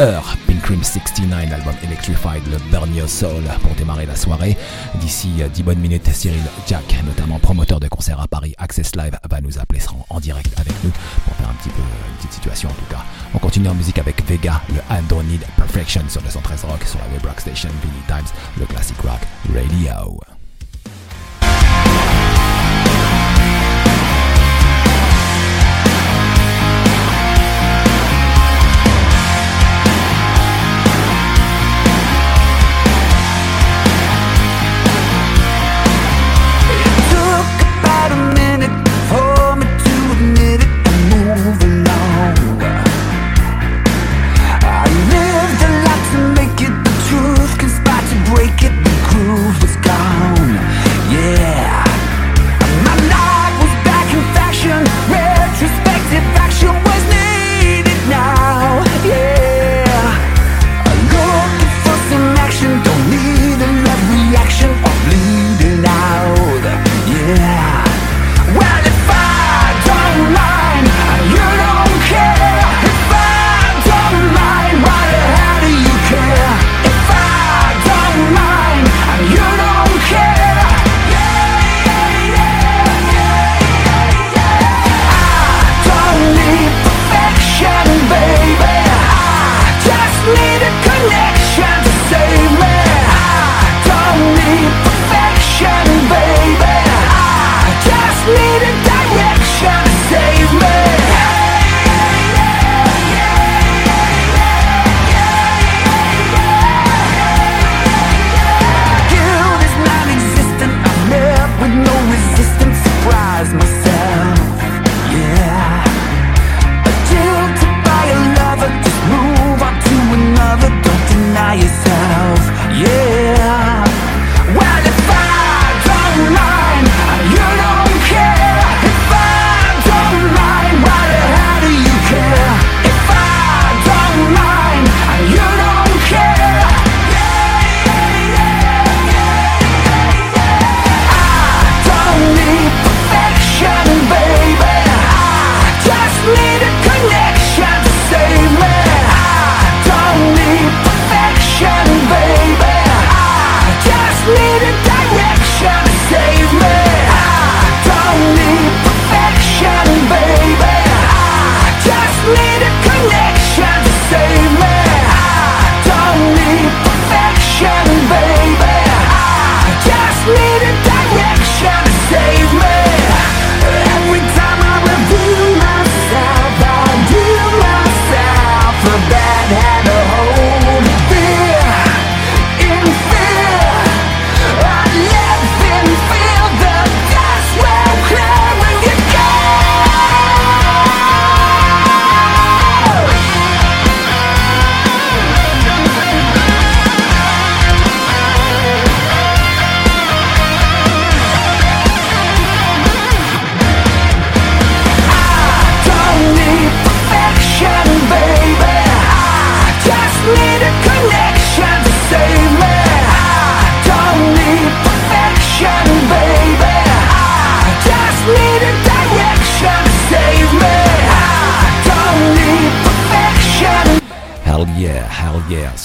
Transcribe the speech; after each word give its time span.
Heure. 0.00 0.36
Pink 0.46 0.62
Cream 0.62 0.82
69, 0.82 1.52
album 1.52 1.74
Electrified, 1.84 2.42
le 2.50 2.58
Burn 2.70 2.94
Your 2.94 3.08
Soul 3.08 3.42
pour 3.62 3.74
démarrer 3.74 4.06
la 4.06 4.16
soirée. 4.16 4.56
D'ici 4.96 5.28
10 5.52 5.62
bonnes 5.62 5.78
minutes, 5.78 6.08
Cyril 6.12 6.42
Jack, 6.66 6.84
notamment 7.04 7.38
promoteur 7.38 7.80
de 7.80 7.88
concerts 7.88 8.20
à 8.20 8.26
Paris, 8.26 8.54
Access 8.58 8.96
Live, 8.96 9.18
va 9.28 9.40
nous 9.40 9.58
appeler, 9.58 9.80
sera 9.80 9.96
en 10.08 10.20
direct 10.20 10.52
avec 10.58 10.72
nous 10.84 10.90
pour 11.24 11.34
faire 11.36 11.48
un 11.48 11.54
petit 11.54 11.70
peu 11.70 11.82
une 11.82 12.16
petite 12.16 12.32
situation 12.32 12.70
en 12.70 12.74
tout 12.74 12.90
cas. 12.90 13.04
On 13.34 13.38
continue 13.38 13.68
en 13.68 13.74
musique 13.74 13.98
avec 13.98 14.26
Vega, 14.26 14.60
le 14.70 14.80
I 14.90 15.02
Don't 15.08 15.24
Need 15.24 15.42
Perfection 15.56 16.02
sur 16.08 16.22
le 16.22 16.30
113 16.30 16.64
Rock, 16.64 16.82
sur 16.84 16.98
la 16.98 17.06
Web 17.14 17.24
Rock 17.26 17.40
Station, 17.40 17.70
Vinny 17.82 18.02
Times, 18.06 18.32
le 18.58 18.66
Classic 18.66 18.96
Rock 19.02 19.20
Radio. 19.54 20.39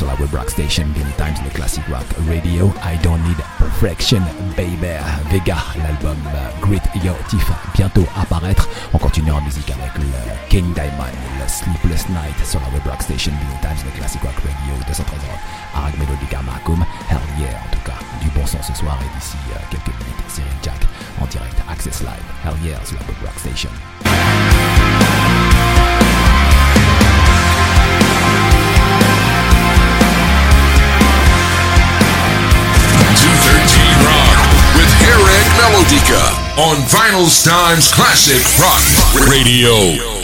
Sur 0.05 0.13
la 0.13 0.21
web 0.21 0.33
rock 0.33 0.49
station 0.49 0.85
Many 0.95 1.11
Times, 1.17 1.43
le 1.43 1.49
classic 1.49 1.83
rock 1.87 2.05
radio. 2.29 2.71
I 2.83 2.97
Don't 3.01 3.21
Need 3.23 3.37
Perfection, 3.57 4.21
Baby. 4.55 4.93
Vega, 5.31 5.57
l'album 5.77 6.17
euh, 6.27 6.49
Great 6.61 6.83
Yo 7.03 7.13
Tiff, 7.29 7.49
bientôt 7.73 8.05
apparaître. 8.15 8.67
On 8.93 8.97
continue 8.97 9.31
en 9.31 9.41
musique 9.41 9.69
avec 9.71 9.95
le 9.97 10.05
King 10.49 10.73
Diamond, 10.73 11.15
le 11.39 11.47
Sleepless 11.47 12.07
Night 12.09 12.37
sur 12.45 12.59
la 12.61 12.67
web 12.67 12.85
rock 12.85 13.01
station 13.01 13.31
Many 13.31 13.59
Times, 13.61 13.85
le 13.85 13.97
classic 13.97 14.21
rock 14.21 14.35
radio 14.35 14.75
213 14.87 15.05
Arag 15.73 15.93
Melodica 15.97 16.41
Macum. 16.41 16.85
Hell 17.09 17.17
Yeah, 17.39 17.49
en 17.49 17.71
tout 17.71 17.83
cas, 17.85 17.99
du 18.21 18.29
bon 18.29 18.45
son 18.45 18.61
ce 18.61 18.73
soir 18.73 18.97
et 19.01 19.19
d'ici 19.19 19.37
euh, 19.51 19.59
quelques 19.71 19.95
minutes, 19.99 20.29
Cyril 20.29 20.49
Jack 20.61 20.81
en 21.21 21.25
direct, 21.25 21.57
Access 21.69 22.01
Live. 22.01 22.25
Hell 22.43 22.55
Yeah 22.63 22.79
sur 22.85 22.97
la 22.99 23.07
web 23.07 23.17
rock 23.25 23.39
station. 23.39 23.69
Melodica 35.57 36.23
on 36.57 36.77
Vinyl 36.87 37.29
Times 37.43 37.91
Classic 37.91 38.43
Rock 38.59 38.83
Radio. 39.29 40.14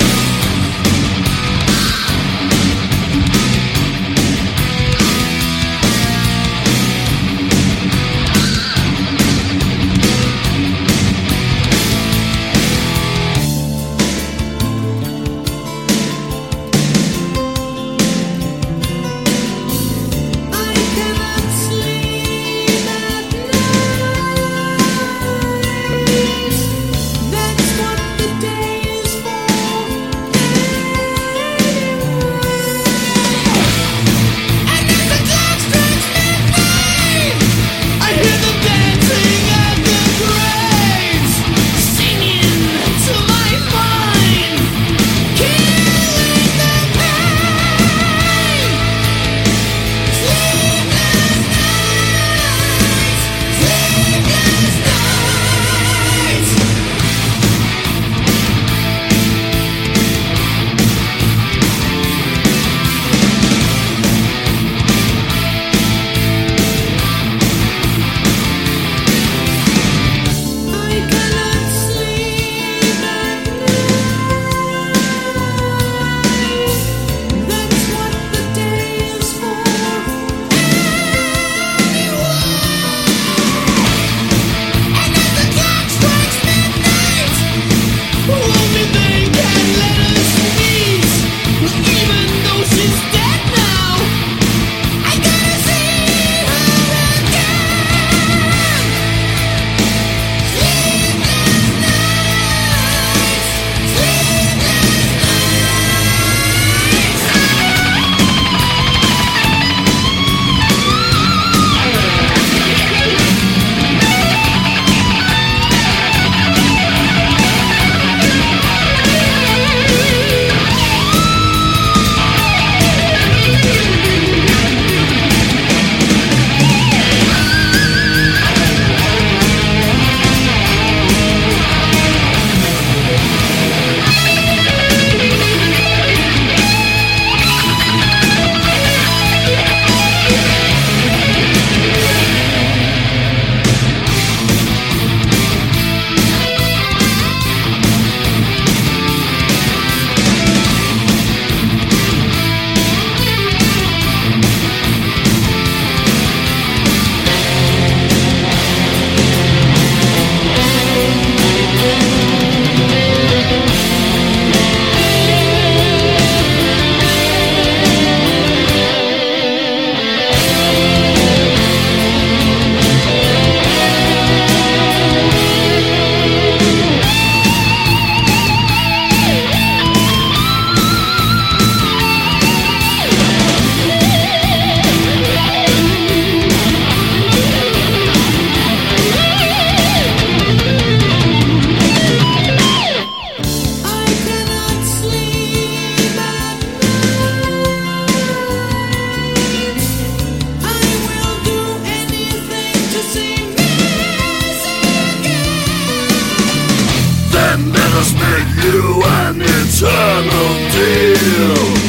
And 207.53 207.67
let 207.73 207.91
us 207.99 208.13
make 208.13 208.63
you 208.63 209.03
an 209.03 209.41
eternal 209.41 210.51
deal. 210.71 211.81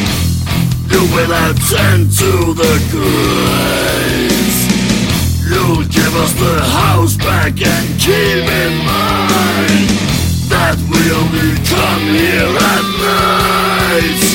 You 0.91 1.03
will 1.15 1.31
attend 1.31 2.11
to 2.19 2.53
the 2.53 2.75
graves 2.91 4.59
You'll 5.49 5.85
give 5.85 6.17
us 6.17 6.33
the 6.33 6.61
house 6.65 7.17
back 7.17 7.63
and 7.63 8.01
keep 8.01 8.45
in 8.45 8.75
mind 8.85 9.89
That 10.51 10.77
we 10.91 11.01
only 11.15 11.55
come 11.71 12.03
here 12.11 12.59
at 12.59 12.85
night. 14.19 14.32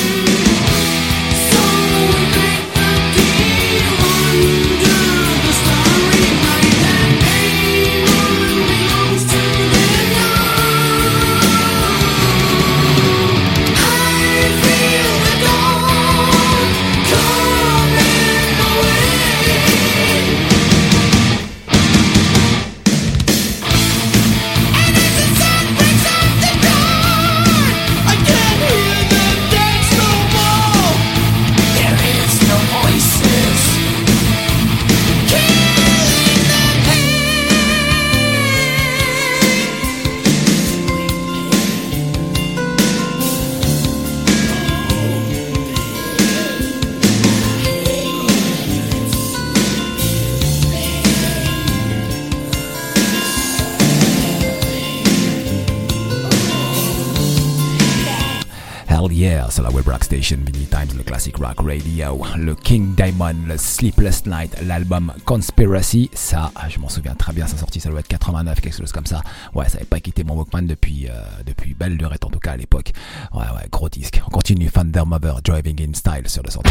Web 59.78 59.88
rock 59.88 60.02
station 60.02 60.38
Vinny 60.44 60.66
Times, 60.66 60.96
le 60.96 61.04
classic 61.04 61.36
rock 61.36 61.60
radio, 61.60 62.24
le 62.36 62.54
King 62.56 62.94
Diamond, 62.96 63.36
le 63.46 63.56
Sleepless 63.56 64.26
Night, 64.26 64.56
l'album 64.62 65.12
Conspiracy. 65.24 66.10
Ça, 66.14 66.50
je 66.68 66.80
m'en 66.80 66.88
souviens 66.88 67.14
très 67.14 67.32
bien, 67.32 67.46
sa 67.46 67.56
sortie, 67.56 67.78
ça 67.78 67.88
doit 67.88 68.00
être 68.00 68.08
89, 68.08 68.60
quelque 68.60 68.76
chose 68.76 68.90
comme 68.90 69.06
ça. 69.06 69.22
Ouais, 69.54 69.66
ça 69.68 69.74
n'avait 69.74 69.86
pas 69.86 70.00
quitté 70.00 70.24
mon 70.24 70.34
Walkman 70.34 70.66
depuis, 70.66 71.08
euh, 71.08 71.12
depuis 71.46 71.74
belle 71.74 71.96
lurette 71.96 72.24
en 72.24 72.30
tout 72.30 72.40
cas 72.40 72.52
à 72.52 72.56
l'époque. 72.56 72.92
Ouais, 73.32 73.40
ouais, 73.40 73.68
gros 73.70 73.88
disque. 73.88 74.20
On 74.26 74.30
continue 74.30 74.68
Thunder 74.68 75.04
Mother 75.06 75.40
Driving 75.42 75.90
in 75.90 75.94
Style 75.94 76.28
sur 76.28 76.42
le 76.42 76.50
centre. 76.50 76.70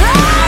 hier 0.00 0.39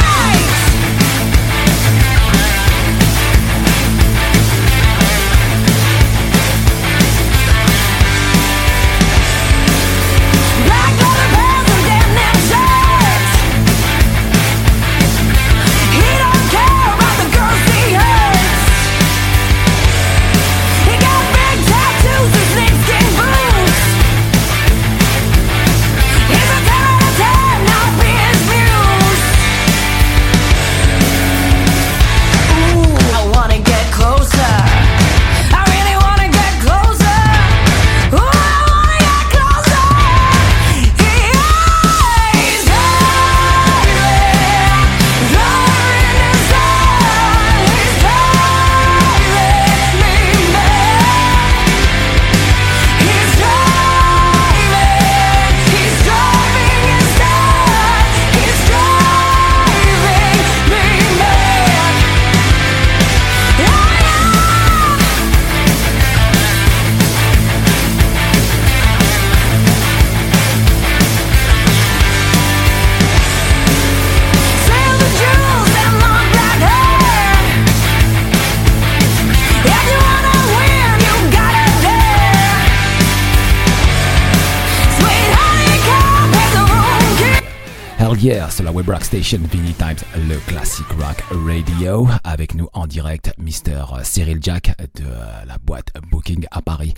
web 88.83 88.89
rock 88.91 89.05
station 89.05 89.39
Vinny 89.51 89.73
Times, 89.75 89.99
le 90.29 90.39
classic 90.49 90.87
rock 90.99 91.23
radio. 91.31 92.09
Avec 92.25 92.55
nous 92.55 92.69
en 92.73 92.87
direct, 92.87 93.33
Mr. 93.39 94.03
Cyril 94.03 94.39
Jack 94.41 94.75
de 94.95 95.05
la 95.47 95.59
boîte 95.59 95.89
Booking 96.11 96.47
à 96.51 96.62
Paris, 96.62 96.95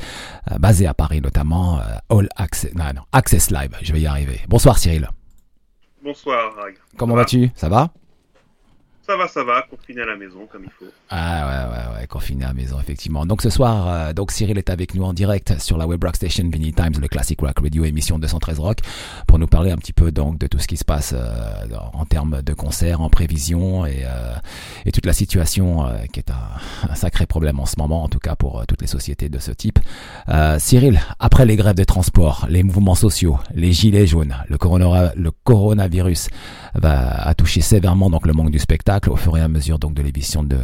euh, 0.51 0.59
basé 0.59 0.87
à 0.87 0.95
Paris 0.95 1.21
notamment, 1.21 1.79
euh, 1.81 1.83
All 2.09 2.29
Access, 2.37 2.75
non, 2.75 2.93
non, 2.95 3.03
Access 3.13 3.51
Live. 3.51 3.77
Je 3.83 3.93
vais 3.93 4.01
y 4.01 4.07
arriver. 4.07 4.41
Bonsoir 4.49 4.79
Cyril. 4.79 5.09
Bonsoir. 6.03 6.55
Comment 6.97 7.17
vas-tu? 7.17 7.51
Ça 7.55 7.69
va? 7.69 7.91
Ça 9.07 9.17
va, 9.17 9.29
ça 9.29 9.45
va, 9.45 9.63
confiné 9.69 10.01
à 10.01 10.07
la 10.07 10.17
maison 10.17 10.47
comme 10.51 10.65
il 10.65 10.71
faut. 10.71 10.91
Ah 11.11 11.47
ouais, 11.47 11.73
ouais, 11.73 12.01
ouais, 12.01 12.07
confiné 12.07 12.45
à 12.45 12.49
la 12.49 12.55
maison, 12.55 12.81
effectivement. 12.81 13.27
Donc 13.27 13.43
ce 13.43 13.51
soir, 13.51 13.87
euh, 13.87 14.13
donc 14.15 14.31
Cyril 14.31 14.57
est 14.57 14.71
avec 14.71 14.95
nous 14.95 15.05
en 15.05 15.13
direct 15.13 15.61
sur 15.61 15.77
la 15.77 15.87
web 15.87 16.03
rock 16.03 16.17
station 16.17 16.49
Vinny 16.51 16.73
Times, 16.73 16.95
le 16.99 17.09
classic 17.09 17.41
rock 17.41 17.59
radio 17.61 17.85
émission 17.85 18.19
213 18.19 18.61
rock, 18.61 18.79
pour 19.27 19.39
nous 19.39 19.47
parler 19.47 19.73
un 19.73 19.77
petit 19.77 19.93
peu 19.93 20.11
donc 20.11 20.39
de 20.39 20.47
tout 20.47 20.59
ce 20.59 20.67
qui 20.67 20.79
se 20.79 20.87
passe 20.87 21.13
euh, 21.15 21.77
en 21.93 22.07
termes 22.07 22.41
de 22.41 22.55
concerts, 22.55 23.03
en 23.03 23.11
prévision 23.11 23.85
et, 23.85 24.05
euh, 24.07 24.35
et 24.87 24.93
toute 24.93 25.05
la 25.05 25.13
situation 25.13 25.85
qui 26.13 26.21
est 26.21 26.31
un, 26.31 26.91
un, 26.91 26.95
sacré 26.95 27.27
problème 27.27 27.61
en 27.61 27.67
ce 27.67 27.75
moment, 27.79 28.05
en 28.05 28.09
tout 28.09 28.21
cas 28.21 28.37
pour 28.37 28.65
toutes 28.67 28.81
les 28.81 28.87
sociétés 28.87 29.29
de 29.29 29.39
ce 29.39 29.53
type. 29.53 29.79
Cyril, 30.59 31.01
après 31.19 31.45
les 31.45 31.57
grèves 31.57 31.77
de 31.77 31.85
transport, 31.85 32.47
les 32.49 32.63
mouvements 32.63 32.95
sociaux, 32.95 33.39
les 33.55 33.73
gilets 33.73 34.07
jaunes, 34.07 34.37
le, 34.49 34.57
le 35.17 35.31
coronavirus 35.45 36.29
va 36.75 36.95
a 37.25 37.35
touché 37.35 37.61
sévèrement 37.61 38.11
donc 38.11 38.27
le 38.27 38.33
manque 38.33 38.51
du 38.51 38.59
spectacle 38.59 38.94
au 39.09 39.17
fur 39.17 39.37
et 39.37 39.41
à 39.41 39.49
mesure 39.49 39.79
donc 39.79 39.95
de 39.95 40.03
l'évolution 40.03 40.43
de 40.43 40.59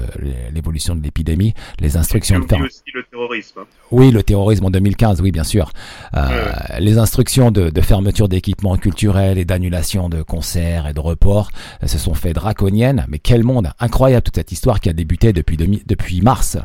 l'évolution 0.52 0.94
de 0.94 1.02
l'épidémie, 1.02 1.54
les 1.78 1.96
instructions 1.96 2.38
de 2.38 2.46
faire... 2.46 2.60
aussi 2.60 2.82
le 2.94 3.02
terrorisme. 3.04 3.60
Hein. 3.60 3.66
Oui, 3.90 4.10
le 4.10 4.22
terrorisme 4.22 4.66
en 4.66 4.70
2015, 4.70 5.20
oui 5.20 5.32
bien 5.32 5.44
sûr. 5.44 5.72
Euh, 6.16 6.52
les 6.78 6.98
instructions 6.98 7.50
de, 7.50 7.70
de 7.70 7.80
fermeture 7.80 8.28
d'équipements 8.28 8.76
culturels 8.76 9.38
et 9.38 9.44
d'annulation 9.44 10.08
de 10.08 10.22
concerts 10.22 10.86
et 10.86 10.92
de 10.92 11.00
reports 11.00 11.50
euh, 11.82 11.86
se 11.86 11.98
sont 11.98 12.14
fait 12.14 12.32
draconiennes. 12.32 13.06
Mais 13.08 13.18
quel 13.18 13.42
monde 13.42 13.70
incroyable 13.78 14.22
toute 14.22 14.36
cette 14.36 14.52
histoire 14.52 14.80
qui 14.80 14.88
a 14.88 14.92
débuté 14.92 15.32
depuis 15.32 15.56
depuis 15.56 16.20
mars. 16.20 16.56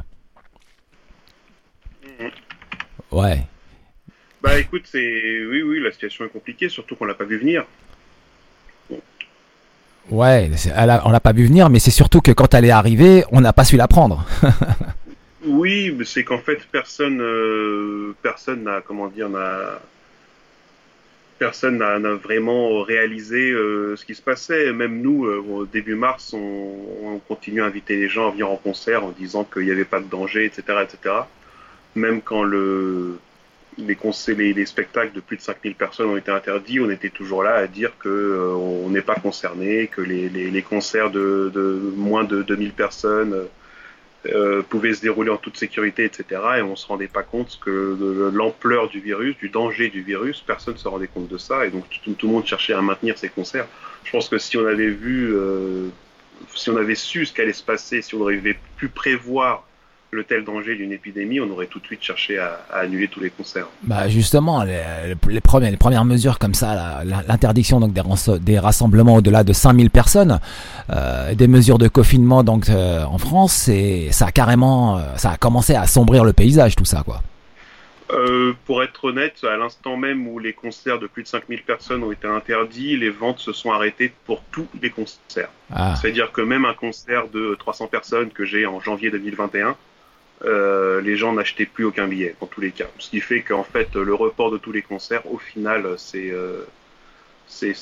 Mhm. 2.19 2.31
Ouais. 3.11 3.45
Bah 4.41 4.59
écoute, 4.59 4.83
c'est 4.85 5.45
oui 5.49 5.63
oui 5.63 5.79
la 5.81 5.91
situation 5.91 6.25
est 6.25 6.29
compliquée, 6.29 6.69
surtout 6.69 6.95
qu'on 6.95 7.05
l'a 7.05 7.15
pas 7.15 7.25
vu 7.25 7.39
venir. 7.39 7.65
Ouais, 10.11 10.51
on 11.03 11.11
l'a 11.11 11.19
pas 11.19 11.33
vu 11.33 11.45
venir, 11.45 11.69
mais 11.69 11.79
c'est 11.79 11.91
surtout 11.91 12.21
que 12.21 12.31
quand 12.31 12.53
elle 12.53 12.65
est 12.65 12.71
arrivée, 12.71 13.23
on 13.31 13.41
n'a 13.41 13.53
pas 13.53 13.65
su 13.65 13.75
la 13.75 13.87
prendre. 13.87 14.25
oui, 15.45 15.95
c'est 16.05 16.23
qu'en 16.23 16.37
fait 16.37 16.59
personne, 16.71 17.21
euh, 17.21 18.15
personne 18.21 18.63
n'a, 18.63 18.81
comment 18.81 19.07
dire, 19.07 19.29
n'a, 19.29 19.81
personne 21.39 21.79
n'a 21.79 21.97
vraiment 22.13 22.83
réalisé 22.83 23.51
euh, 23.51 23.95
ce 23.95 24.05
qui 24.05 24.13
se 24.13 24.21
passait. 24.21 24.71
Même 24.73 25.01
nous, 25.01 25.25
euh, 25.25 25.37
au 25.37 25.65
début 25.65 25.95
mars, 25.95 26.33
on, 26.33 26.75
on, 27.03 27.19
continue 27.19 27.63
à 27.63 27.65
inviter 27.65 27.95
les 27.95 28.07
gens 28.07 28.27
à 28.27 28.31
venir 28.31 28.49
en 28.49 28.57
concert 28.57 29.03
en 29.03 29.09
disant 29.09 29.43
qu'il 29.43 29.63
n'y 29.63 29.71
avait 29.71 29.85
pas 29.85 29.99
de 29.99 30.07
danger, 30.07 30.45
etc., 30.45 30.83
etc. 30.83 31.15
Même 31.95 32.21
quand 32.21 32.43
le 32.43 33.17
les, 33.77 34.53
les, 34.53 34.65
spectacles 34.65 35.13
de 35.13 35.19
plus 35.19 35.37
de 35.37 35.41
5000 35.41 35.75
personnes 35.75 36.09
ont 36.09 36.17
été 36.17 36.31
interdits, 36.31 36.79
on 36.79 36.89
était 36.89 37.09
toujours 37.09 37.43
là 37.43 37.55
à 37.55 37.67
dire 37.67 37.91
que 37.99 38.09
euh, 38.09 38.53
on 38.53 38.89
n'est 38.89 39.01
pas 39.01 39.15
concerné, 39.15 39.87
que 39.87 40.01
les, 40.01 40.29
les 40.29 40.61
concerts 40.61 41.11
de, 41.11 41.93
moins 41.95 42.23
de 42.23 42.41
2000 42.41 42.71
personnes 42.71 43.47
euh, 44.27 44.63
pouvaient 44.63 44.93
se 44.93 45.01
dérouler 45.01 45.29
en 45.29 45.37
toute 45.37 45.57
sécurité, 45.57 46.05
etc. 46.05 46.41
Et 46.57 46.61
on 46.61 46.75
se 46.75 46.87
rendait 46.87 47.07
pas 47.07 47.23
compte 47.23 47.59
que 47.63 47.95
de 47.99 48.31
l'ampleur 48.33 48.89
du 48.89 48.99
virus, 48.99 49.37
du 49.37 49.49
danger 49.49 49.89
du 49.89 50.01
virus, 50.01 50.41
personne 50.41 50.73
ne 50.73 50.79
se 50.79 50.87
rendait 50.87 51.07
compte 51.07 51.27
de 51.27 51.37
ça, 51.37 51.65
et 51.65 51.69
donc 51.69 51.85
tout, 52.03 52.15
le 52.23 52.29
monde 52.29 52.45
cherchait 52.45 52.73
à 52.73 52.81
maintenir 52.81 53.17
ses 53.17 53.29
concerts. 53.29 53.67
Je 54.03 54.11
pense 54.11 54.29
que 54.29 54.37
si 54.37 54.57
on 54.57 54.65
avait 54.65 54.89
vu, 54.89 55.35
euh, 55.35 55.89
si 56.55 56.69
on 56.69 56.77
avait 56.77 56.95
su 56.95 57.25
ce 57.25 57.33
qu'allait 57.33 57.53
se 57.53 57.63
passer, 57.63 58.01
si 58.01 58.15
on 58.15 58.25
avait 58.25 58.57
pu 58.77 58.87
prévoir 58.87 59.64
le 60.15 60.23
tel 60.23 60.43
danger 60.43 60.75
d'une 60.75 60.91
épidémie, 60.91 61.39
on 61.39 61.49
aurait 61.51 61.67
tout 61.67 61.79
de 61.79 61.85
suite 61.85 62.01
cherché 62.01 62.39
à, 62.39 62.65
annuler 62.73 63.07
tous 63.07 63.19
les 63.19 63.29
concerts. 63.29 63.67
Bah 63.83 64.07
justement, 64.07 64.63
les, 64.63 64.81
les, 65.29 65.41
premières, 65.41 65.71
les 65.71 65.77
premières 65.77 66.05
mesures 66.05 66.39
comme 66.39 66.53
ça, 66.53 67.03
l'interdiction 67.27 67.79
donc 67.79 67.93
des, 67.93 68.01
des 68.39 68.59
rassemblements 68.59 69.15
au-delà 69.15 69.43
de 69.43 69.53
5000 69.53 69.89
personnes, 69.89 70.39
euh, 70.89 71.35
des 71.35 71.47
mesures 71.47 71.77
de 71.77 71.87
confinement 71.87 72.43
donc 72.43 72.69
euh, 72.69 73.03
en 73.03 73.17
France, 73.17 73.67
et 73.67 74.09
ça 74.11 74.27
a 74.27 74.31
carrément, 74.31 74.97
euh, 74.97 75.01
ça 75.17 75.31
a 75.31 75.37
commencé 75.37 75.75
à 75.75 75.81
assombrir 75.81 76.23
le 76.23 76.33
paysage 76.33 76.75
tout 76.75 76.85
ça 76.85 77.03
quoi. 77.03 77.21
pour 78.65 78.83
être 78.83 79.05
honnête, 79.05 79.43
à 79.43 79.57
l'instant 79.57 79.97
même 79.97 80.27
où 80.27 80.39
les 80.39 80.53
concerts 80.53 80.99
de 80.99 81.07
plus 81.07 81.23
de 81.23 81.27
5000 81.27 81.63
personnes 81.63 82.03
ont 82.03 82.11
été 82.11 82.27
interdits, 82.27 82.97
les 82.97 83.09
ventes 83.09 83.39
se 83.39 83.51
sont 83.51 83.71
arrêtées 83.71 84.13
pour 84.25 84.41
tous 84.51 84.67
les 84.81 84.89
concerts. 84.89 85.49
Ah. 85.73 85.95
C'est-à-dire 85.95 86.31
que 86.31 86.41
même 86.41 86.65
un 86.65 86.73
concert 86.73 87.27
de 87.29 87.55
300 87.59 87.87
personnes 87.87 88.29
que 88.29 88.45
j'ai 88.45 88.65
en 88.65 88.79
janvier 88.79 89.11
2021, 89.11 89.75
euh, 90.43 91.01
les 91.01 91.15
gens 91.15 91.33
n'achetaient 91.33 91.65
plus 91.65 91.85
aucun 91.85 92.07
billet, 92.07 92.35
dans 92.41 92.47
tous 92.47 92.61
les 92.61 92.71
cas. 92.71 92.87
Ce 92.99 93.09
qui 93.09 93.21
fait 93.21 93.41
qu'en 93.41 93.63
fait, 93.63 93.95
le 93.95 94.13
report 94.13 94.51
de 94.51 94.57
tous 94.57 94.71
les 94.71 94.81
concerts, 94.81 95.31
au 95.31 95.37
final, 95.37 95.95
c'est. 95.97 96.29
Euh. 96.31 96.65
Euh, 97.63 97.73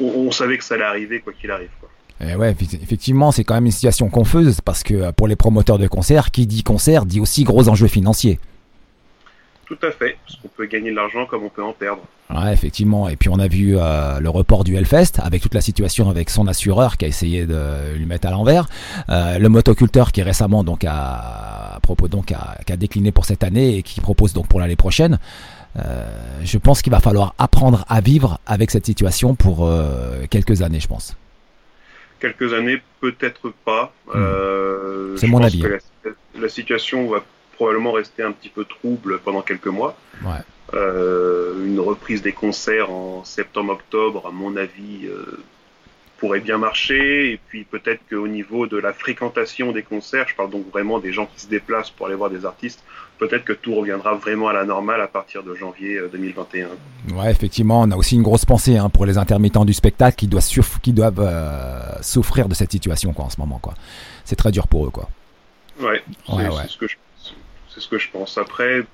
on, 0.00 0.30
savait 0.30 0.58
que 0.58 0.64
ça 0.64 0.74
allait 0.74 0.84
arriver, 0.84 1.20
quoi 1.20 1.32
qu'il 1.32 1.50
arrive. 1.50 1.68
Eh 2.20 2.34
ouais, 2.34 2.50
effectivement, 2.50 3.30
c'est 3.30 3.44
quand 3.44 3.54
même 3.54 3.66
une 3.66 3.72
situation 3.72 4.08
confuse 4.08 4.60
parce 4.62 4.82
que 4.82 5.12
pour 5.12 5.28
les 5.28 5.36
promoteurs 5.36 5.78
de 5.78 5.86
concerts, 5.86 6.30
qui 6.30 6.46
dit 6.46 6.62
concert 6.62 7.04
dit 7.04 7.20
aussi 7.20 7.44
gros 7.44 7.68
enjeux 7.68 7.86
financiers. 7.86 8.40
Tout 9.66 9.78
à 9.82 9.90
fait, 9.90 10.16
parce 10.24 10.38
qu'on 10.40 10.48
peut 10.48 10.66
gagner 10.66 10.90
de 10.90 10.96
l'argent 10.96 11.26
comme 11.26 11.42
on 11.42 11.48
peut 11.48 11.62
en 11.62 11.72
perdre. 11.72 12.02
Ouais, 12.30 12.52
effectivement. 12.52 13.08
Et 13.08 13.16
puis 13.16 13.28
on 13.28 13.38
a 13.40 13.48
vu 13.48 13.76
euh, 13.76 14.20
le 14.20 14.30
report 14.30 14.62
du 14.62 14.76
Hellfest 14.76 15.20
avec 15.20 15.42
toute 15.42 15.54
la 15.54 15.60
situation 15.60 16.08
avec 16.08 16.30
son 16.30 16.46
assureur 16.46 16.96
qui 16.96 17.04
a 17.04 17.08
essayé 17.08 17.46
de 17.46 17.94
lui 17.96 18.06
mettre 18.06 18.28
à 18.28 18.30
l'envers. 18.30 18.68
Euh, 19.08 19.38
le 19.40 19.48
motoculteur 19.48 20.12
qui 20.12 20.22
récemment 20.22 20.62
donc 20.62 20.86
propos 21.82 22.06
donc 22.06 22.30
a, 22.30 22.58
qui 22.64 22.72
a 22.72 22.76
décliné 22.76 23.10
pour 23.10 23.24
cette 23.24 23.42
année 23.42 23.78
et 23.78 23.82
qui 23.82 24.00
propose 24.00 24.32
donc 24.32 24.46
pour 24.46 24.60
l'année 24.60 24.76
prochaine. 24.76 25.18
Euh, 25.76 26.06
je 26.44 26.58
pense 26.58 26.80
qu'il 26.80 26.92
va 26.92 27.00
falloir 27.00 27.34
apprendre 27.38 27.84
à 27.88 28.00
vivre 28.00 28.38
avec 28.46 28.70
cette 28.70 28.86
situation 28.86 29.34
pour 29.34 29.68
quelques 30.30 30.62
années, 30.62 30.80
je 30.80 30.88
pense. 30.88 31.16
Quelques 32.20 32.54
années, 32.54 32.80
peut-être 33.00 33.52
pas. 33.64 33.92
Hmm. 34.14 35.16
C'est 35.16 35.26
mon 35.26 35.42
avis. 35.42 35.64
Hein. 35.66 35.78
La, 36.04 36.12
la, 36.40 36.48
situation 36.48 37.08
va 37.08 37.22
probablement 37.56 37.92
rester 37.92 38.22
un 38.22 38.32
petit 38.32 38.48
peu 38.48 38.64
trouble 38.64 39.18
pendant 39.24 39.42
quelques 39.42 39.66
mois. 39.66 39.96
Ouais. 40.24 40.40
Euh, 40.74 41.64
une 41.64 41.80
reprise 41.80 42.22
des 42.22 42.32
concerts 42.32 42.90
en 42.90 43.24
septembre-octobre, 43.24 44.26
à 44.26 44.30
mon 44.30 44.56
avis, 44.56 45.06
euh, 45.06 45.38
pourrait 46.18 46.40
bien 46.40 46.58
marcher. 46.58 47.32
Et 47.32 47.40
puis 47.48 47.64
peut-être 47.64 48.00
qu'au 48.10 48.26
niveau 48.26 48.66
de 48.66 48.76
la 48.76 48.92
fréquentation 48.92 49.72
des 49.72 49.82
concerts, 49.82 50.26
je 50.28 50.34
parle 50.34 50.50
donc 50.50 50.68
vraiment 50.70 50.98
des 50.98 51.12
gens 51.12 51.26
qui 51.26 51.40
se 51.40 51.48
déplacent 51.48 51.90
pour 51.90 52.06
aller 52.06 52.16
voir 52.16 52.30
des 52.30 52.44
artistes, 52.44 52.82
peut-être 53.18 53.44
que 53.44 53.52
tout 53.52 53.74
reviendra 53.74 54.14
vraiment 54.14 54.48
à 54.48 54.52
la 54.52 54.64
normale 54.64 55.00
à 55.00 55.06
partir 55.06 55.42
de 55.44 55.54
janvier 55.54 56.00
2021. 56.12 56.66
Euh, 56.66 57.12
ouais, 57.12 57.30
effectivement, 57.30 57.82
on 57.82 57.90
a 57.92 57.96
aussi 57.96 58.16
une 58.16 58.22
grosse 58.22 58.44
pensée 58.44 58.76
hein, 58.76 58.88
pour 58.88 59.06
les 59.06 59.18
intermittents 59.18 59.64
du 59.64 59.72
spectacle 59.72 60.16
qui 60.16 60.26
doivent, 60.26 60.48
qui 60.82 60.92
doivent 60.92 62.00
souffrir 62.02 62.48
de 62.48 62.54
cette 62.54 62.72
situation 62.72 63.12
quoi, 63.12 63.26
en 63.26 63.30
ce 63.30 63.40
moment. 63.40 63.60
Quoi. 63.60 63.74
C'est 64.24 64.36
très 64.36 64.50
dur 64.50 64.66
pour 64.66 64.86
eux. 64.86 64.90
Quoi. 64.90 65.08
Ouais, 65.80 66.02
c'est 66.28 66.68
ce 66.68 66.78
que 66.78 66.88
je 66.88 66.96
c'est 67.76 67.82
ce 67.82 67.88
que 67.88 67.98
je 67.98 68.10
pense. 68.10 68.38
Après, 68.38 68.84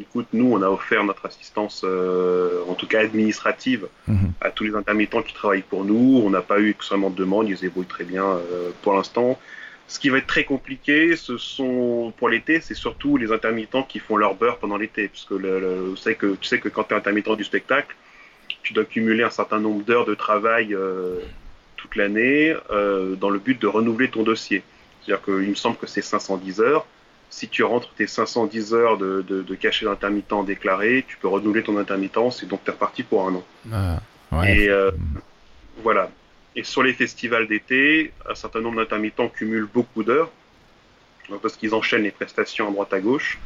écoute, 0.00 0.26
nous, 0.32 0.52
on 0.52 0.60
a 0.60 0.68
offert 0.68 1.04
notre 1.04 1.24
assistance, 1.26 1.82
euh, 1.84 2.64
en 2.68 2.74
tout 2.74 2.88
cas 2.88 3.00
administrative, 3.00 3.86
mhm. 4.08 4.32
à 4.40 4.50
tous 4.50 4.64
les 4.64 4.74
intermittents 4.74 5.22
qui 5.22 5.32
travaillent 5.32 5.62
pour 5.62 5.84
nous. 5.84 6.20
On 6.24 6.30
n'a 6.30 6.42
pas 6.42 6.58
eu 6.58 6.70
extrêmement 6.70 7.10
de 7.10 7.16
demandes, 7.16 7.48
ils 7.48 7.56
se 7.56 7.62
débrouillent 7.62 7.86
très 7.86 8.04
bien 8.04 8.24
euh, 8.24 8.70
pour 8.82 8.94
l'instant. 8.94 9.38
Ce 9.86 10.00
qui 10.00 10.08
va 10.08 10.18
être 10.18 10.26
très 10.26 10.42
compliqué, 10.42 11.16
ce 11.16 11.36
sont 11.36 12.12
pour 12.16 12.28
l'été, 12.28 12.60
c'est 12.60 12.74
surtout 12.74 13.16
les 13.16 13.30
intermittents 13.30 13.84
qui 13.84 14.00
font 14.00 14.16
leur 14.16 14.34
beurre 14.34 14.58
pendant 14.58 14.76
l'été, 14.76 15.06
puisque 15.06 15.30
le, 15.30 15.94
que, 16.18 16.34
tu 16.34 16.48
sais 16.48 16.58
que 16.58 16.68
quand 16.68 16.84
tu 16.84 16.94
es 16.94 16.96
intermittent 16.96 17.36
du 17.36 17.44
spectacle, 17.44 17.94
tu 18.64 18.72
dois 18.72 18.84
cumuler 18.84 19.22
un 19.22 19.30
certain 19.30 19.60
nombre 19.60 19.84
d'heures 19.84 20.06
de 20.06 20.14
travail 20.14 20.74
euh, 20.74 21.20
toute 21.76 21.94
l'année 21.94 22.54
dans 22.70 23.30
le 23.30 23.38
but 23.38 23.60
de 23.60 23.66
renouveler 23.66 24.08
ton 24.08 24.22
dossier. 24.22 24.62
C'est-à-dire 25.02 25.24
qu'il 25.24 25.50
me 25.50 25.54
semble 25.54 25.76
que 25.76 25.86
c'est 25.86 26.02
510 26.02 26.60
heures 26.60 26.86
si 27.32 27.48
tu 27.48 27.64
rentres 27.64 27.88
tes 27.94 28.06
510 28.06 28.74
heures 28.74 28.98
de, 28.98 29.22
de, 29.22 29.54
cachet 29.54 29.86
d'intermittent 29.86 30.44
déclaré, 30.46 31.02
tu 31.08 31.16
peux 31.16 31.28
renouveler 31.28 31.62
ton 31.62 31.78
intermittence 31.78 32.42
et 32.42 32.46
donc 32.46 32.62
tu 32.62 32.70
es 32.70 32.74
reparti 32.74 33.02
pour 33.02 33.26
un 33.26 33.36
an. 33.36 33.44
Ah, 33.72 34.46
et 34.46 34.68
euh, 34.68 34.90
voilà. 35.82 36.10
Et 36.54 36.62
sur 36.62 36.82
les 36.82 36.92
festivals 36.92 37.48
d'été, 37.48 38.12
un 38.28 38.34
certain 38.34 38.60
nombre 38.60 38.76
d'intermittents 38.76 39.28
cumulent 39.28 39.68
beaucoup 39.72 40.04
d'heures 40.04 40.30
parce 41.40 41.56
qu'ils 41.56 41.74
enchaînent 41.74 42.02
les 42.02 42.10
prestations 42.10 42.68
à 42.68 42.70
droite 42.70 42.92
à 42.92 43.00
gauche 43.00 43.38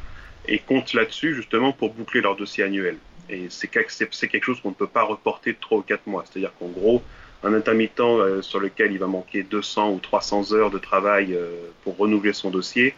et 0.49 0.59
comptent 0.59 0.93
là-dessus 0.93 1.37
justement 1.37 1.73
pour 1.73 1.95
boucler 1.95 2.21
leur 2.21 2.35
dossier 2.35 2.65
annuel. 2.65 2.99
Et 3.31 3.47
c'est 3.51 3.69
quelque 3.69 4.43
chose 4.43 4.61
qu'on 4.61 4.71
ne 4.71 4.75
peut 4.75 4.89
pas 4.89 5.05
reporter 5.05 5.53
de 5.53 5.59
3 5.61 5.79
ou 5.79 5.83
4 5.83 6.09
mois. 6.09 6.25
C'est-à-dire 6.29 6.51
qu'en 6.59 6.67
gros, 6.67 7.03
un 7.45 7.55
intermittent 7.55 8.01
euh, 8.01 8.43
sur 8.43 8.59
lequel 8.59 8.91
il 8.91 8.99
va 8.99 9.07
manquer 9.07 9.45
200 9.45 9.93
ou 9.93 10.01
300 10.01 10.55
heures 10.55 10.71
de 10.73 10.79
travail 10.79 11.35
euh, 11.35 11.51
pour 11.85 11.97
renouveler 11.97 12.33
son 12.33 12.51
dossier, 12.51 12.97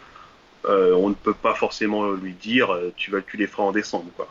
euh, 0.64 0.92
on 0.94 1.08
ne 1.08 1.14
peut 1.14 1.34
pas 1.34 1.54
forcément 1.54 2.10
lui 2.10 2.32
dire 2.32 2.72
euh, 2.72 2.92
tu 2.96 3.10
vas 3.10 3.20
tu 3.20 3.36
les 3.36 3.46
feras 3.46 3.64
en 3.64 3.72
décembre 3.72 4.10
quoi. 4.16 4.28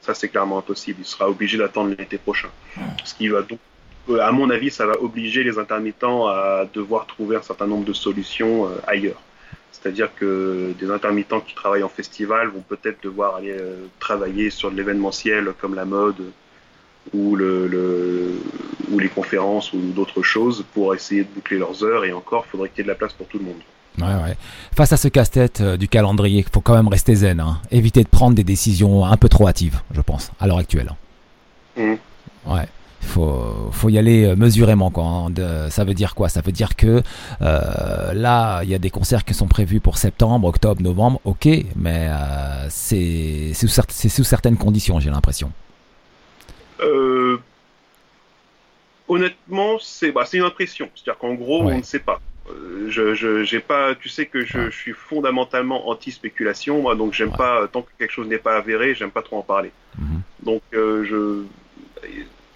Ça 0.00 0.14
c'est 0.14 0.28
clairement 0.28 0.58
impossible. 0.58 1.00
Il 1.00 1.04
sera 1.04 1.28
obligé 1.28 1.58
d'attendre 1.58 1.94
l'été 1.96 2.18
prochain. 2.18 2.48
Ce 3.04 3.14
qui 3.14 3.28
va 3.28 3.42
donc, 3.42 3.60
euh, 4.08 4.18
à 4.18 4.32
mon 4.32 4.50
avis, 4.50 4.70
ça 4.70 4.84
va 4.84 5.00
obliger 5.00 5.44
les 5.44 5.58
intermittents 5.58 6.26
à 6.26 6.66
devoir 6.72 7.06
trouver 7.06 7.36
un 7.36 7.42
certain 7.42 7.68
nombre 7.68 7.84
de 7.84 7.92
solutions 7.92 8.68
ailleurs. 8.86 9.20
C'est-à-dire 9.70 10.10
que 10.16 10.72
des 10.78 10.90
intermittents 10.90 11.40
qui 11.40 11.54
travaillent 11.54 11.84
en 11.84 11.88
festival 11.88 12.48
vont 12.48 12.62
peut-être 12.62 13.00
devoir 13.02 13.36
aller 13.36 13.56
travailler 14.00 14.50
sur 14.50 14.72
de 14.72 14.76
l'événementiel 14.76 15.52
comme 15.60 15.74
la 15.74 15.84
mode 15.84 16.20
ou, 17.12 17.36
le, 17.36 18.32
ou 18.90 18.98
les 18.98 19.08
conférences 19.08 19.72
ou 19.72 19.78
d'autres 19.78 20.22
choses 20.22 20.64
pour 20.74 20.94
essayer 20.94 21.22
de 21.22 21.28
boucler 21.28 21.58
leurs 21.58 21.84
heures. 21.84 22.04
Et 22.04 22.12
encore, 22.12 22.44
il 22.48 22.50
faudrait 22.50 22.68
qu'il 22.70 22.78
y 22.78 22.80
ait 22.80 22.84
de 22.84 22.88
la 22.88 22.96
place 22.96 23.12
pour 23.12 23.28
tout 23.28 23.38
le 23.38 23.44
monde. 23.44 23.62
Ouais, 23.98 24.06
ouais. 24.06 24.36
Face 24.74 24.92
à 24.92 24.96
ce 24.96 25.08
casse-tête 25.08 25.60
euh, 25.60 25.76
du 25.76 25.88
calendrier, 25.88 26.40
il 26.40 26.50
faut 26.50 26.60
quand 26.60 26.74
même 26.74 26.88
rester 26.88 27.14
zen. 27.14 27.40
Hein. 27.40 27.60
Éviter 27.70 28.02
de 28.02 28.08
prendre 28.08 28.34
des 28.34 28.44
décisions 28.44 29.04
un 29.04 29.16
peu 29.16 29.28
trop 29.28 29.46
hâtives, 29.48 29.80
je 29.92 30.00
pense, 30.00 30.30
à 30.40 30.46
l'heure 30.46 30.58
actuelle. 30.58 30.92
Mmh. 31.76 31.94
Ouais. 32.46 32.66
Il 33.02 33.08
faut, 33.08 33.70
faut 33.72 33.88
y 33.88 33.98
aller 33.98 34.24
euh, 34.24 34.36
mesurément. 34.36 34.90
Quoi. 34.90 35.04
Hein. 35.04 35.70
ça 35.70 35.84
veut 35.84 35.92
dire 35.92 36.14
quoi? 36.14 36.28
Ça 36.28 36.40
veut 36.40 36.52
dire 36.52 36.76
que 36.76 37.02
euh, 37.42 38.14
là, 38.14 38.62
il 38.62 38.70
y 38.70 38.74
a 38.74 38.78
des 38.78 38.90
concerts 38.90 39.24
qui 39.24 39.34
sont 39.34 39.48
prévus 39.48 39.80
pour 39.80 39.98
septembre, 39.98 40.46
octobre, 40.46 40.80
novembre, 40.80 41.20
ok, 41.24 41.48
mais 41.76 42.08
c'est 42.70 43.52
sous, 43.54 43.68
sous, 43.68 44.24
certaines 44.24 44.56
conditions, 44.56 45.00
j'ai 45.00 45.10
l'impression. 45.10 45.50
honnêtement, 49.08 49.78
c'est 49.80 50.12
bah, 50.12 50.24
une 50.32 50.42
impression. 50.42 50.88
C'est-à-dire 50.94 51.18
qu'en 51.18 51.34
gros, 51.34 51.62
on 51.62 51.76
ne 51.76 51.82
sait 51.82 51.98
pas. 51.98 52.20
Euh, 52.50 52.90
je, 52.90 53.44
j'ai 53.44 53.60
pas, 53.60 53.94
tu 53.94 54.08
sais 54.08 54.26
que 54.26 54.44
je, 54.44 54.70
suis 54.70 54.92
fondamentalement 54.92 55.88
anti-spéculation, 55.88 56.82
moi, 56.82 56.96
donc 56.96 57.12
j'aime 57.12 57.30
pas, 57.30 57.68
tant 57.68 57.82
que 57.82 57.90
quelque 57.98 58.10
chose 58.10 58.26
n'est 58.26 58.38
pas 58.38 58.56
avéré, 58.56 58.94
j'aime 58.94 59.10
pas 59.10 59.22
trop 59.22 59.38
en 59.38 59.42
parler. 59.42 59.70
Mhm. 59.98 60.22
Donc, 60.42 60.62
euh, 60.74 61.04
je, 61.04 61.44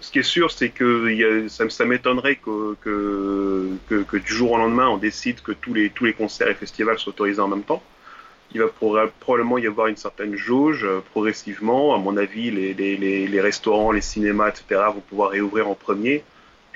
ce 0.01 0.11
qui 0.11 0.19
est 0.19 0.23
sûr, 0.23 0.51
c'est 0.51 0.69
que 0.69 1.09
y 1.09 1.23
a, 1.23 1.49
ça, 1.49 1.69
ça 1.69 1.85
m'étonnerait 1.85 2.35
que, 2.35 2.75
que, 2.81 3.77
que, 3.87 4.17
du 4.17 4.33
jour 4.33 4.51
au 4.51 4.57
lendemain, 4.57 4.89
on 4.89 4.97
décide 4.97 5.41
que 5.41 5.53
tous 5.53 5.73
les, 5.73 5.89
tous 5.89 6.05
les 6.05 6.13
concerts 6.13 6.49
et 6.49 6.53
festivals 6.53 6.99
soient 6.99 7.13
autorisés 7.13 7.41
en 7.41 7.47
même 7.47 7.63
temps. 7.63 7.81
Il 8.53 8.61
va 8.61 8.67
probablement 9.19 9.57
y 9.57 9.67
avoir 9.67 9.87
une 9.87 9.97
certaine 9.97 10.35
jauge 10.35 10.85
euh, 10.85 10.99
progressivement. 11.11 11.93
À 11.93 11.97
mon 11.97 12.15
avis, 12.15 12.49
les, 12.51 12.73
les, 12.73 12.95
les, 12.95 13.27
les 13.27 13.41
restaurants, 13.41 13.91
les 13.91 14.01
cinémas, 14.01 14.49
etc., 14.49 14.81
vont 14.93 15.01
pouvoir 15.01 15.31
réouvrir 15.31 15.67
en 15.67 15.75
premier 15.75 16.23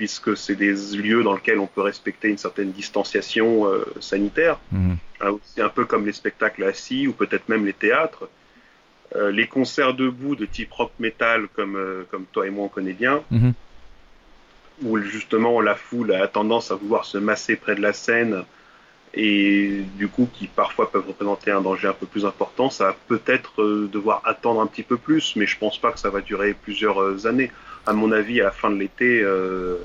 puisque 0.02 0.36
c'est 0.36 0.56
des 0.56 0.74
lieux 0.96 1.22
dans 1.22 1.34
lesquels 1.34 1.60
on 1.60 1.68
peut 1.68 1.80
respecter 1.80 2.26
une 2.26 2.36
certaine 2.36 2.72
distanciation 2.72 3.68
euh, 3.68 3.84
sanitaire. 4.00 4.58
Hein, 4.74 5.38
c'est 5.44 5.62
un 5.62 5.68
peu 5.68 5.84
comme 5.84 6.04
les 6.04 6.12
spectacles 6.12 6.64
assis 6.64 7.06
ou 7.06 7.12
peut-être 7.12 7.48
même 7.48 7.64
les 7.64 7.72
théâtres. 7.72 8.28
Euh, 9.14 9.30
les 9.30 9.46
concerts 9.46 9.94
debout 9.94 10.34
de 10.34 10.44
type 10.44 10.72
rock 10.72 10.90
metal, 10.98 11.46
comme, 11.54 11.76
euh, 11.76 12.02
comme 12.10 12.24
toi 12.32 12.48
et 12.48 12.50
moi 12.50 12.64
on 12.64 12.68
connaît 12.68 12.94
bien, 12.94 13.22
mhm. 13.30 13.52
où 14.82 14.98
justement 14.98 15.60
la 15.60 15.76
foule 15.76 16.12
a 16.14 16.26
tendance 16.26 16.72
à 16.72 16.74
vouloir 16.74 17.04
se 17.04 17.18
masser 17.18 17.54
près 17.54 17.76
de 17.76 17.80
la 17.80 17.92
scène 17.92 18.42
et 19.14 19.82
du 19.96 20.08
coup 20.08 20.28
qui 20.32 20.46
parfois 20.46 20.90
peuvent 20.90 21.06
représenter 21.06 21.50
un 21.50 21.60
danger 21.60 21.88
un 21.88 21.92
peu 21.92 22.06
plus 22.06 22.24
important, 22.24 22.70
ça 22.70 22.86
va 22.86 22.96
peut-être 23.08 23.62
devoir 23.92 24.22
attendre 24.24 24.60
un 24.60 24.66
petit 24.66 24.82
peu 24.82 24.96
plus, 24.96 25.36
mais 25.36 25.46
je 25.46 25.58
pense 25.58 25.78
pas 25.78 25.92
que 25.92 25.98
ça 25.98 26.10
va 26.10 26.20
durer 26.20 26.54
plusieurs 26.54 27.26
années 27.26 27.50
à 27.86 27.92
mon 27.92 28.12
avis, 28.12 28.40
à 28.40 28.44
la 28.44 28.50
fin 28.50 28.70
de 28.70 28.76
l'été, 28.76 29.20
euh, 29.22 29.76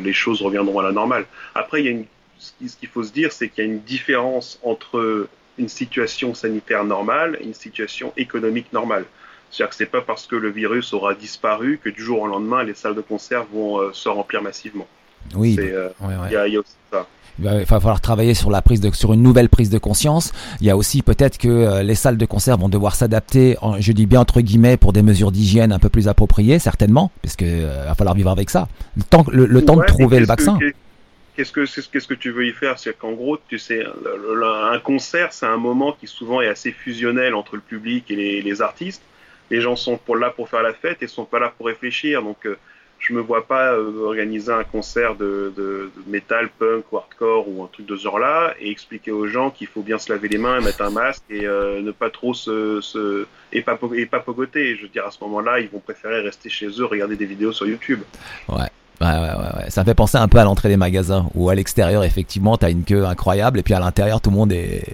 les 0.00 0.12
choses 0.12 0.42
reviendront 0.42 0.80
à 0.80 0.82
la 0.82 0.92
normale. 0.92 1.26
Après, 1.54 1.82
il 1.82 1.86
y 1.86 2.00
a 2.00 2.02
ce 2.38 2.76
qu'il 2.76 2.88
faut 2.88 3.04
se 3.04 3.12
dire, 3.12 3.32
c'est 3.32 3.48
qu'il 3.48 3.64
y 3.64 3.66
a 3.66 3.70
une 3.70 3.80
différence 3.80 4.58
entre 4.62 5.28
une 5.56 5.68
situation 5.68 6.34
sanitaire 6.34 6.84
normale 6.84 7.38
et 7.40 7.44
une 7.44 7.54
situation 7.54 8.12
économique 8.16 8.72
normale. 8.72 9.04
C'est-à-dire 9.50 9.70
que 9.70 9.76
c'est 9.76 9.86
pas 9.86 10.00
parce 10.00 10.26
que 10.26 10.34
le 10.34 10.50
virus 10.50 10.92
aura 10.92 11.14
disparu 11.14 11.78
que 11.82 11.88
du 11.88 12.02
jour 12.02 12.22
au 12.22 12.26
lendemain, 12.26 12.64
les 12.64 12.74
salles 12.74 12.96
de 12.96 13.00
concert 13.00 13.44
vont 13.44 13.80
euh, 13.80 13.92
se 13.92 14.08
remplir 14.08 14.42
massivement. 14.42 14.88
Oui, 15.34 15.56
euh, 15.58 15.88
il 16.28 16.32
y, 16.32 16.56
a 16.56 16.60
aussi 16.60 16.74
ça 16.90 17.06
il 17.38 17.44
va 17.44 17.64
falloir 17.64 18.00
travailler 18.00 18.34
sur 18.34 18.50
la 18.50 18.62
prise 18.62 18.80
de, 18.80 18.90
sur 18.92 19.12
une 19.12 19.22
nouvelle 19.22 19.48
prise 19.48 19.70
de 19.70 19.78
conscience. 19.78 20.32
Il 20.60 20.66
y 20.66 20.70
a 20.70 20.76
aussi 20.76 21.02
peut-être 21.02 21.38
que 21.38 21.48
euh, 21.48 21.82
les 21.82 21.94
salles 21.94 22.16
de 22.16 22.26
concert 22.26 22.56
vont 22.56 22.68
devoir 22.68 22.94
s'adapter, 22.94 23.56
je 23.80 23.92
dis 23.92 24.06
bien 24.06 24.20
entre 24.20 24.40
guillemets, 24.40 24.76
pour 24.76 24.92
des 24.92 25.02
mesures 25.02 25.32
d'hygiène 25.32 25.72
un 25.72 25.78
peu 25.78 25.88
plus 25.88 26.08
appropriées, 26.08 26.58
certainement, 26.58 27.10
parce 27.22 27.36
que 27.36 27.44
euh, 27.44 27.84
va 27.86 27.94
falloir 27.94 28.14
vivre 28.14 28.30
avec 28.30 28.50
ça. 28.50 28.68
Le 28.96 29.02
temps, 29.02 29.24
le, 29.30 29.64
temps 29.64 29.76
de 29.76 29.84
trouver 29.84 30.20
le 30.20 30.26
vaccin. 30.26 30.58
Qu'est-ce 31.36 31.50
que 31.50 31.64
qu'est-ce 31.64 32.06
que 32.06 32.14
tu 32.14 32.30
veux 32.30 32.46
y 32.46 32.52
faire? 32.52 32.78
C'est 32.78 32.96
qu'en 32.96 33.12
gros, 33.12 33.36
tu 33.48 33.58
sais, 33.58 33.84
un 33.84 34.78
concert, 34.78 35.32
c'est 35.32 35.46
un 35.46 35.56
moment 35.56 35.92
qui 35.92 36.06
souvent 36.06 36.40
est 36.40 36.46
assez 36.46 36.70
fusionnel 36.70 37.34
entre 37.34 37.56
le 37.56 37.62
public 37.62 38.08
et 38.10 38.14
les, 38.14 38.42
les 38.42 38.62
artistes. 38.62 39.02
Les 39.50 39.60
gens 39.60 39.74
sont 39.74 39.98
pour 39.98 40.16
là 40.16 40.30
pour 40.30 40.48
faire 40.48 40.62
la 40.62 40.72
fête 40.72 41.02
et 41.02 41.08
sont 41.08 41.24
pas 41.24 41.40
là 41.40 41.52
pour 41.56 41.66
réfléchir. 41.66 42.22
Donc 42.22 42.46
euh, 42.46 42.56
je 43.04 43.12
me 43.12 43.20
vois 43.20 43.46
pas 43.46 43.74
euh, 43.74 44.06
organiser 44.06 44.50
un 44.50 44.64
concert 44.64 45.14
de, 45.14 45.52
de, 45.54 45.90
de, 45.94 46.10
metal, 46.10 46.48
punk 46.58 46.90
ou 46.90 46.96
hardcore 46.96 47.46
ou 47.48 47.62
un 47.62 47.68
truc 47.70 47.84
de 47.86 47.96
ce 47.96 48.04
genre-là 48.04 48.54
et 48.58 48.70
expliquer 48.70 49.10
aux 49.10 49.26
gens 49.26 49.50
qu'il 49.50 49.66
faut 49.66 49.82
bien 49.82 49.98
se 49.98 50.10
laver 50.10 50.28
les 50.28 50.38
mains, 50.38 50.60
mettre 50.60 50.82
un 50.82 50.90
masque 50.90 51.22
et 51.28 51.46
euh, 51.46 51.82
ne 51.82 51.92
pas 51.92 52.08
trop 52.08 52.32
se, 52.32 52.80
se 52.80 53.26
et 53.52 53.60
pas, 53.60 53.78
et 53.94 54.06
pas 54.06 54.20
pogoter. 54.20 54.76
Je 54.76 54.82
veux 54.82 54.88
dire, 54.88 55.04
à 55.04 55.10
ce 55.10 55.18
moment-là, 55.22 55.60
ils 55.60 55.68
vont 55.68 55.80
préférer 55.80 56.20
rester 56.20 56.48
chez 56.48 56.66
eux, 56.66 56.86
regarder 56.86 57.16
des 57.16 57.26
vidéos 57.26 57.52
sur 57.52 57.66
YouTube. 57.66 58.00
Ouais. 58.48 58.70
Ouais, 59.00 59.08
ouais, 59.08 59.18
ouais, 59.18 59.70
Ça 59.70 59.82
me 59.82 59.86
fait 59.86 59.94
penser 59.94 60.16
un 60.16 60.28
peu 60.28 60.38
à 60.38 60.44
l'entrée 60.44 60.68
des 60.68 60.76
magasins, 60.76 61.28
où 61.34 61.50
à 61.50 61.54
l'extérieur, 61.54 62.04
effectivement, 62.04 62.56
tu 62.56 62.64
as 62.64 62.70
une 62.70 62.84
queue 62.84 63.04
incroyable, 63.04 63.58
et 63.58 63.62
puis 63.62 63.74
à 63.74 63.80
l'intérieur, 63.80 64.20
tout 64.20 64.30
le 64.30 64.36
monde 64.36 64.52
est... 64.52 64.84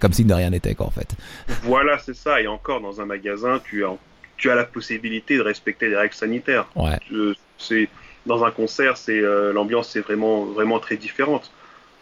comme 0.00 0.12
si 0.12 0.24
de 0.24 0.32
rien 0.32 0.50
n'était, 0.50 0.74
quoi, 0.74 0.86
en 0.86 0.90
fait. 0.90 1.14
Voilà, 1.62 1.98
c'est 1.98 2.16
ça. 2.16 2.40
Et 2.40 2.46
encore, 2.46 2.80
dans 2.80 3.02
un 3.02 3.04
magasin, 3.04 3.60
tu 3.62 3.84
as, 3.84 3.94
tu 4.38 4.50
as 4.50 4.54
la 4.54 4.64
possibilité 4.64 5.36
de 5.36 5.42
respecter 5.42 5.90
les 5.90 5.96
règles 5.96 6.14
sanitaires. 6.14 6.66
Ouais. 6.74 6.98
C'est 7.62 7.88
dans 8.26 8.44
un 8.44 8.50
concert, 8.50 8.96
c'est 8.96 9.20
euh, 9.20 9.52
l'ambiance 9.52 9.90
c'est 9.90 10.00
vraiment 10.00 10.44
vraiment 10.44 10.78
très 10.78 10.96
différente. 10.96 11.50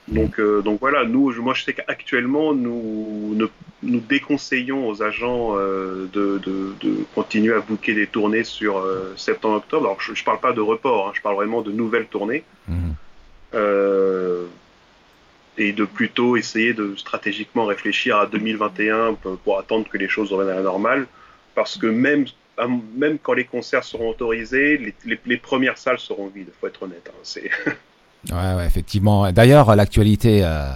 Donc, 0.08 0.40
euh, 0.40 0.60
donc 0.62 0.80
voilà, 0.80 1.04
nous, 1.04 1.32
moi 1.40 1.54
je 1.54 1.62
sais 1.62 1.72
qu'actuellement, 1.72 2.52
nous, 2.52 3.36
nous, 3.82 4.00
déconseillons 4.00 4.88
aux 4.88 5.02
agents 5.02 5.56
euh, 5.56 6.08
de, 6.12 6.38
de, 6.38 6.74
de, 6.80 7.04
continuer 7.14 7.54
à 7.54 7.60
booker 7.60 7.94
des 7.94 8.06
tournées 8.06 8.42
sur 8.42 8.84
septembre-octobre. 9.16 9.86
Alors 9.86 10.00
je 10.00 10.10
ne 10.10 10.24
parle 10.24 10.40
pas 10.40 10.52
de 10.52 10.60
report, 10.60 11.08
hein, 11.08 11.12
je 11.14 11.20
parle 11.20 11.36
vraiment 11.36 11.62
de 11.62 11.70
nouvelles 11.70 12.06
tournées. 12.06 12.44
Mhm. 12.68 12.94
et 15.58 15.72
de 15.72 15.84
plutôt 15.84 16.36
essayer 16.36 16.72
de 16.72 16.94
stratégiquement 16.96 17.66
réfléchir 17.66 18.16
à 18.16 18.26
2021 18.26 19.14
pour, 19.14 19.36
pour 19.38 19.58
attendre 19.58 19.86
que 19.88 19.98
les 19.98 20.08
choses 20.08 20.32
reviennent 20.32 20.54
à 20.54 20.56
la 20.56 20.62
normale. 20.62 21.06
Parce 21.54 21.76
que 21.76 21.86
même 21.86 22.24
même 22.68 23.18
quand 23.18 23.32
les 23.32 23.44
concerts 23.44 23.84
seront 23.84 24.10
autorisés, 24.10 24.94
les, 25.06 25.36
premières 25.36 25.78
salles 25.78 25.98
seront 25.98 26.28
vides, 26.28 26.50
faut 26.60 26.66
être 26.66 26.82
honnête. 26.82 27.10
Hein, 27.10 27.72
ouais, 28.30 28.54
ouais, 28.54 28.66
effectivement. 28.66 29.30
D'ailleurs, 29.32 29.74
l'actualité, 29.76 30.40
euh, 30.44 30.70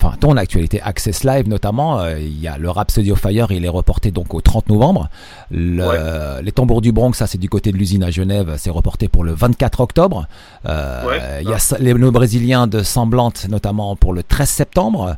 enfin, 0.00 0.16
ton 0.18 0.36
actualité 0.36 0.80
Access 0.80 1.24
Live 1.24 1.48
notamment, 1.48 2.00
euh, 2.00 2.18
il 2.18 2.40
y 2.40 2.48
a 2.48 2.58
le 2.58 2.70
Rhapsody 2.70 3.12
of 3.12 3.20
Fire, 3.20 3.50
il 3.50 3.64
est 3.64 3.68
reporté 3.68 4.10
donc 4.10 4.34
au 4.34 4.40
30 4.40 4.68
novembre. 4.68 5.08
Les 5.50 6.52
Tambours 6.52 6.80
du 6.80 6.92
Bronx, 6.92 7.14
ça 7.14 7.26
c'est 7.26 7.38
du 7.38 7.48
côté 7.48 7.72
de 7.72 7.76
l'usine 7.76 8.02
à 8.02 8.10
Genève, 8.10 8.54
c'est 8.58 8.70
reporté 8.70 9.08
pour 9.08 9.24
le 9.24 9.32
24 9.32 9.80
octobre. 9.80 10.26
Euh, 10.66 11.40
il 11.42 11.48
y 11.48 11.52
a 11.52 11.78
les, 11.78 11.94
Brésiliens 11.94 12.66
de 12.66 12.82
Semblante 12.82 13.46
notamment 13.48 13.96
pour 13.96 14.12
le 14.12 14.22
13 14.22 14.48
septembre. 14.48 15.16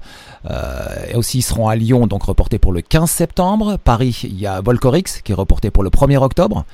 Euh, 0.50 0.86
et 1.08 1.14
aussi 1.14 1.38
ils 1.38 1.42
seront 1.42 1.68
à 1.68 1.76
Lyon, 1.76 2.06
donc 2.06 2.24
reporté 2.24 2.58
pour 2.58 2.72
le 2.72 2.82
15 2.82 3.10
septembre. 3.10 3.78
Paris, 3.82 4.20
il 4.24 4.38
y 4.38 4.46
a 4.46 4.60
Volcorix 4.60 5.22
qui 5.24 5.32
est 5.32 5.34
reporté 5.34 5.70
pour 5.70 5.82
le 5.82 5.90
1er 5.90 6.18
octobre. 6.18 6.64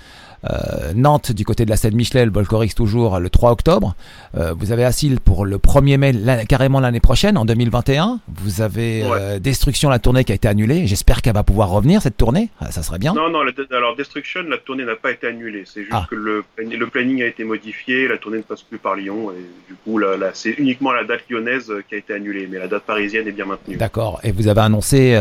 Euh, 0.49 0.93
Nantes 0.95 1.33
du 1.33 1.45
côté 1.45 1.65
de 1.65 1.71
la 1.71 1.77
scène 1.77 1.95
Michel, 1.95 2.31
Volcorix 2.31 2.75
toujours 2.75 3.19
le 3.19 3.29
3 3.29 3.51
octobre. 3.51 3.95
Euh, 4.37 4.55
vous 4.57 4.73
avez 4.73 4.85
Asile 4.85 5.21
pour 5.21 5.45
le 5.45 5.59
1er 5.59 5.99
mai, 5.99 6.47
carrément 6.49 6.81
l'année 6.81 7.01
prochaine, 7.01 7.37
en 7.37 7.45
2021. 7.45 8.21
Vous 8.29 8.63
avez 8.63 9.03
euh, 9.05 9.39
Destruction, 9.39 9.91
la 9.91 9.99
tournée 9.99 10.25
qui 10.25 10.33
a 10.33 10.35
été 10.35 10.49
annulée. 10.49 10.87
J'espère 10.87 11.23
qu'elle 11.23 11.35
va 11.35 11.43
pouvoir 11.43 11.69
revenir 11.69 12.01
cette 12.01 12.17
tournée. 12.17 12.49
Ah, 12.61 12.71
ça 12.71 12.83
serait 12.83 12.99
bien. 12.99 13.13
Non, 13.13 13.29
non, 13.29 13.41
alors 13.71 13.97
Destruction, 13.97 14.43
la 14.49 14.59
tournée 14.59 14.85
n'a 14.85 14.97
pas 14.97 15.11
été 15.11 15.27
annulée. 15.27 15.65
C'est 15.67 15.83
juste 15.83 15.93
ah. 15.93 16.07
que 16.09 16.15
le, 16.15 16.45
le, 16.57 16.87
planning 16.87 17.23
a 17.23 17.27
été 17.27 17.45
modifié, 17.45 18.09
la 18.09 18.17
tournée 18.17 18.39
ne 18.39 18.43
passe 18.43 18.63
plus 18.63 18.79
par 18.79 18.95
Lyon. 18.95 19.33
Et 19.33 19.45
du 19.69 19.75
coup, 19.85 19.99
là, 19.99 20.17
c'est 20.33 20.51
uniquement 20.53 20.93
la 20.93 21.05
date 21.05 21.23
lyonnaise 21.29 21.73
qui 21.89 21.95
a 21.95 21.99
été 21.99 22.15
annulée. 22.15 22.49
Mais 22.51 22.59
la 22.59 22.69
date 22.69 22.85
parisienne 22.85 23.29
est 23.29 23.33
bien 23.33 23.45
maintenue. 23.45 23.77
D'accord. 23.77 24.21
Et 24.23 24.33
vous 24.33 24.49
avez 24.49 24.63
annoncé, 24.63 25.21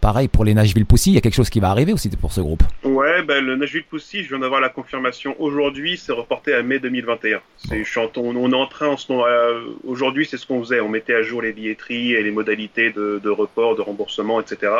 pareil, 0.00 0.28
pour 0.28 0.44
les 0.44 0.54
Nashville 0.54 0.86
Pussy, 0.86 1.12
il 1.12 1.14
y 1.14 1.18
a 1.18 1.20
quelque 1.20 1.34
chose 1.34 1.50
qui 1.50 1.60
va 1.60 1.70
arriver 1.70 1.92
aussi 1.92 2.08
pour 2.10 2.32
ce 2.32 2.40
groupe 2.40 2.62
Ouais, 2.82 3.22
ben, 3.22 3.44
le 3.44 3.56
Nashville 3.56 3.84
Pussy, 3.84 4.24
viens 4.32 4.40
d'avoir 4.40 4.60
la 4.60 4.68
confirmation 4.68 5.36
aujourd'hui, 5.38 5.96
c'est 5.96 6.12
reporté 6.12 6.54
à 6.54 6.62
mai 6.62 6.78
2021. 6.78 7.40
C'est, 7.56 7.84
on, 7.96 8.10
on, 8.16 8.52
est 8.52 8.54
en 8.54 8.66
train 8.66 8.88
en 8.88 8.96
ce 8.96 9.12
moment, 9.12 9.26
euh, 9.26 9.62
aujourd'hui, 9.84 10.26
c'est 10.26 10.36
ce 10.36 10.46
qu'on 10.46 10.60
faisait. 10.60 10.80
On 10.80 10.88
mettait 10.88 11.14
à 11.14 11.22
jour 11.22 11.42
les 11.42 11.52
billetteries 11.52 12.14
et 12.14 12.22
les 12.22 12.30
modalités 12.30 12.90
de, 12.90 13.20
de 13.22 13.30
report, 13.30 13.76
de 13.76 13.82
remboursement, 13.82 14.40
etc 14.40 14.72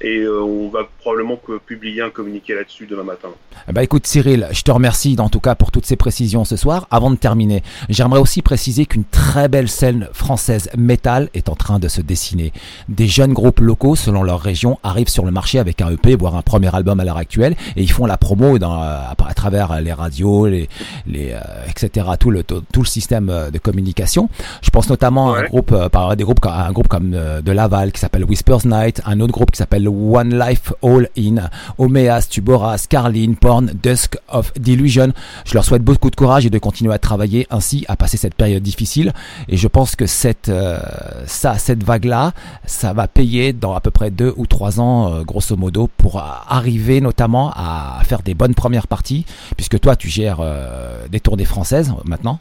et 0.00 0.18
euh, 0.18 0.42
on 0.42 0.68
va 0.68 0.88
probablement 1.00 1.38
publier 1.66 2.02
un 2.02 2.10
communiqué 2.10 2.54
là-dessus 2.54 2.86
demain 2.86 3.04
matin. 3.04 3.28
Bah 3.72 3.82
écoute 3.82 4.06
Cyril, 4.06 4.48
je 4.52 4.62
te 4.62 4.70
remercie 4.70 5.16
en 5.18 5.28
tout 5.28 5.40
cas 5.40 5.54
pour 5.54 5.70
toutes 5.70 5.86
ces 5.86 5.96
précisions 5.96 6.44
ce 6.44 6.56
soir. 6.56 6.86
Avant 6.90 7.10
de 7.10 7.16
terminer, 7.16 7.62
j'aimerais 7.88 8.20
aussi 8.20 8.42
préciser 8.42 8.86
qu'une 8.86 9.04
très 9.04 9.48
belle 9.48 9.68
scène 9.68 10.08
française 10.12 10.68
métal 10.76 11.30
est 11.34 11.48
en 11.48 11.54
train 11.54 11.78
de 11.78 11.88
se 11.88 12.00
dessiner. 12.00 12.52
Des 12.88 13.06
jeunes 13.06 13.32
groupes 13.32 13.60
locaux 13.60 13.96
selon 13.96 14.22
leur 14.22 14.40
région 14.40 14.78
arrivent 14.82 15.08
sur 15.08 15.24
le 15.24 15.30
marché 15.30 15.58
avec 15.58 15.80
un 15.80 15.90
EP, 15.90 16.16
voire 16.16 16.34
un 16.36 16.42
premier 16.42 16.74
album 16.74 17.00
à 17.00 17.04
l'heure 17.04 17.16
actuelle, 17.16 17.54
et 17.76 17.82
ils 17.82 17.90
font 17.90 18.06
la 18.06 18.16
promo 18.16 18.58
dans, 18.58 18.74
à, 18.74 19.14
travers 19.34 19.80
les 19.80 19.92
radios, 19.92 20.46
les, 20.46 20.68
les 21.06 21.32
euh, 21.32 21.40
etc. 21.68 22.06
Tout 22.18 22.30
le 22.30 22.42
tout, 22.42 22.62
le 22.76 22.84
système 22.84 23.30
euh, 23.30 23.50
de 23.50 23.58
communication. 23.58 24.28
Je 24.62 24.70
pense 24.70 24.88
notamment 24.90 25.34
à 25.34 25.40
un 25.40 25.42
groupe, 25.44 25.88
par 25.88 26.16
des 26.16 26.24
groupes, 26.24 26.44
un 26.44 26.72
groupe 26.72 26.88
comme 26.88 27.10
de 27.10 27.52
Laval 27.52 27.92
qui 27.92 28.00
s'appelle 28.00 28.24
Whispers 28.24 28.66
Night, 28.66 29.00
un 29.06 29.20
autre 29.20 29.32
groupe 29.32 29.50
qui 29.50 29.58
s'appelle 29.58 29.83
One 29.88 30.38
Life 30.38 30.72
All 30.82 31.08
In, 31.18 31.48
Omeas, 31.78 32.28
Tuboras, 32.28 32.86
Carlin, 32.88 33.34
Porn, 33.34 33.70
Dusk 33.82 34.16
of 34.28 34.52
Delusion. 34.54 35.12
Je 35.44 35.54
leur 35.54 35.64
souhaite 35.64 35.82
beaucoup 35.82 36.10
de 36.10 36.16
courage 36.16 36.46
et 36.46 36.50
de 36.50 36.58
continuer 36.58 36.92
à 36.92 36.98
travailler 36.98 37.46
ainsi, 37.50 37.84
à 37.88 37.96
passer 37.96 38.16
cette 38.16 38.34
période 38.34 38.62
difficile. 38.62 39.12
Et 39.48 39.56
je 39.56 39.68
pense 39.68 39.96
que 39.96 40.06
cette, 40.06 40.48
euh, 40.48 40.78
ça, 41.26 41.58
cette 41.58 41.82
vague-là, 41.82 42.32
ça 42.66 42.92
va 42.92 43.08
payer 43.08 43.52
dans 43.52 43.74
à 43.74 43.80
peu 43.80 43.90
près 43.90 44.10
deux 44.10 44.32
ou 44.36 44.46
trois 44.46 44.80
ans, 44.80 45.12
euh, 45.12 45.22
grosso 45.22 45.56
modo, 45.56 45.88
pour 45.96 46.20
arriver 46.20 47.00
notamment 47.00 47.52
à 47.54 48.00
faire 48.04 48.22
des 48.22 48.34
bonnes 48.34 48.54
premières 48.54 48.86
parties, 48.86 49.24
puisque 49.56 49.78
toi, 49.80 49.96
tu 49.96 50.08
gères 50.08 50.38
euh, 50.40 51.06
des 51.08 51.20
tournées 51.20 51.44
françaises 51.44 51.92
maintenant. 52.04 52.38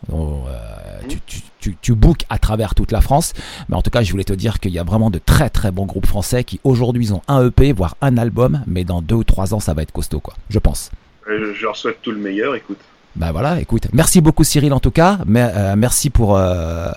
Tu, 1.64 1.78
tu 1.82 1.96
bookes 1.96 2.26
à 2.30 2.38
travers 2.40 2.76
toute 2.76 2.92
la 2.92 3.00
France. 3.00 3.34
Mais 3.70 3.76
en 3.76 3.82
tout 3.82 3.90
cas, 3.90 4.04
je 4.04 4.12
voulais 4.12 4.26
te 4.26 4.34
dire 4.34 4.60
qu'il 4.60 4.72
y 4.72 4.80
a 4.80 4.84
vraiment 4.84 5.10
de 5.10 5.20
très 5.20 5.50
très 5.50 5.72
bons 5.72 5.86
groupes 5.86 6.06
français 6.06 6.44
qui 6.44 6.60
aujourd'hui 6.64 7.14
ont 7.14 7.22
un 7.30 7.48
EP, 7.48 7.72
voire 7.72 7.96
un 8.02 8.18
album, 8.18 8.64
mais 8.68 8.84
dans 8.84 9.02
deux 9.02 9.16
ou 9.16 9.24
trois 9.24 9.54
ans, 9.54 9.60
ça 9.62 9.74
va 9.74 9.82
être 9.82 9.94
costaud, 9.94 10.20
quoi. 10.20 10.34
Je 10.50 10.60
pense. 10.60 10.92
Euh, 11.30 11.54
je 11.56 11.64
leur 11.64 11.78
souhaite 11.78 12.02
tout 12.02 12.12
le 12.12 12.18
meilleur, 12.18 12.56
écoute. 12.56 12.80
Bah 13.16 13.32
voilà, 13.32 13.62
écoute. 13.62 13.88
Merci 13.94 14.22
beaucoup 14.22 14.44
Cyril 14.44 14.74
en 14.74 14.80
tout 14.80 14.92
cas. 14.92 15.20
Mais, 15.26 15.50
euh, 15.56 15.76
merci 15.78 16.10
pour 16.10 16.36
euh, 16.36 16.90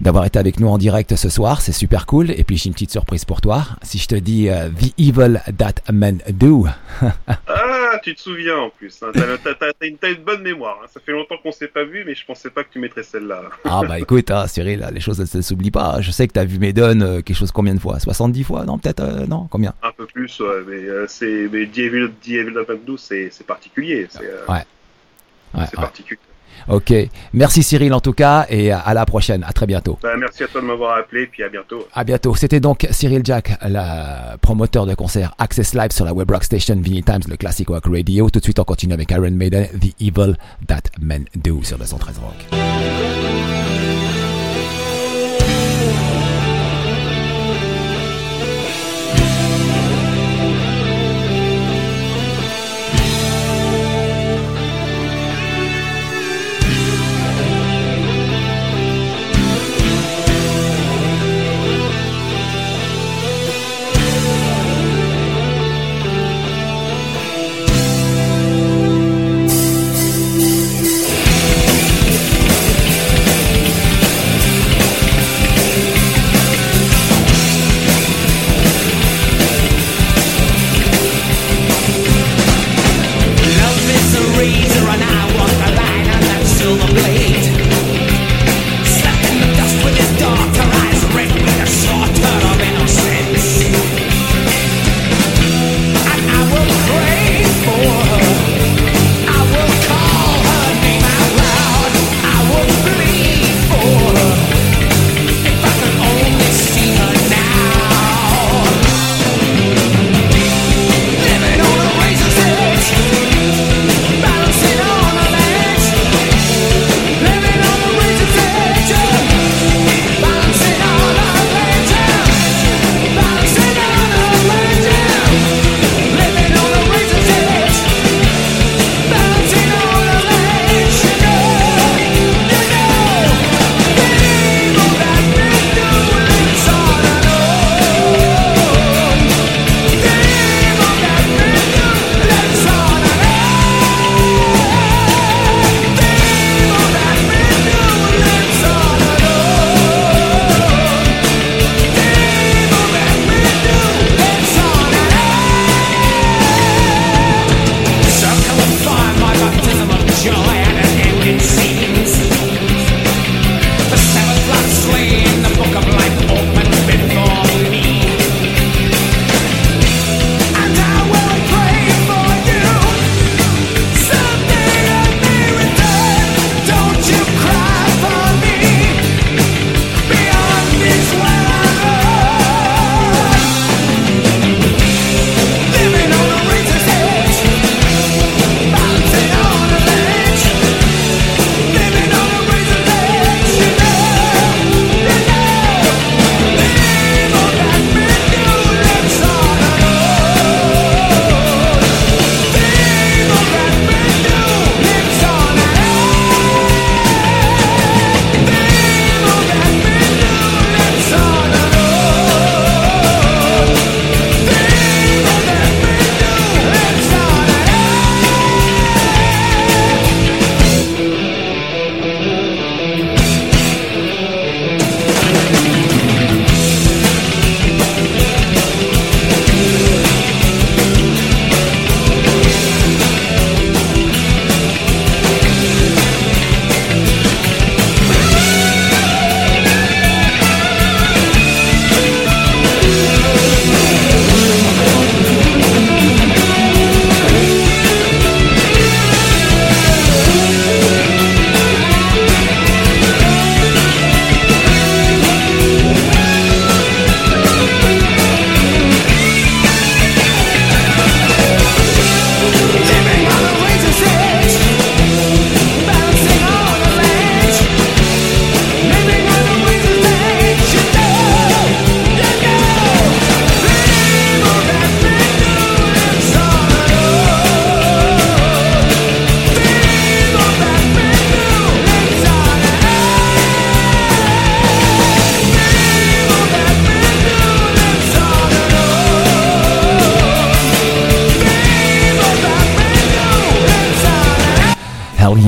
d'avoir 0.00 0.26
été 0.26 0.38
avec 0.38 0.60
nous 0.60 0.68
en 0.68 0.78
direct 0.78 1.16
ce 1.16 1.28
soir. 1.28 1.62
C'est 1.62 1.72
super 1.72 2.06
cool. 2.06 2.30
Et 2.30 2.44
puis 2.44 2.58
j'ai 2.58 2.66
une 2.66 2.74
petite 2.74 2.92
surprise 2.92 3.24
pour 3.24 3.40
toi. 3.40 3.64
Si 3.82 3.98
je 3.98 4.06
te 4.06 4.14
dis 4.14 4.48
The 4.48 4.92
Evil 4.98 5.40
That 5.56 5.90
Men 5.90 6.20
Do. 6.28 6.66
ah, 7.02 7.69
tu 7.98 8.14
te 8.14 8.20
souviens 8.20 8.56
en 8.56 8.70
plus. 8.70 9.02
Hein. 9.02 9.12
T'as 9.12 9.72
une, 9.82 9.96
une, 10.02 10.24
bonne 10.24 10.42
mémoire. 10.42 10.80
Hein. 10.82 10.86
Ça 10.92 11.00
fait 11.00 11.12
longtemps 11.12 11.36
qu'on 11.42 11.52
s'est 11.52 11.68
pas 11.68 11.84
vu, 11.84 12.04
mais 12.06 12.14
je 12.14 12.24
pensais 12.24 12.50
pas 12.50 12.64
que 12.64 12.72
tu 12.72 12.78
mettrais 12.78 13.02
celle-là. 13.02 13.42
ah 13.64 13.82
bah 13.86 13.98
écoute, 13.98 14.30
hein, 14.30 14.46
Cyril, 14.46 14.86
les 14.92 15.00
choses 15.00 15.18
ne 15.34 15.42
s'oublient 15.42 15.70
pas. 15.70 16.00
Je 16.00 16.10
sais 16.10 16.26
que 16.28 16.32
t'as 16.32 16.44
vu 16.44 16.58
Medon 16.58 17.00
euh, 17.00 17.22
quelque 17.22 17.36
chose 17.36 17.52
combien 17.52 17.74
de 17.74 17.80
fois? 17.80 17.98
70 17.98 18.44
fois 18.44 18.64
Non, 18.64 18.78
peut-être 18.78 19.00
euh, 19.00 19.26
Non, 19.26 19.46
combien? 19.50 19.74
Un 19.82 19.92
peu 19.92 20.06
plus, 20.06 20.40
ouais, 20.40 20.62
mais 20.66 20.76
euh, 20.76 21.06
c'est 21.08 21.48
mais 21.52 21.66
The 21.66 21.78
Evil, 21.78 22.10
The 22.22 22.28
Evil 22.28 22.54
That 22.54 22.72
Men 22.72 22.84
Do, 22.84 22.96
c'est 22.96 23.30
particulier. 23.46 24.08
ouais. 24.48 24.64
Ouais, 25.52 25.64
c'est 25.68 25.76
particulier. 25.76 26.20
Ok. 26.68 26.92
Merci 27.32 27.62
Cyril 27.62 27.92
en 27.94 28.00
tout 28.00 28.12
cas 28.12 28.46
et 28.48 28.70
à 28.70 28.94
la 28.94 29.06
prochaine. 29.06 29.44
À 29.44 29.52
très 29.52 29.66
bientôt. 29.66 29.98
Bah, 30.02 30.16
merci 30.18 30.44
à 30.44 30.48
toi 30.48 30.60
de 30.60 30.66
m'avoir 30.66 30.96
appelé 30.98 31.26
puis 31.26 31.42
à 31.42 31.48
bientôt. 31.48 31.86
À 31.92 32.04
bientôt. 32.04 32.34
C'était 32.34 32.60
donc 32.60 32.86
Cyril 32.90 33.22
Jack, 33.24 33.58
le 33.62 34.36
promoteur 34.38 34.86
de 34.86 34.94
concert 34.94 35.34
Access 35.38 35.74
Live 35.74 35.90
sur 35.92 36.04
la 36.04 36.12
web 36.12 36.30
rock 36.30 36.44
station 36.44 36.76
Vinny 36.76 37.02
Times, 37.02 37.22
le 37.28 37.36
Classic 37.36 37.68
Rock 37.68 37.84
Radio. 37.86 38.30
Tout 38.30 38.38
de 38.38 38.44
suite, 38.44 38.58
on 38.58 38.64
continue 38.64 38.94
avec 38.94 39.10
Iron 39.10 39.30
Maiden, 39.30 39.66
The 39.68 39.94
Evil 40.00 40.36
That 40.66 40.82
Men 41.00 41.24
Do 41.34 41.62
sur 41.62 41.78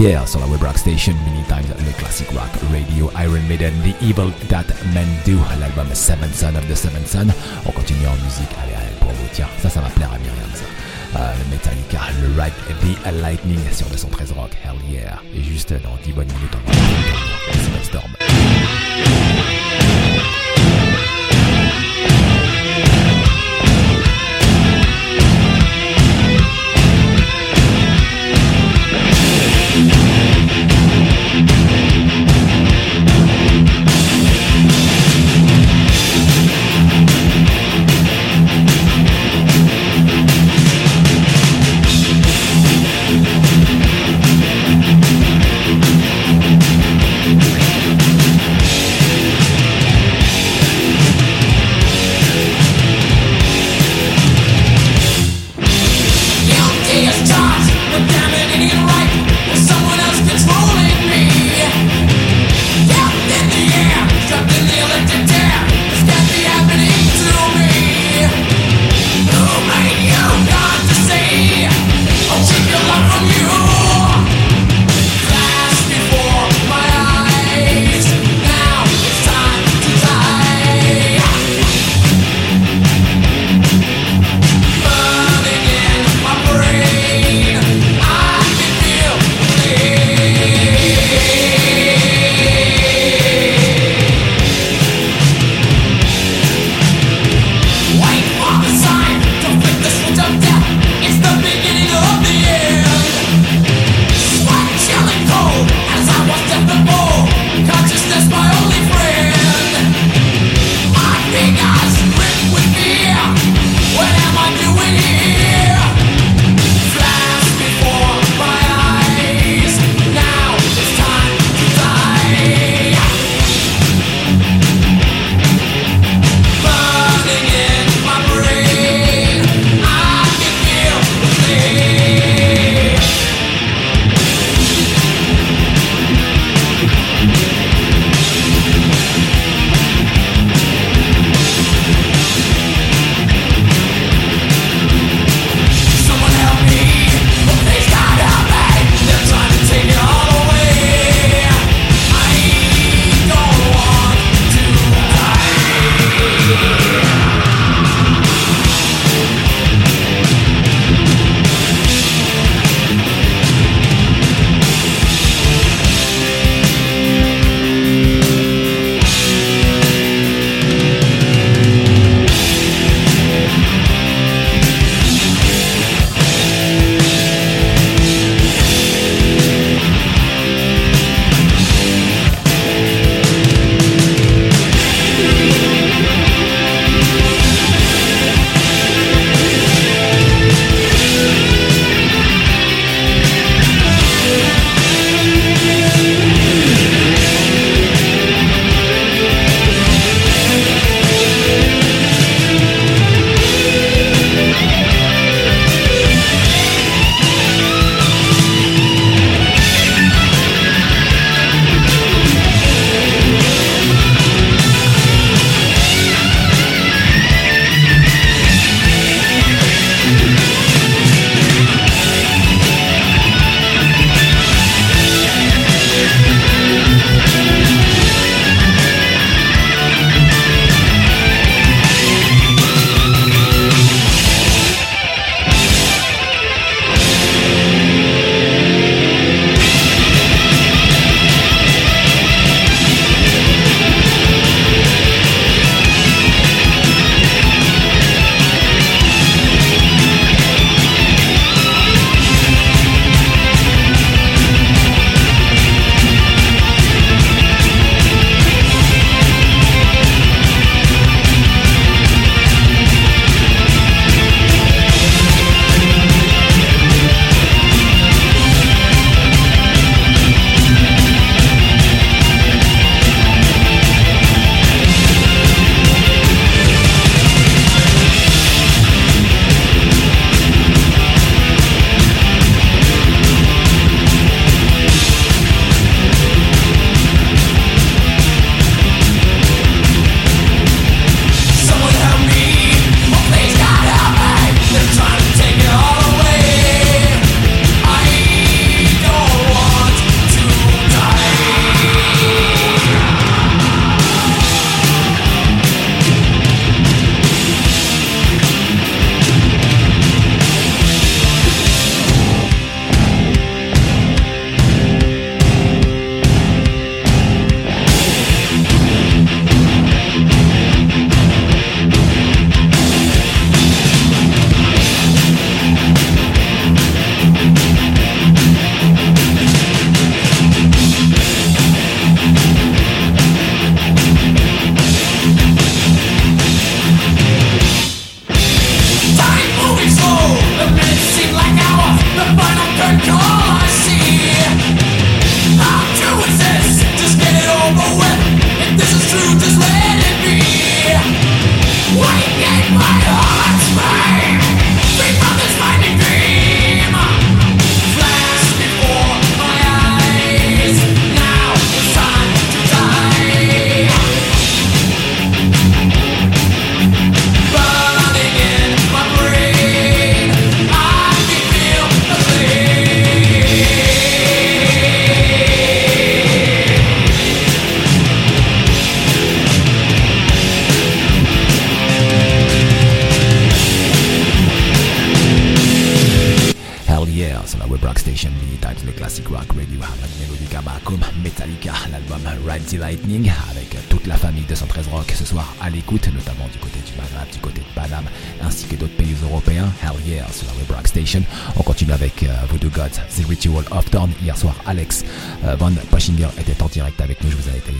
le 0.02 0.26
113 0.26 0.50
Rock. 0.50 0.62
Rock 0.62 0.78
Station, 0.78 1.14
many 1.26 1.42
times 1.48 1.68
le 1.78 1.92
classic 1.98 2.28
rock 2.30 2.50
radio, 2.72 3.10
Iron 3.16 3.42
Maiden, 3.48 3.72
The 3.82 3.94
Evil 4.02 4.32
That 4.48 4.66
Men 4.92 5.06
Do, 5.24 5.38
l'album 5.60 5.88
Seven 5.94 6.32
Son 6.32 6.56
of 6.56 6.66
the 6.68 6.74
Seven 6.74 7.04
Son. 7.06 7.28
On 7.66 7.70
continue 7.72 8.06
en 8.06 8.16
musique, 8.24 8.50
allez, 8.62 8.74
allez, 8.74 8.96
pour 9.00 9.10
vous, 9.10 9.28
tiens, 9.32 9.48
ça, 9.60 9.68
ça 9.68 9.80
va 9.80 9.88
plaire 9.90 10.10
à 10.12 10.18
Myriam, 10.18 10.50
ça. 10.54 10.64
Euh, 11.18 11.34
Metallica, 11.50 12.00
le 12.20 12.40
Ride 12.40 12.52
the 12.80 13.20
Lightning 13.20 13.60
sur 13.72 13.88
le 13.90 13.96
113 13.96 14.32
Rock, 14.32 14.50
hell 14.64 14.76
yeah. 14.90 15.20
Et 15.34 15.42
juste 15.42 15.72
dans 15.72 15.96
10 16.04 16.12
bonnes 16.12 16.26
minutes, 16.26 16.54
on 16.54 16.70
va 16.70 17.84
Storm. 17.84 18.12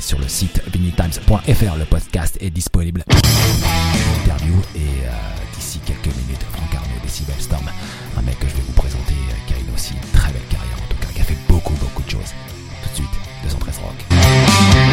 Sur 0.03 0.19
le 0.19 0.29
site 0.29 0.61
vinyltimes.fr. 0.73 1.77
Le 1.79 1.85
podcast 1.85 2.37
est 2.41 2.51
disponible. 2.51 3.05
Interview 4.25 4.55
et 4.75 4.81
euh, 4.81 5.11
d'ici 5.55 5.79
quelques 5.87 6.15
minutes, 6.17 6.43
Franck 6.53 6.75
Arnaud 6.75 7.01
des 7.03 7.43
Storm, 7.43 7.65
un 8.19 8.23
mec 8.23 8.39
que 8.39 8.49
je 8.49 8.55
vais 8.55 8.63
vous 8.67 8.73
présenter, 8.73 9.15
qui 9.47 9.55
a 9.55 9.59
une 9.59 9.75
aussi 9.75 9.95
très 10.13 10.33
belle 10.33 10.43
carrière 10.51 10.77
en 10.77 10.89
tout 10.93 11.01
cas, 11.01 11.13
qui 11.15 11.21
a 11.21 11.25
fait 11.25 11.39
beaucoup 11.49 11.75
beaucoup 11.75 12.03
de 12.03 12.11
choses. 12.11 12.35
Tout 12.83 12.91
de 12.91 12.95
suite, 12.95 13.11
213 13.45 13.79
Rock. 13.79 14.92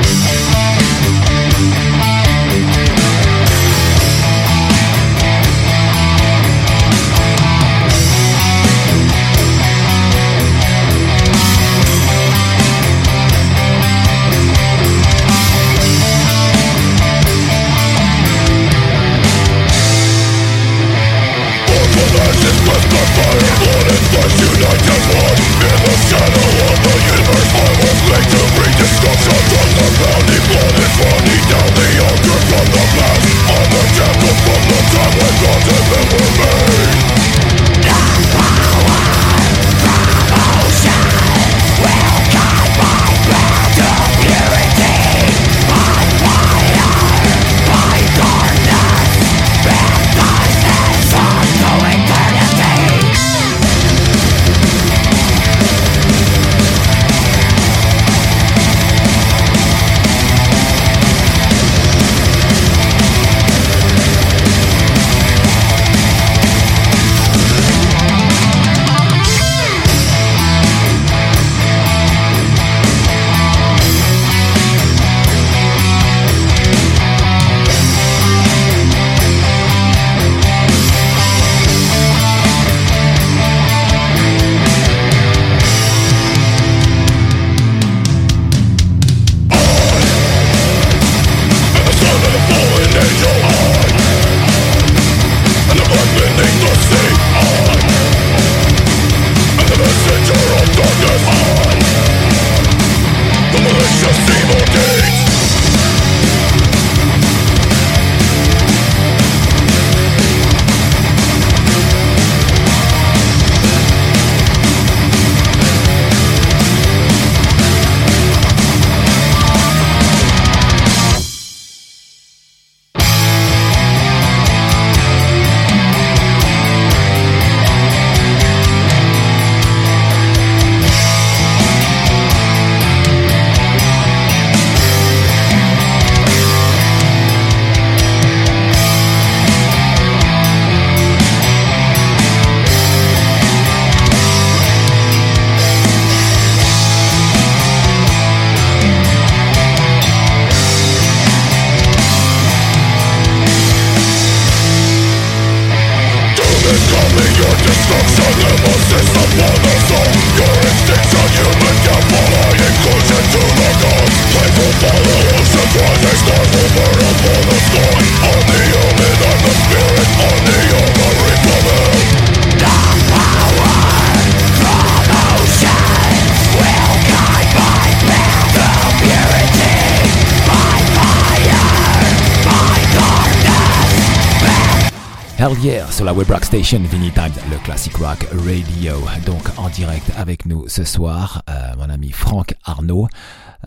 Yeah 185.62 185.90
sur 185.92 186.06
la 186.06 186.14
Web 186.14 186.30
Rock 186.30 186.46
Station, 186.46 186.80
Vinny 186.80 187.12
Times, 187.12 187.34
le 187.52 187.58
Classic 187.64 187.94
Rock 187.98 188.28
Radio. 188.46 188.94
Donc 189.26 189.42
en 189.58 189.70
direct 189.70 190.10
avec 190.18 190.46
nous 190.46 190.68
ce 190.68 190.84
soir, 190.84 191.42
euh, 191.50 191.54
mon 191.78 191.90
ami 191.90 192.12
Franck 192.12 192.56
Arnaud. 192.64 193.08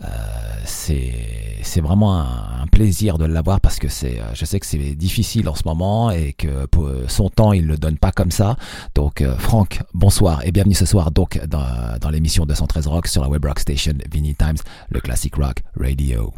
Euh, 0.01 0.07
c'est 0.65 1.81
vraiment 1.81 2.19
un, 2.19 2.65
plaisir 2.71 3.19
de 3.19 3.25
l'avoir 3.25 3.61
parce 3.61 3.77
que 3.77 3.87
c'est 3.87 4.19
euh, 4.19 4.33
je 4.33 4.45
sais 4.45 4.59
que 4.59 4.65
c'est 4.65 4.95
difficile 4.95 5.47
en 5.47 5.53
ce 5.53 5.61
moment 5.65 6.09
et 6.09 6.33
que 6.33 6.65
pour 6.65 6.89
son 7.07 7.29
temps 7.29 7.53
il 7.53 7.67
le 7.67 7.77
donne 7.77 7.97
pas 7.97 8.11
comme 8.11 8.31
ça. 8.31 8.55
Donc 8.95 9.21
euh, 9.21 9.37
Franck, 9.37 9.81
bonsoir 9.93 10.43
et 10.45 10.51
bienvenue 10.51 10.73
ce 10.73 10.85
soir 10.85 11.11
donc 11.11 11.39
dans, 11.45 11.99
dans 12.01 12.09
l'émission 12.09 12.45
213 12.45 12.87
Rock 12.87 13.07
sur 13.07 13.21
la 13.21 13.29
Web 13.29 13.45
Rock 13.45 13.59
Station, 13.59 13.93
Vinny 14.11 14.33
Times, 14.35 14.57
le 14.89 14.99
Classic 14.99 15.33
Rock 15.35 15.57
Radio. 15.79 16.33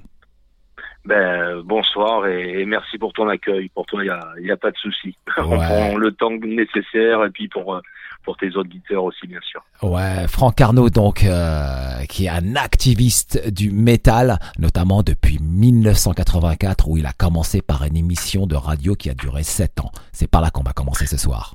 Ben, 1.05 1.61
bonsoir 1.63 2.25
et, 2.25 2.61
et, 2.61 2.65
merci 2.65 2.97
pour 2.97 3.13
ton 3.13 3.27
accueil. 3.27 3.69
Pour 3.69 3.85
toi, 3.85 4.03
il 4.03 4.07
n'y 4.07 4.09
a, 4.09 4.33
y 4.39 4.51
a 4.51 4.57
pas 4.57 4.71
de 4.71 4.77
souci. 4.77 5.15
Ouais. 5.37 5.43
On 5.45 5.57
prend 5.57 5.97
le 5.97 6.11
temps 6.11 6.31
nécessaire 6.31 7.23
et 7.23 7.29
puis 7.29 7.47
pour, 7.47 7.79
pour 8.25 8.35
tes 8.37 8.55
auditeurs 8.55 9.03
aussi, 9.03 9.27
bien 9.27 9.39
sûr. 9.41 9.63
Ouais, 9.81 10.27
Franck 10.27 10.59
Arnaud, 10.59 10.89
donc, 10.89 11.23
euh, 11.23 12.03
qui 12.09 12.25
est 12.25 12.29
un 12.29 12.55
activiste 12.55 13.51
du 13.51 13.71
métal, 13.71 14.39
notamment 14.57 15.03
depuis 15.03 15.37
1984, 15.39 16.89
où 16.89 16.97
il 16.97 17.05
a 17.05 17.13
commencé 17.13 17.61
par 17.61 17.83
une 17.83 17.95
émission 17.95 18.47
de 18.47 18.55
radio 18.55 18.95
qui 18.95 19.09
a 19.09 19.13
duré 19.13 19.43
7 19.43 19.81
ans. 19.81 19.91
C'est 20.11 20.29
par 20.29 20.41
là 20.41 20.49
qu'on 20.49 20.63
va 20.63 20.73
commencer 20.73 21.05
ce 21.05 21.17
soir. 21.17 21.53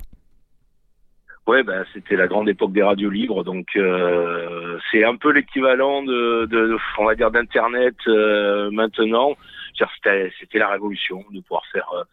Ouais, 1.47 1.63
ben, 1.63 1.83
c'était 1.91 2.15
la 2.15 2.27
grande 2.27 2.47
époque 2.49 2.71
des 2.71 2.83
radios 2.83 3.09
libres, 3.09 3.43
donc 3.43 3.75
euh, 3.75 4.77
c'est 4.91 5.03
un 5.03 5.15
peu 5.15 5.31
l'équivalent 5.31 6.03
de, 6.03 6.45
de, 6.45 6.77
on 6.99 7.05
va 7.05 7.15
dire, 7.15 7.31
d'internet 7.31 7.95
euh, 8.07 8.69
maintenant. 8.71 9.35
C'était, 9.75 10.59
la 10.59 10.69
révolution 10.69 11.25
de 11.31 11.41
pouvoir 11.41 11.63
faire, 11.71 11.89
euh, 11.95 12.03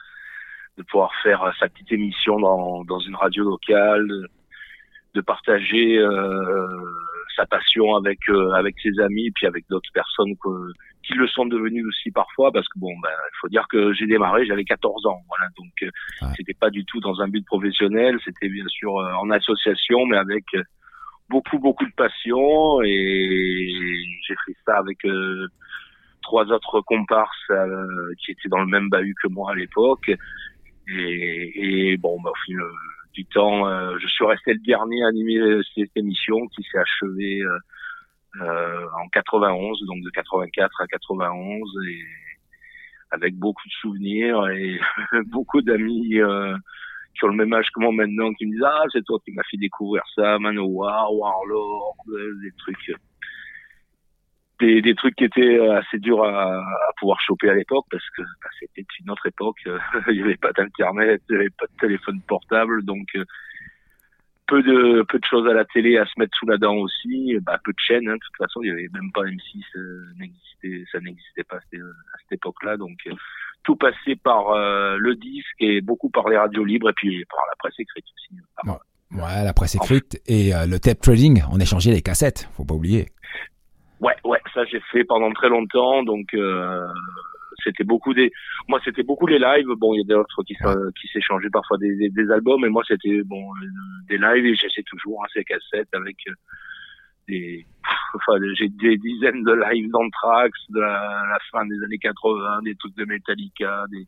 de 0.78 0.82
pouvoir 0.82 1.12
faire 1.22 1.52
sa 1.60 1.68
petite 1.68 1.92
émission 1.92 2.40
dans, 2.40 2.84
dans 2.84 3.00
une 3.00 3.16
radio 3.16 3.44
locale, 3.44 4.08
de 5.14 5.20
partager 5.20 5.98
euh, 5.98 6.66
sa 7.36 7.44
passion 7.44 7.96
avec 7.96 8.18
avec 8.54 8.76
ses 8.82 8.98
amis, 9.00 9.30
puis 9.32 9.46
avec 9.46 9.64
d'autres 9.68 9.90
personnes 9.92 10.34
que, 10.42 10.72
qui 11.08 11.14
le 11.14 11.26
sont 11.26 11.46
devenus 11.46 11.86
aussi 11.86 12.10
parfois 12.10 12.52
parce 12.52 12.68
que 12.68 12.78
bon 12.78 12.92
ben 13.02 13.08
il 13.10 13.38
faut 13.40 13.48
dire 13.48 13.66
que 13.70 13.94
j'ai 13.94 14.06
démarré 14.06 14.44
j'avais 14.44 14.64
14 14.64 15.06
ans 15.06 15.22
voilà. 15.26 15.46
Donc 15.56 15.72
ouais. 15.80 16.34
c'était 16.36 16.54
pas 16.54 16.68
du 16.68 16.84
tout 16.84 17.00
dans 17.00 17.20
un 17.20 17.28
but 17.28 17.44
professionnel. 17.46 18.18
C'était 18.24 18.50
bien 18.50 18.66
sûr 18.68 18.96
euh, 18.98 19.12
en 19.14 19.30
association 19.30 20.04
mais 20.06 20.18
avec 20.18 20.44
euh, 20.54 20.62
beaucoup 21.30 21.58
beaucoup 21.58 21.86
de 21.86 21.94
passion. 21.96 22.82
Et 22.82 23.70
j'ai 24.26 24.34
fait 24.46 24.56
ça 24.66 24.76
avec 24.76 24.98
trois 26.22 26.44
autres 26.52 26.82
comparses 26.82 27.50
qui 28.20 28.32
étaient 28.32 28.50
dans 28.50 28.60
le 28.60 28.66
même 28.66 28.90
bahut 28.90 29.14
que 29.22 29.28
moi 29.28 29.52
à 29.52 29.54
l'époque. 29.54 30.10
Et, 30.90 31.90
et, 31.92 31.96
bon 31.96 32.20
bah, 32.20 32.30
au 32.30 32.38
fil 32.44 32.58
du 33.14 33.24
temps 33.24 33.64
je 33.98 34.06
suis 34.06 34.26
resté 34.26 34.52
le 34.52 34.60
dernier 34.60 35.02
à 35.04 35.08
animer 35.08 35.60
cette 35.74 35.96
émission 35.96 36.46
qui 36.48 36.62
s'est 36.64 36.78
achevée 36.78 37.40
euh, 37.40 37.58
en 38.40 39.08
91, 39.12 39.86
donc 39.86 40.02
de 40.02 40.10
84 40.10 40.80
à 40.80 40.86
91, 40.86 41.68
et 41.88 42.04
avec 43.10 43.36
beaucoup 43.36 43.66
de 43.66 43.72
souvenirs 43.72 44.48
et 44.48 44.78
beaucoup 45.26 45.62
d'amis 45.62 46.20
euh, 46.20 46.56
qui 47.14 47.24
ont 47.24 47.28
le 47.28 47.36
même 47.36 47.52
âge 47.52 47.68
que 47.74 47.80
moi 47.80 47.92
maintenant, 47.92 48.32
qui 48.34 48.46
me 48.46 48.52
disent 48.52 48.64
ah 48.64 48.84
c'est 48.92 49.04
toi 49.04 49.18
qui 49.24 49.32
m'as 49.32 49.42
fait 49.50 49.56
découvrir 49.56 50.02
ça, 50.14 50.38
Manowar, 50.38 51.12
Warlord, 51.12 51.96
des 52.42 52.52
trucs, 52.58 52.92
des, 54.60 54.94
trucs 54.94 55.16
qui 55.16 55.24
étaient 55.24 55.58
assez 55.68 55.98
durs 55.98 56.24
à, 56.24 56.62
pouvoir 56.98 57.20
choper 57.20 57.48
à 57.48 57.54
l'époque 57.54 57.86
parce 57.90 58.08
que 58.16 58.22
bah, 58.22 58.50
c'était 58.60 58.84
une 59.00 59.10
autre 59.10 59.26
époque, 59.26 59.58
il 60.08 60.14
n'y 60.14 60.22
avait 60.22 60.36
pas 60.36 60.52
d'internet, 60.52 61.22
il 61.28 61.32
n'y 61.32 61.40
avait 61.40 61.50
pas 61.50 61.66
de 61.66 61.80
téléphone 61.80 62.20
portable, 62.26 62.84
donc 62.84 63.08
euh, 63.16 63.24
peu 64.48 64.62
de 64.62 65.04
peu 65.08 65.18
de 65.18 65.24
choses 65.24 65.46
à 65.46 65.52
la 65.52 65.64
télé 65.64 65.98
à 65.98 66.06
se 66.06 66.18
mettre 66.18 66.36
sous 66.36 66.46
la 66.46 66.56
dent 66.56 66.74
aussi, 66.74 67.36
bah, 67.42 67.60
peu 67.62 67.70
de 67.70 67.78
chaînes. 67.78 68.08
Hein. 68.08 68.14
De 68.14 68.18
toute 68.18 68.36
façon, 68.36 68.60
il 68.62 68.68
y 68.68 68.70
avait 68.70 68.88
même 68.92 69.12
pas 69.12 69.22
M6, 69.22 69.62
euh, 69.76 70.06
n'existait, 70.18 70.84
ça 70.90 70.98
n'existait 71.00 71.44
pas 71.44 71.56
à 71.56 71.60
cette, 71.70 72.32
époque-là. 72.32 72.76
Donc 72.76 72.98
euh, 73.06 73.12
tout 73.62 73.76
passait 73.76 74.16
par 74.16 74.50
euh, 74.50 74.96
le 74.98 75.14
disque 75.14 75.60
et 75.60 75.80
beaucoup 75.80 76.10
par 76.10 76.28
les 76.28 76.36
radios 76.36 76.64
libres 76.64 76.90
et 76.90 76.94
puis 76.94 77.24
par 77.26 77.40
la 77.48 77.56
presse 77.58 77.78
écrite 77.78 78.04
aussi. 78.16 78.76
Ouais, 79.10 79.44
la 79.44 79.52
presse 79.54 79.74
écrite 79.74 80.20
et 80.26 80.50
le 80.52 80.78
tape 80.78 81.00
trading. 81.00 81.42
On 81.50 81.60
échangeait 81.60 81.92
les 81.92 82.02
cassettes, 82.02 82.48
faut 82.52 82.64
pas 82.64 82.74
oublier. 82.74 83.06
Ouais, 84.00 84.14
ouais, 84.24 84.40
ça 84.52 84.64
j'ai 84.66 84.80
fait 84.92 85.04
pendant 85.04 85.32
très 85.32 85.48
longtemps. 85.48 86.02
Donc 86.02 86.34
c'était 87.62 87.84
beaucoup 87.84 88.14
des 88.14 88.30
moi 88.68 88.80
c'était 88.84 89.02
beaucoup 89.02 89.26
les 89.26 89.38
lives. 89.38 89.68
Bon 89.76 89.94
il 89.94 89.98
y 89.98 90.12
a 90.12 90.16
d'autres 90.16 90.42
qui 90.42 90.54
qui 90.54 91.08
s'échangeaient 91.08 91.50
parfois 91.50 91.78
des, 91.78 92.08
des, 92.10 92.30
albums 92.30 92.60
mais 92.62 92.68
moi 92.68 92.82
c'était 92.86 93.22
bon 93.22 93.42
euh, 93.42 93.66
des 94.08 94.18
lives 94.18 94.46
et 94.46 94.54
j'essaie 94.54 94.82
toujours 94.84 95.22
hein, 95.22 95.28
ces 95.32 95.44
cassettes 95.44 95.92
avec 95.92 96.16
euh, 96.28 96.32
des 97.28 97.66
enfin 98.14 98.38
j'ai 98.54 98.68
des 98.68 98.96
dizaines 98.96 99.42
de 99.44 99.52
lives 99.52 99.90
d'Anthrax 99.90 100.58
de 100.70 100.80
la, 100.80 101.38
fin 101.50 101.64
des 101.66 101.76
années 101.84 101.98
80 101.98 102.62
des 102.62 102.74
trucs 102.76 102.96
de 102.96 103.04
Metallica 103.04 103.84
des 103.90 104.06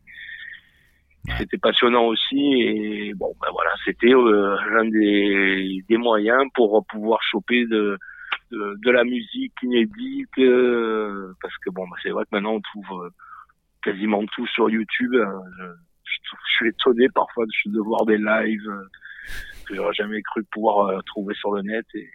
c'était 1.37 1.59
passionnant 1.59 2.05
aussi 2.05 2.39
et 2.39 3.13
bon 3.13 3.35
ben 3.39 3.47
voilà 3.51 3.69
c'était 3.85 4.13
euh, 4.13 4.57
l'un 4.71 4.85
des, 4.85 5.83
des 5.87 5.97
moyens 5.97 6.45
pour 6.55 6.83
pouvoir 6.87 7.21
choper 7.21 7.65
de 7.67 7.97
de, 8.51 8.75
de 8.83 8.91
la 8.91 9.03
musique 9.03 9.53
inédite 9.61 10.29
euh, 10.39 11.33
parce 11.41 11.55
que 11.59 11.69
bon 11.69 11.83
ben 11.87 11.95
c'est 12.01 12.09
vrai 12.09 12.23
que 12.23 12.29
maintenant 12.31 12.53
on 12.53 12.61
trouve 12.61 13.11
quasiment 13.83 14.23
tout 14.35 14.47
sur 14.47 14.69
YouTube. 14.69 15.13
Euh, 15.13 15.25
je, 16.03 16.35
suis 16.57 16.69
étonné 16.69 17.07
parfois 17.09 17.45
de, 17.45 17.79
voir 17.79 18.05
des 18.05 18.17
lives 18.17 18.69
euh, 18.69 18.83
que 19.65 19.75
j'aurais 19.75 19.93
jamais 19.93 20.21
cru 20.21 20.43
pouvoir 20.51 20.87
euh, 20.87 20.99
trouver 21.05 21.33
sur 21.35 21.51
le 21.51 21.61
net. 21.61 21.85
Et 21.95 22.09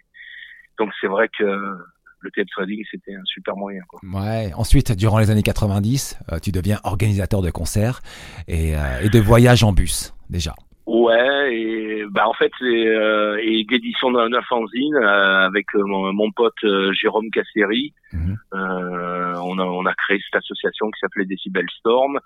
donc 0.77 0.91
c'est 1.01 1.07
vrai 1.07 1.29
que 1.37 1.43
le 1.43 2.31
tape 2.31 2.47
trading 2.47 2.83
c'était 2.89 3.15
un 3.15 3.25
super 3.25 3.55
moyen. 3.55 3.81
Quoi. 3.87 3.99
Ouais. 4.03 4.51
Ensuite, 4.55 4.91
durant 4.91 5.19
les 5.19 5.29
années 5.29 5.43
90, 5.43 6.19
tu 6.41 6.51
deviens 6.51 6.79
organisateur 6.83 7.41
de 7.41 7.51
concerts 7.51 8.01
et 8.47 8.73
de 8.73 9.19
voyages 9.19 9.63
en 9.63 9.71
bus 9.71 10.13
déjà. 10.29 10.53
Ouais, 10.87 11.53
et 11.53 12.05
bah 12.09 12.29
en 12.29 12.33
fait 12.33 12.49
c'est 12.57 12.87
euh, 12.87 13.37
et 13.43 13.65
d'édition 13.65 14.09
d'un 14.09 14.41
fanzine 14.43 14.95
euh, 14.95 15.45
avec 15.45 15.65
euh, 15.75 15.83
mon, 15.83 16.31
pote 16.31 16.53
euh, 16.63 16.93
Jérôme 16.93 17.29
Casseri. 17.29 17.93
Mhm. 18.13 18.37
on 18.53 19.59
a 19.59 19.65
on 19.65 19.85
a 19.85 19.93
créé 19.95 20.17
cette 20.23 20.41
association 20.41 20.89
qui 20.91 20.99
s'appelait 21.01 21.25
Decibel 21.25 21.65
Storm 21.79 22.17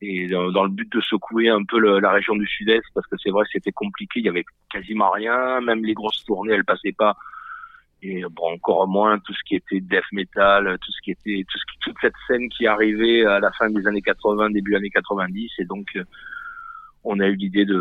et 0.00 0.28
dans, 0.28 0.64
le 0.64 0.70
but 0.70 0.90
de 0.90 1.00
secouer 1.02 1.50
un 1.50 1.62
peu 1.64 1.78
la 1.78 2.10
région 2.10 2.36
du 2.36 2.46
Sud-Est 2.46 2.84
parce 2.94 3.06
que 3.06 3.16
c'est 3.22 3.30
vrai 3.30 3.44
c'était 3.52 3.72
compliqué, 3.72 4.20
il 4.20 4.24
y 4.24 4.30
avait 4.30 4.46
quasiment 4.72 5.10
rien, 5.10 5.60
même 5.60 5.84
les 5.84 5.92
grosses 5.92 6.24
tournées 6.24 6.54
elles 6.54 6.64
passaient 6.64 6.96
pas 6.96 7.16
et 8.02 8.22
bon 8.30 8.54
encore 8.54 8.88
moins 8.88 9.18
tout 9.18 9.34
ce 9.34 9.44
qui 9.46 9.56
était 9.56 9.80
death 9.80 10.10
metal, 10.12 10.78
tout 10.80 10.92
ce 10.92 11.02
qui 11.02 11.10
était 11.10 11.44
tout 11.46 11.58
ce 11.58 11.64
qui, 11.70 11.78
toute 11.80 11.96
cette 12.00 12.16
scène 12.26 12.48
qui 12.48 12.66
arrivait 12.66 13.26
à 13.26 13.40
la 13.40 13.52
fin 13.52 13.68
des 13.68 13.86
années 13.86 14.00
80, 14.00 14.50
début 14.50 14.74
années 14.74 14.88
90 14.88 15.50
et 15.58 15.64
donc 15.66 15.86
on 17.06 17.20
a 17.20 17.26
eu 17.28 17.36
l'idée 17.36 17.64
de, 17.64 17.74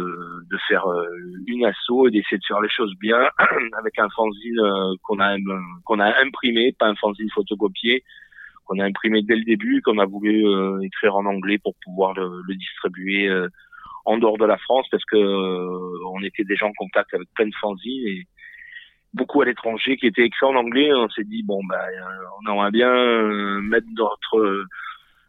de 0.51 0.57
faire 0.67 0.86
euh, 0.86 1.03
une 1.47 1.65
asso 1.65 2.07
et 2.07 2.11
d'essayer 2.11 2.38
de 2.38 2.45
faire 2.47 2.61
les 2.61 2.69
choses 2.69 2.93
bien 2.99 3.28
avec 3.80 3.97
un 3.97 4.07
fanzine 4.15 4.59
euh, 4.59 4.93
qu'on 5.03 5.19
a 5.19 5.36
qu'on 5.84 5.99
a 5.99 6.21
imprimé, 6.21 6.73
pas 6.78 6.86
un 6.86 6.95
fanzine 6.95 7.30
photocopié, 7.34 8.03
qu'on 8.65 8.80
a 8.80 8.86
imprimé 8.86 9.23
dès 9.23 9.36
le 9.36 9.43
début, 9.43 9.82
qu'on 9.82 9.97
a 9.97 10.05
voulu 10.05 10.47
euh, 10.47 10.80
écrire 10.82 11.15
en 11.15 11.26
anglais 11.26 11.57
pour 11.57 11.73
pouvoir 11.84 12.13
le, 12.13 12.41
le 12.47 12.55
distribuer 12.55 13.30
en 14.05 14.17
dehors 14.19 14.38
de 14.38 14.45
la 14.45 14.57
France 14.57 14.88
parce 14.91 15.05
que 15.05 15.17
on 15.17 16.21
était 16.23 16.43
déjà 16.43 16.67
en 16.67 16.73
contact 16.73 17.11
avec 17.15 17.28
plein 17.34 17.47
de 17.47 17.55
fanzines 17.59 18.07
et 18.07 18.28
beaucoup 19.15 19.41
à 19.41 19.45
l'étranger 19.45 19.97
qui 19.97 20.05
étaient 20.05 20.26
écrits 20.26 20.45
en 20.45 20.55
anglais. 20.55 20.93
On 20.93 21.09
s'est 21.09 21.23
dit 21.23 21.41
bon 21.41 21.61
bah 21.67 21.84
on 22.39 22.51
aimerait 22.51 22.71
bien 22.71 22.93
mettre 23.61 23.88
notre 23.97 24.67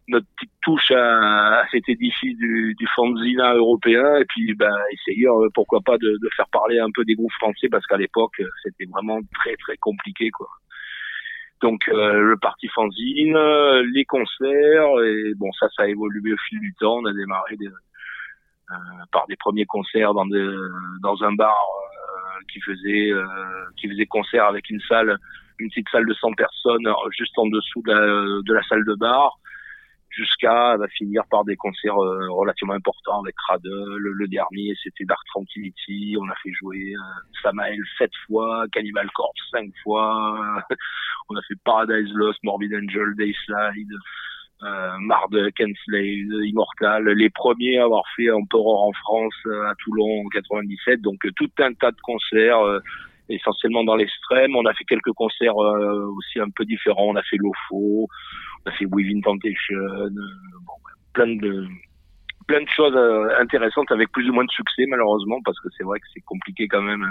notre 0.09 0.27
petite 0.37 0.53
touche 0.63 0.91
à, 0.93 1.65
cet 1.71 1.89
édifice 1.89 2.37
du, 2.39 2.75
du 2.79 2.87
fanzina 2.95 3.55
européen 3.55 4.17
et 4.17 4.25
puis 4.25 4.55
bah, 4.55 4.71
essayer 4.93 5.27
euh, 5.27 5.49
pourquoi 5.55 5.81
pas 5.81 5.99
de, 5.99 6.09
de, 6.09 6.29
faire 6.37 6.49
parler 6.49 6.79
un 6.79 6.91
peu 6.95 7.05
des 7.05 7.15
groupes 7.15 7.33
français 7.33 7.69
parce 7.69 7.87
qu'à 7.87 7.97
l'époque 7.97 8.41
c'était 8.63 8.87
vraiment 8.87 9.21
très 9.35 9.57
très 9.57 9.77
compliqué 9.77 10.31
quoi. 10.31 10.49
Donc 11.63 11.89
euh, 11.89 12.21
le 12.21 12.37
parti 12.37 12.69
fanzine, 12.69 13.37
les 13.95 14.05
concerts 14.05 15.01
et 15.05 15.35
bon 15.37 15.51
ça 15.53 15.69
ça 15.77 15.85
a 15.85 15.87
évolué 15.87 16.33
au 16.33 16.39
fil 16.49 16.61
du 16.61 16.75
temps. 16.75 16.99
On 16.99 17.07
a 17.07 17.13
démarré 17.13 17.57
euh, 17.63 18.75
par 19.11 19.27
des 19.27 19.37
premiers 19.37 19.67
concerts 19.67 20.15
dans, 20.15 20.27
des, 20.27 20.49
dans 21.03 21.23
un 21.25 21.33
bar 21.33 21.57
qui 22.53 22.61
faisait 22.61 23.11
qui 23.77 23.89
faisait 23.89 24.07
concert 24.07 24.45
avec 24.45 24.71
une 24.71 24.81
salle 24.83 25.19
une 25.59 25.71
petite 25.71 25.89
salle 25.89 26.07
de 26.07 26.13
100 26.13 26.33
personnes 26.35 26.87
juste 27.17 27.37
en 27.39 27.47
dessous 27.47 27.83
de 27.87 27.93
la, 27.93 28.43
de 28.43 28.53
la 28.53 28.63
salle 28.65 28.85
de 28.85 28.95
bar 28.95 29.39
jusqu'à 30.17 30.77
va 30.77 30.89
finir 30.89 31.23
par 31.31 31.45
des 31.45 31.57
concerts 31.57 31.99
euh, 32.03 32.31
relativement 32.31 32.75
importants 32.75 33.21
avec 33.21 33.35
Radle. 33.49 33.97
Le, 33.99 34.27
dernier, 34.29 34.75
c'était 34.83 35.05
Dark 35.05 35.25
Tranquility. 35.27 36.17
On 36.21 36.29
a 36.29 36.35
fait 36.43 36.53
jouer 36.53 36.95
euh, 36.95 37.21
Samael 37.43 37.79
sept 37.99 38.11
fois, 38.27 38.65
Cannibal 38.73 39.09
Corpse 39.15 39.43
cinq 39.53 39.71
fois. 39.83 40.65
on 41.29 41.37
a 41.37 41.43
fait 41.43 41.55
Paradise 41.65 42.13
Lost, 42.15 42.39
Morbid 42.43 42.75
Angel, 42.75 43.15
Dayslide, 43.17 43.93
euh, 44.63 44.97
Marduk, 45.01 45.55
Enslaved, 45.61 46.45
Immortal. 46.45 47.05
Les 47.09 47.31
premiers 47.31 47.79
à 47.79 47.85
avoir 47.85 48.05
fait 48.17 48.31
Emperor 48.31 48.85
en 48.85 48.93
France, 48.93 49.35
euh, 49.47 49.69
à 49.69 49.75
Toulon 49.77 50.25
en 50.25 50.29
97. 50.29 51.03
Donc 51.03 51.21
tout 51.37 51.51
un 51.59 51.73
tas 51.75 51.91
de 51.91 52.01
concerts 52.03 52.81
essentiellement 53.29 53.85
dans 53.85 53.97
l'extrême. 53.97 54.55
On 54.57 54.67
a 54.67 54.75
fait 54.75 54.85
quelques 54.85 55.13
concerts 55.13 55.57
aussi 55.57 56.41
un 56.41 56.51
peu 56.51 56.65
différents. 56.65 57.07
On 57.09 57.17
a 57.17 57.23
fait 57.23 57.37
l'OFO, 57.37 58.09
on 58.65 58.71
a 58.71 58.73
fait 58.73 58.87
Within 58.87 59.21
Temptation, 59.21 59.77
euh, 59.77 60.09
bon, 60.11 60.73
plein 61.13 61.37
de 61.37 61.67
plein 62.47 62.63
de 62.63 62.69
choses 62.69 62.95
euh, 62.95 63.41
intéressantes 63.41 63.91
avec 63.91 64.11
plus 64.13 64.29
ou 64.31 64.33
moins 64.33 64.45
de 64.45 64.51
succès 64.51 64.85
malheureusement 64.87 65.41
parce 65.45 65.59
que 65.59 65.69
c'est 65.77 65.83
vrai 65.83 65.99
que 65.99 66.07
c'est 66.15 66.21
compliqué 66.21 66.69
quand 66.69 66.83
même 66.83 67.11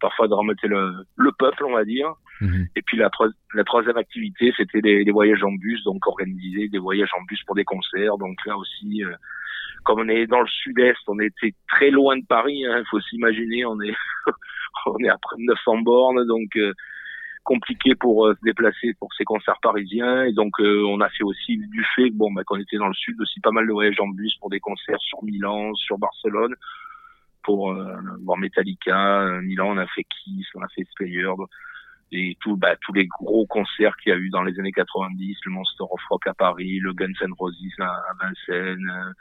parfois 0.00 0.26
de 0.26 0.34
remettre 0.34 0.66
le, 0.66 1.06
le 1.14 1.30
peuple 1.30 1.64
on 1.64 1.74
va 1.74 1.84
dire 1.84 2.12
mhm. 2.40 2.66
et 2.74 2.82
puis 2.82 2.96
la, 2.96 3.08
la 3.54 3.62
troisième 3.62 3.96
activité 3.96 4.52
c'était 4.56 4.80
des, 4.80 5.08
voyages 5.12 5.44
en 5.44 5.52
bus 5.52 5.84
donc 5.84 6.04
organiser 6.08 6.68
des 6.68 6.78
voyages 6.78 7.10
en 7.16 7.22
bus 7.22 7.40
pour 7.44 7.54
des 7.54 7.62
concerts 7.62 8.18
donc 8.18 8.36
là 8.44 8.56
aussi 8.56 9.04
euh, 9.04 9.12
comme 9.84 10.00
on 10.00 10.08
est 10.08 10.26
dans 10.26 10.40
le 10.40 10.48
sud-est 10.48 11.00
on 11.08 11.18
était 11.20 11.54
très 11.68 11.90
loin 11.90 12.16
de 12.16 12.24
Paris 12.26 12.58
il 12.58 12.66
hein, 12.66 12.82
faut 12.90 13.00
s'imaginer 13.00 13.64
on 13.64 13.80
est 13.80 13.94
on 14.86 14.98
est 14.98 15.08
à 15.08 15.18
près 15.18 15.36
de 15.36 15.44
900 15.44 15.78
bornes 15.78 16.26
donc 16.26 16.56
compliqué 17.44 17.94
pour 17.94 18.26
euh, 18.26 18.34
se 18.34 18.40
déplacer 18.44 18.94
pour 18.98 19.12
ces 19.14 19.24
concerts 19.24 19.58
parisiens. 19.62 20.24
Et 20.24 20.32
donc 20.32 20.52
euh, 20.60 20.84
on 20.86 21.00
a 21.00 21.08
fait 21.08 21.24
aussi 21.24 21.58
du 21.58 21.84
fait 21.96 22.10
bon 22.10 22.32
bah, 22.32 22.42
qu'on 22.44 22.60
était 22.60 22.76
dans 22.76 22.88
le 22.88 22.94
sud 22.94 23.20
aussi 23.20 23.40
pas 23.40 23.50
mal 23.50 23.66
de 23.66 23.72
voyages 23.72 24.00
en 24.00 24.08
bus 24.08 24.34
pour 24.36 24.50
des 24.50 24.60
concerts 24.60 25.00
sur 25.00 25.22
Milan, 25.22 25.74
sur 25.74 25.98
Barcelone 25.98 26.54
pour 27.42 27.72
euh, 27.72 27.96
voir 28.24 28.38
Metallica, 28.38 29.40
Milan 29.42 29.70
on 29.72 29.78
a 29.78 29.86
fait 29.88 30.04
Kiss, 30.04 30.46
on 30.54 30.62
a 30.62 30.68
fait 30.68 30.86
Slayer 30.96 31.32
et 32.12 32.36
tout 32.40 32.56
bah, 32.56 32.76
tous 32.80 32.92
les 32.92 33.06
gros 33.06 33.46
concerts 33.46 33.96
qu'il 33.96 34.10
y 34.10 34.14
a 34.14 34.18
eu 34.18 34.28
dans 34.30 34.42
les 34.42 34.58
années 34.60 34.72
90, 34.72 35.38
le 35.44 35.50
Monster 35.50 35.84
of 35.90 36.00
Rock 36.08 36.26
à 36.28 36.34
Paris, 36.34 36.78
le 36.78 36.92
Guns 36.92 37.12
N' 37.20 37.32
Roses 37.36 37.56
à, 37.80 38.00
Vincennes 38.20 38.88
euh, 38.88 39.12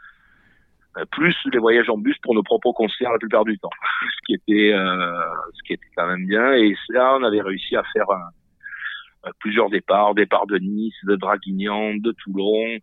plus 1.12 1.36
les 1.52 1.60
voyages 1.60 1.90
en 1.90 1.98
bus 1.98 2.18
pour 2.22 2.36
nos 2.36 2.44
propres 2.44 2.72
concerts 2.74 3.12
la 3.12 3.18
plupart 3.18 3.46
du 3.46 3.58
temps, 3.58 3.70
ce 4.02 4.26
qui 4.26 4.34
était 4.34 4.74
euh, 4.74 5.22
ce 5.54 5.64
qui 5.66 5.74
était 5.74 5.88
quand 5.96 6.08
même 6.08 6.26
bien. 6.28 6.54
Et 6.54 6.76
là, 6.90 7.16
on 7.20 7.24
avait 7.24 7.42
réussi 7.42 7.76
à 7.76 7.84
faire 7.94 8.10
euh, 8.10 9.30
plusieurs 9.40 9.70
départs, 9.70 10.14
départ 10.16 10.48
de 10.48 10.58
Nice, 10.58 10.96
de 11.04 11.16
Draguignan, 11.16 11.96
de 11.96 12.12
Toulon, 12.24 12.78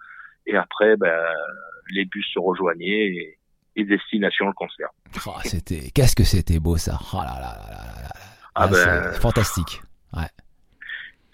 et 0.47 0.57
après, 0.57 0.97
ben, 0.97 1.21
les 1.91 2.05
bus 2.07 2.27
se 2.33 2.39
rejoignaient 2.39 3.35
et, 3.77 3.85
destination 3.85 4.49
le 4.49 4.55
concert. 4.55 4.89
Oh, 5.25 5.31
c'était 5.45 5.93
qu'est-ce 5.95 6.17
que 6.17 6.25
c'était 6.25 6.59
beau 6.59 6.77
ça. 6.77 6.99
Oh 7.15 7.19
là 7.19 7.39
là 7.41 7.57
là 7.71 8.03
là 8.03 8.09
Ah, 8.57 8.67
ben... 8.67 9.13
fantastique. 9.13 9.81
Ouais. 10.13 10.27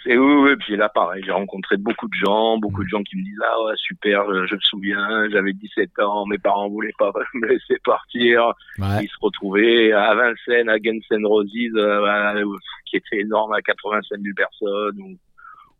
Et 0.07 0.18
oui, 0.18 0.34
oui, 0.34 0.57
puis 0.57 0.76
là, 0.76 0.88
pareil, 0.90 1.22
j'ai 1.24 1.32
rencontré 1.32 1.76
beaucoup 1.78 2.09
de 2.09 2.14
gens, 2.14 2.59
beaucoup 2.59 2.84
de 2.84 2.88
gens 2.88 3.02
qui 3.02 3.16
me 3.16 3.24
disent, 3.24 3.40
ah 3.42 3.64
ouais, 3.64 3.74
super, 3.76 4.24
je, 4.46 4.55
me 4.55 4.61
souviens, 4.61 5.30
j'avais 5.30 5.52
17 5.55 5.98
ans, 6.00 6.26
mes 6.26 6.38
parents 6.38 6.68
voulaient 6.68 6.92
pas 6.98 7.11
me 7.34 7.46
laisser 7.46 7.78
partir. 7.84 8.52
Ils 8.78 9.09
se 9.09 9.16
retrouvaient 9.20 9.92
à 9.92 10.14
Vincennes, 10.14 10.68
à 10.68 10.78
Guns 10.78 11.00
N' 11.11 11.26
Roses, 11.26 11.48
euh, 11.76 12.44
qui 12.86 12.96
était 12.96 13.20
énorme 13.20 13.52
à 13.55 13.62
85 13.62 14.20
000 14.20 14.34
personnes, 14.36 15.00
ou, 15.00 15.16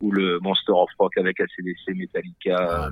ou 0.01 0.11
le 0.11 0.39
Monster 0.41 0.73
of 0.73 0.91
Rock 0.99 1.17
avec 1.19 1.41
ACDC, 1.41 1.95
Metallica. 1.95 2.57
Ah, 2.59 2.91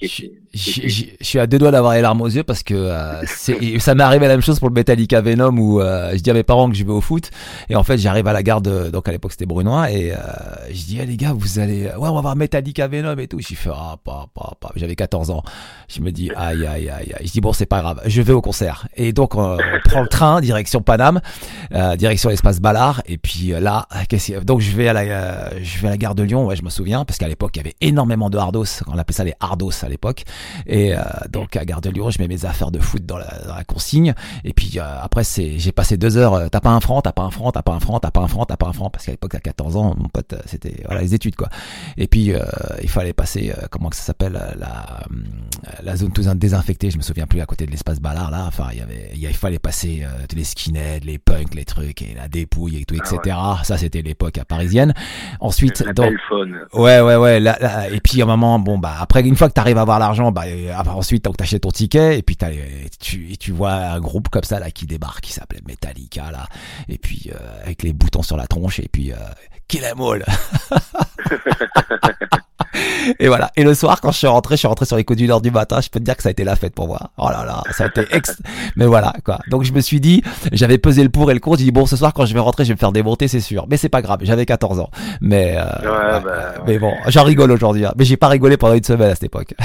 je, 0.00 1.04
suis 1.20 1.38
à 1.38 1.46
deux 1.46 1.58
doigts 1.58 1.70
d'avoir 1.70 1.94
les 1.94 2.00
larmes 2.00 2.20
aux 2.20 2.28
yeux 2.28 2.44
parce 2.44 2.62
que 2.62 2.74
euh, 2.74 3.22
ça 3.78 3.94
m'est 3.94 4.02
arrivé 4.02 4.26
la 4.26 4.34
même 4.34 4.42
chose 4.42 4.58
pour 4.58 4.68
le 4.68 4.74
Metallica 4.74 5.20
Venom 5.20 5.56
où 5.58 5.80
euh, 5.80 6.12
je 6.12 6.18
dis 6.18 6.30
à 6.30 6.34
mes 6.34 6.42
parents 6.42 6.70
que 6.70 6.76
je 6.76 6.84
vais 6.84 6.92
au 6.92 7.00
foot 7.00 7.30
et 7.68 7.76
en 7.76 7.82
fait 7.82 7.98
j'arrive 7.98 8.26
à 8.28 8.32
la 8.32 8.42
gare 8.42 8.60
de, 8.60 8.90
donc 8.90 9.08
à 9.08 9.12
l'époque 9.12 9.32
c'était 9.32 9.46
Brunois 9.46 9.90
et 9.90 10.12
euh, 10.12 10.16
je 10.70 10.84
dis 10.84 10.98
ah, 11.00 11.04
les 11.04 11.16
gars 11.16 11.32
vous 11.32 11.58
allez 11.58 11.86
ouais 11.86 12.08
on 12.08 12.14
va 12.14 12.20
voir 12.20 12.36
Metallica 12.36 12.86
Venom 12.86 13.16
et 13.18 13.26
tout. 13.26 13.40
J'y 13.40 13.54
fais 13.56 13.70
ah 13.74 13.96
pas 14.02 14.28
pas 14.34 14.54
pas. 14.60 14.70
J'avais 14.76 14.94
14 14.94 15.30
ans. 15.30 15.42
Je 15.88 16.00
me 16.00 16.12
dis 16.12 16.30
aïe 16.36 16.64
aïe 16.64 16.88
aïe 16.88 17.12
aïe. 17.18 17.26
Je 17.26 17.32
dis 17.32 17.40
bon 17.40 17.52
c'est 17.52 17.66
pas 17.66 17.80
grave. 17.80 18.00
Je 18.06 18.22
vais 18.22 18.32
au 18.32 18.40
concert. 18.40 18.86
Et 18.96 19.12
donc 19.12 19.34
on, 19.34 19.58
prend 19.84 20.02
le 20.02 20.08
train 20.08 20.40
direction 20.40 20.80
Paname 20.80 21.20
direction 21.96 22.30
l'espace 22.30 22.60
Ballard 22.60 23.02
et 23.06 23.18
puis 23.18 23.48
là 23.48 23.86
donc 24.44 24.60
je 24.60 24.70
vais 24.76 24.88
à 24.88 24.92
la 24.92 25.58
je 25.62 25.80
vais 25.80 25.88
à 25.88 25.90
la 25.90 25.96
gare 25.96 26.14
de 26.14 26.22
Lyon. 26.22 26.46
Ouais 26.46 26.56
je 26.56 26.62
me 26.62 26.70
souviens 26.70 27.04
parce 27.04 27.18
qu'à 27.18 27.28
l'époque 27.28 27.50
il 27.54 27.58
y 27.58 27.60
avait 27.60 27.76
énormément 27.80 28.30
de 28.30 28.38
hardos. 28.38 28.64
On 28.86 28.96
appelait 28.96 29.14
ça 29.14 29.24
les 29.24 29.34
hardos 29.40 29.77
à 29.84 29.88
l'époque. 29.88 30.24
Et 30.66 30.94
euh, 30.94 31.00
donc 31.30 31.56
à 31.56 31.64
Gare 31.64 31.80
de 31.80 31.90
Lyon, 31.90 32.10
je 32.10 32.20
mets 32.20 32.28
mes 32.28 32.44
affaires 32.44 32.70
de 32.70 32.78
foot 32.78 33.04
dans 33.04 33.18
la, 33.18 33.26
consigne. 33.66 34.14
Et 34.44 34.52
puis 34.52 34.78
euh, 34.78 34.82
après, 35.02 35.24
c'est, 35.24 35.58
j'ai 35.58 35.72
passé 35.72 35.96
deux 35.96 36.16
heures. 36.16 36.34
Euh, 36.34 36.48
t'as 36.48 36.60
pas 36.60 36.70
un 36.70 36.80
franc, 36.80 37.00
t'as 37.02 37.12
pas 37.12 37.22
un 37.22 37.30
franc, 37.30 37.50
t'as 37.52 37.62
pas 37.62 37.72
un 37.72 37.80
franc, 37.80 38.00
t'as 38.00 38.10
pas 38.10 38.20
un 38.20 38.28
franc, 38.28 38.44
t'as 38.44 38.56
pas 38.56 38.68
un 38.68 38.72
franc, 38.72 38.90
parce 38.90 39.04
qu'à 39.04 39.12
l'époque 39.12 39.34
à 39.34 39.40
14 39.40 39.76
ans, 39.76 39.94
mon 39.96 40.08
pote, 40.08 40.34
c'était 40.46 40.82
voilà 40.84 41.00
les 41.00 41.14
études 41.14 41.36
quoi. 41.36 41.48
Et 41.96 42.06
puis 42.06 42.32
il 42.82 42.88
fallait 42.88 43.12
passer, 43.12 43.52
comment 43.70 43.90
que 43.90 43.96
ça 43.96 44.02
s'appelle, 44.02 44.32
la 44.32 45.02
la 45.82 45.96
zone 45.96 46.12
tout 46.12 46.22
désinfectée. 46.34 46.90
Je 46.90 46.98
me 46.98 47.02
souviens 47.02 47.26
plus 47.26 47.40
à 47.40 47.46
côté 47.46 47.66
de 47.66 47.70
l'espace 47.70 48.00
Ballard 48.00 48.30
là. 48.30 48.44
Enfin, 48.46 48.68
il 48.72 48.78
y 48.78 48.82
avait, 48.82 49.10
il 49.14 49.34
fallait 49.34 49.58
passer 49.58 50.04
les 50.34 50.44
skinheads, 50.44 51.04
les 51.04 51.18
punks, 51.18 51.54
les 51.54 51.64
trucs 51.64 52.02
et 52.02 52.14
la 52.14 52.28
dépouille 52.28 52.80
et 52.80 52.84
tout, 52.84 52.94
etc. 52.94 53.36
Ah 53.36 53.60
ça 53.64 53.76
c'était 53.76 54.02
l'époque 54.02 54.40
parisienne. 54.48 54.94
Ensuite, 55.40 55.84
donc, 55.94 56.12
ouais 56.74 57.00
ouais 57.00 57.16
ouais. 57.16 57.40
Là, 57.40 57.88
et 57.90 58.00
puis 58.00 58.20
à 58.20 58.24
un 58.24 58.28
moment, 58.28 58.58
bon 58.58 58.78
bah 58.78 58.94
après 59.00 59.22
une 59.22 59.36
fois 59.36 59.48
que 59.48 59.54
à 59.76 59.82
avoir 59.82 59.98
l'argent, 59.98 60.32
bah 60.32 60.44
ensuite 60.94 61.24
donc 61.24 61.36
t'achètes 61.36 61.62
ton 61.62 61.70
ticket 61.70 62.18
et 62.18 62.22
puis 62.22 62.36
tu 62.98 63.36
tu 63.36 63.52
vois 63.52 63.72
un 63.72 64.00
groupe 64.00 64.28
comme 64.28 64.44
ça 64.44 64.58
là 64.58 64.70
qui 64.70 64.86
débarque 64.86 65.20
qui 65.20 65.32
s'appelait 65.32 65.60
Metallica 65.66 66.30
là 66.30 66.46
et 66.88 66.98
puis 66.98 67.30
euh, 67.32 67.62
avec 67.62 67.82
les 67.82 67.92
boutons 67.92 68.22
sur 68.22 68.36
la 68.36 68.46
tronche 68.46 68.80
et 68.80 68.88
puis 68.90 69.12
euh, 69.12 69.16
Kill 69.68 69.84
em 69.84 70.00
all. 70.00 70.24
et 73.18 73.28
voilà. 73.28 73.50
Et 73.56 73.64
le 73.64 73.74
soir, 73.74 74.00
quand 74.00 74.12
je 74.12 74.18
suis 74.18 74.26
rentré, 74.26 74.56
je 74.56 74.60
suis 74.60 74.68
rentré 74.68 74.86
sur 74.86 74.96
les 74.96 75.04
coups 75.04 75.18
du 75.18 75.26
nord 75.26 75.40
du 75.40 75.50
matin. 75.50 75.80
Je 75.80 75.88
peux 75.88 75.98
te 75.98 76.04
dire 76.04 76.16
que 76.16 76.22
ça 76.22 76.28
a 76.28 76.32
été 76.32 76.44
la 76.44 76.56
fête 76.56 76.74
pour 76.74 76.88
moi. 76.88 77.10
Oh 77.16 77.28
là 77.30 77.44
là, 77.44 77.62
ça 77.72 77.84
a 77.84 77.86
été 77.88 78.02
ex. 78.14 78.40
Mais 78.76 78.86
voilà, 78.86 79.12
quoi. 79.24 79.38
Donc 79.48 79.64
je 79.64 79.72
me 79.72 79.80
suis 79.80 80.00
dit, 80.00 80.22
j'avais 80.52 80.78
pesé 80.78 81.02
le 81.02 81.08
pour 81.08 81.30
et 81.30 81.34
le 81.34 81.40
contre. 81.40 81.58
J'ai 81.58 81.64
dit 81.64 81.72
bon, 81.72 81.86
ce 81.86 81.96
soir 81.96 82.12
quand 82.12 82.26
je 82.26 82.34
vais 82.34 82.40
rentrer, 82.40 82.64
je 82.64 82.68
vais 82.68 82.74
me 82.74 82.78
faire 82.78 82.92
démonter, 82.92 83.28
c'est 83.28 83.40
sûr. 83.40 83.66
Mais 83.68 83.76
c'est 83.76 83.88
pas 83.88 84.02
grave. 84.02 84.20
J'avais 84.22 84.46
14 84.46 84.80
ans. 84.80 84.90
Mais 85.20 85.56
euh, 85.56 86.20
bah, 86.20 86.54
mais 86.66 86.78
bon, 86.78 86.94
j'en 87.08 87.24
rigole 87.24 87.50
aujourd'hui. 87.50 87.84
Hein. 87.84 87.92
Mais 87.98 88.04
j'ai 88.04 88.16
pas 88.16 88.28
rigolé 88.28 88.56
pendant 88.56 88.74
une 88.74 88.84
semaine 88.84 89.10
à 89.10 89.14
cette 89.14 89.24
époque. 89.24 89.54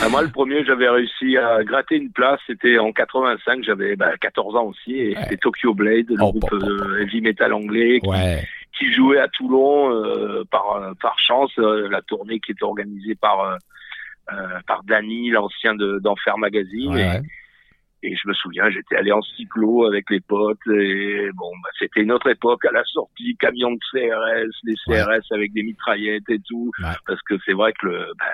Ah, 0.00 0.08
moi, 0.08 0.22
le 0.22 0.28
premier, 0.28 0.64
j'avais 0.64 0.88
réussi 0.88 1.36
à 1.36 1.64
gratter 1.64 1.96
une 1.96 2.10
place. 2.10 2.38
C'était 2.46 2.78
en 2.78 2.92
85. 2.92 3.64
J'avais 3.64 3.96
bah, 3.96 4.12
14 4.20 4.54
ans 4.54 4.66
aussi. 4.66 4.94
Et 4.94 5.16
c'était 5.20 5.36
Tokyo 5.38 5.74
Blade, 5.74 6.06
le 6.08 6.16
oh, 6.20 6.30
groupe 6.30 6.60
de 6.60 7.00
heavy 7.00 7.20
metal 7.20 7.52
anglais. 7.52 7.98
Qui, 8.00 8.08
ouais 8.08 8.44
qui 8.80 8.92
jouait 8.92 9.20
à 9.20 9.28
Toulon 9.28 9.92
euh, 9.92 10.42
par 10.50 10.94
par 11.00 11.18
chance 11.18 11.52
euh, 11.58 11.88
la 11.88 12.00
tournée 12.00 12.40
qui 12.40 12.52
était 12.52 12.64
organisée 12.64 13.14
par 13.14 13.40
euh, 13.40 14.36
par 14.66 14.82
Danny 14.84 15.30
l'ancien 15.30 15.74
d'Enfer 15.74 16.38
Magazine. 16.38 16.96
Et, 16.96 18.08
et, 18.08 18.16
je 18.16 18.26
me 18.26 18.32
souviens 18.32 18.70
j'étais 18.70 18.96
allé 18.96 19.12
en 19.12 19.20
cyclo 19.20 19.84
avec 19.84 20.08
les 20.08 20.20
potes 20.20 20.66
et 20.68 21.28
bon 21.34 21.50
bah, 21.62 21.68
c'était 21.78 22.00
une 22.00 22.12
autre 22.12 22.30
époque 22.30 22.64
à 22.64 22.72
la 22.72 22.82
sortie 22.84 23.36
camion 23.36 23.72
de 23.72 23.78
CRS 23.92 24.50
les 24.64 24.74
CRS 24.86 25.26
avec 25.32 25.52
des 25.52 25.62
mitraillettes 25.62 26.30
et 26.30 26.40
tout. 26.48 26.70
Parce 27.06 27.20
que 27.22 27.34
c'est 27.44 27.52
vrai 27.52 27.72
que 27.78 27.86
bah, 27.86 28.26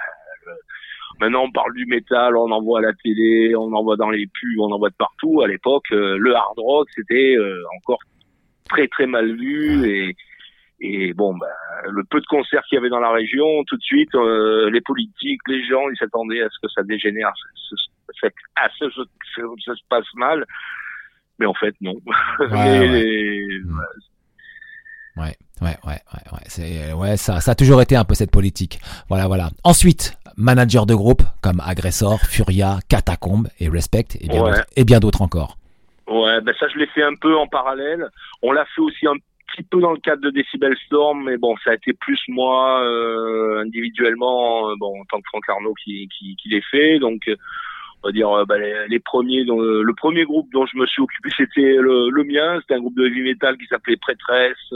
le, 0.46 0.52
Maintenant, 1.18 1.44
on 1.44 1.50
parle 1.50 1.72
du 1.72 1.86
métal, 1.86 2.36
on 2.36 2.50
en 2.50 2.60
voit 2.60 2.80
à 2.80 2.82
la 2.82 2.92
télé, 2.92 3.56
on 3.56 3.72
en 3.72 3.82
voit 3.82 3.96
dans 3.96 4.10
les 4.10 4.26
pubs, 4.26 4.60
on 4.60 4.70
en 4.70 4.78
voit 4.78 4.90
de 4.90 4.96
partout. 4.96 5.40
À 5.40 5.48
l'époque, 5.48 5.88
le 5.90 6.34
hard 6.34 6.58
rock, 6.58 6.88
c'était 6.94 7.36
encore 7.78 8.00
très 8.68 8.86
très 8.88 9.06
mal 9.06 9.34
vu 9.34 9.88
et, 9.88 10.14
et 10.80 11.14
bon, 11.14 11.36
ben, 11.36 11.46
le 11.90 12.04
peu 12.04 12.20
de 12.20 12.26
concerts 12.26 12.62
qu'il 12.68 12.76
y 12.76 12.78
avait 12.78 12.90
dans 12.90 13.00
la 13.00 13.10
région, 13.10 13.64
tout 13.64 13.76
de 13.76 13.82
suite, 13.82 14.14
euh, 14.14 14.70
les 14.70 14.80
politiques, 14.82 15.40
les 15.48 15.64
gens, 15.66 15.88
ils 15.88 15.96
s'attendaient 15.96 16.42
à 16.42 16.48
ce 16.50 16.58
que 16.62 16.68
ça 16.72 16.82
dégénère, 16.82 17.28
à 17.28 18.68
ce 18.78 18.86
que 18.86 19.42
ça 19.64 19.74
se 19.74 19.82
passe 19.88 20.06
mal. 20.14 20.44
Mais 21.38 21.46
en 21.46 21.54
fait, 21.54 21.74
non. 21.80 21.94
Ouais, 22.40 22.50
ouais. 25.16 25.36
Ouais, 25.62 25.74
ouais, 25.86 25.98
ouais, 26.32 26.40
C'est, 26.48 26.92
ouais, 26.92 27.16
ça, 27.16 27.40
ça 27.40 27.52
a 27.52 27.54
toujours 27.54 27.80
été 27.80 27.96
un 27.96 28.04
peu 28.04 28.14
cette 28.14 28.30
politique. 28.30 28.78
Voilà, 29.08 29.26
voilà. 29.26 29.48
Ensuite, 29.64 30.18
manager 30.36 30.84
de 30.84 30.94
groupe 30.94 31.22
comme 31.42 31.62
Agressor, 31.64 32.20
Furia, 32.20 32.78
Catacombe 32.90 33.48
et 33.58 33.70
Respect 33.70 34.18
et 34.20 34.28
bien 34.28 34.44
bien 34.84 35.00
d'autres 35.00 35.22
encore. 35.22 35.56
Ouais, 36.06 36.40
ben 36.42 36.54
ça 36.60 36.68
je 36.68 36.78
l'ai 36.78 36.86
fait 36.88 37.02
un 37.02 37.14
peu 37.20 37.36
en 37.36 37.48
parallèle. 37.48 38.06
On 38.42 38.52
l'a 38.52 38.64
fait 38.74 38.82
aussi 38.82 39.06
un 39.06 39.16
petit 39.46 39.62
peu 39.62 39.80
dans 39.80 39.92
le 39.92 40.00
cadre 40.00 40.22
de 40.22 40.30
Decibel 40.30 40.76
Storm, 40.86 41.24
mais 41.24 41.36
bon, 41.36 41.56
ça 41.64 41.70
a 41.70 41.74
été 41.74 41.92
plus 41.92 42.20
moi 42.28 42.82
euh, 42.84 43.60
individuellement, 43.60 44.70
euh, 44.70 44.74
bon, 44.78 45.00
en 45.00 45.04
tant 45.04 45.18
que 45.18 45.28
Franck 45.28 45.48
Arnaud 45.48 45.74
qui, 45.74 46.08
qui, 46.08 46.36
qui 46.36 46.48
l'ai 46.48 46.62
fait. 46.62 46.98
Donc, 46.98 47.28
euh, 47.28 47.36
on 48.02 48.08
va 48.08 48.12
dire 48.12 48.46
bah, 48.46 48.56
les, 48.58 48.98
premiers, 49.00 49.44
le 49.44 49.92
premier 49.94 50.24
groupe 50.24 50.52
dont 50.52 50.66
je 50.66 50.76
me 50.76 50.86
suis 50.86 51.02
occupé, 51.02 51.30
c'était 51.36 51.76
le, 51.76 52.10
le, 52.10 52.24
mien. 52.24 52.58
C'était 52.60 52.74
un 52.74 52.80
groupe 52.80 52.96
de 52.96 53.06
heavy 53.06 53.22
metal 53.22 53.56
qui 53.56 53.66
s'appelait 53.66 53.96
Prêtresse 53.96 54.72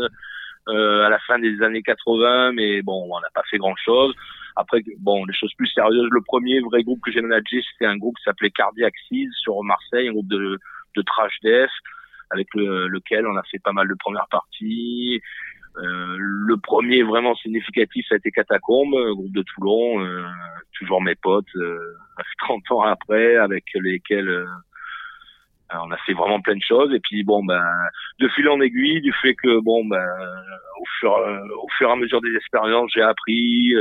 à 0.66 1.09
la 1.09 1.18
fin 1.27 1.39
des 1.41 1.62
années 1.62 1.83
80, 1.83 2.53
mais 2.53 2.81
bon, 2.83 3.09
on 3.11 3.21
n'a 3.21 3.31
pas 3.35 3.43
fait 3.51 3.59
grand 3.59 3.75
chose. 3.77 4.14
Après, 4.55 4.83
bon, 4.99 5.25
les 5.25 5.35
choses 5.35 5.53
plus 5.55 5.66
sérieuses. 5.66 6.09
Le 6.12 6.21
premier 6.21 6.61
vrai 6.61 6.85
groupe 6.85 7.01
que 7.05 7.11
j'ai 7.11 7.21
managé, 7.21 7.62
c'était 7.73 7.87
un 7.87 7.97
groupe 7.97 8.16
qui 8.18 8.23
s'appelait 8.23 8.51
Cardiac 8.51 8.95
sur 9.43 9.62
Marseille, 9.64 10.09
un 10.09 10.12
groupe 10.12 10.29
de, 10.29 10.59
de 10.97 11.03
trash 11.03 11.37
death 11.43 11.71
avec 12.31 12.49
lequel 12.55 13.26
on 13.26 13.37
a 13.37 13.43
fait 13.45 13.59
pas 13.59 13.72
mal 13.72 13.89
de 13.89 13.95
premières 13.95 14.28
parties. 14.31 15.20
Euh, 15.76 16.16
le 16.18 16.57
premier 16.57 17.03
vraiment 17.03 17.35
significatif, 17.37 18.05
ça 18.09 18.16
a 18.16 18.18
été 18.18 18.31
Catacombe, 18.31 18.95
groupe 19.14 19.33
de 19.33 19.43
Toulon, 19.43 20.05
euh, 20.05 20.24
toujours 20.76 21.01
mes 21.01 21.14
potes, 21.14 21.55
euh, 21.57 21.78
30 22.39 22.70
ans 22.72 22.83
après, 22.83 23.37
avec 23.37 23.64
lesquels 23.74 24.28
euh, 24.28 24.47
on 25.72 25.91
a 25.93 25.97
fait 25.99 26.12
vraiment 26.12 26.41
plein 26.41 26.57
de 26.57 26.62
choses. 26.62 26.93
Et 26.93 27.01
puis 27.01 27.22
bon, 27.22 27.45
ben, 27.45 27.62
de 28.18 28.28
fil 28.28 28.49
en 28.49 28.61
aiguille, 28.61 29.01
du 29.01 29.12
fait 29.12 29.35
que 29.35 29.61
bon, 29.61 29.85
ben, 29.85 30.05
au 30.81 30.85
fur, 30.99 31.12
au 31.62 31.68
fur 31.78 31.89
et 31.89 31.93
à 31.93 31.97
mesure 31.97 32.20
des 32.20 32.35
expériences, 32.35 32.91
j'ai 32.93 33.03
appris, 33.03 33.74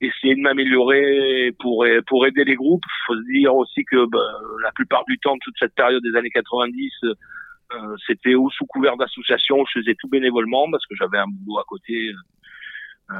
essayer 0.00 0.34
de 0.34 0.40
m'améliorer 0.40 1.52
pour 1.60 1.86
pour 2.08 2.26
aider 2.26 2.42
les 2.42 2.56
groupes. 2.56 2.82
Faut 3.06 3.14
se 3.14 3.32
dire 3.32 3.54
aussi 3.54 3.84
que 3.84 4.04
ben, 4.06 4.18
la 4.64 4.72
plupart 4.72 5.04
du 5.04 5.16
temps, 5.18 5.36
toute 5.40 5.54
cette 5.60 5.74
période 5.76 6.02
des 6.02 6.18
années 6.18 6.30
90 6.30 6.90
euh, 7.74 7.96
c'était 8.06 8.34
ou 8.34 8.50
sous 8.50 8.66
couvert 8.66 8.96
d'association, 8.96 9.64
je 9.66 9.80
faisais 9.80 9.94
tout 9.98 10.08
bénévolement 10.08 10.70
parce 10.70 10.84
que 10.86 10.94
j'avais 10.96 11.18
un 11.18 11.26
boulot 11.26 11.58
à 11.58 11.64
côté 11.66 12.12
euh, 13.10 13.14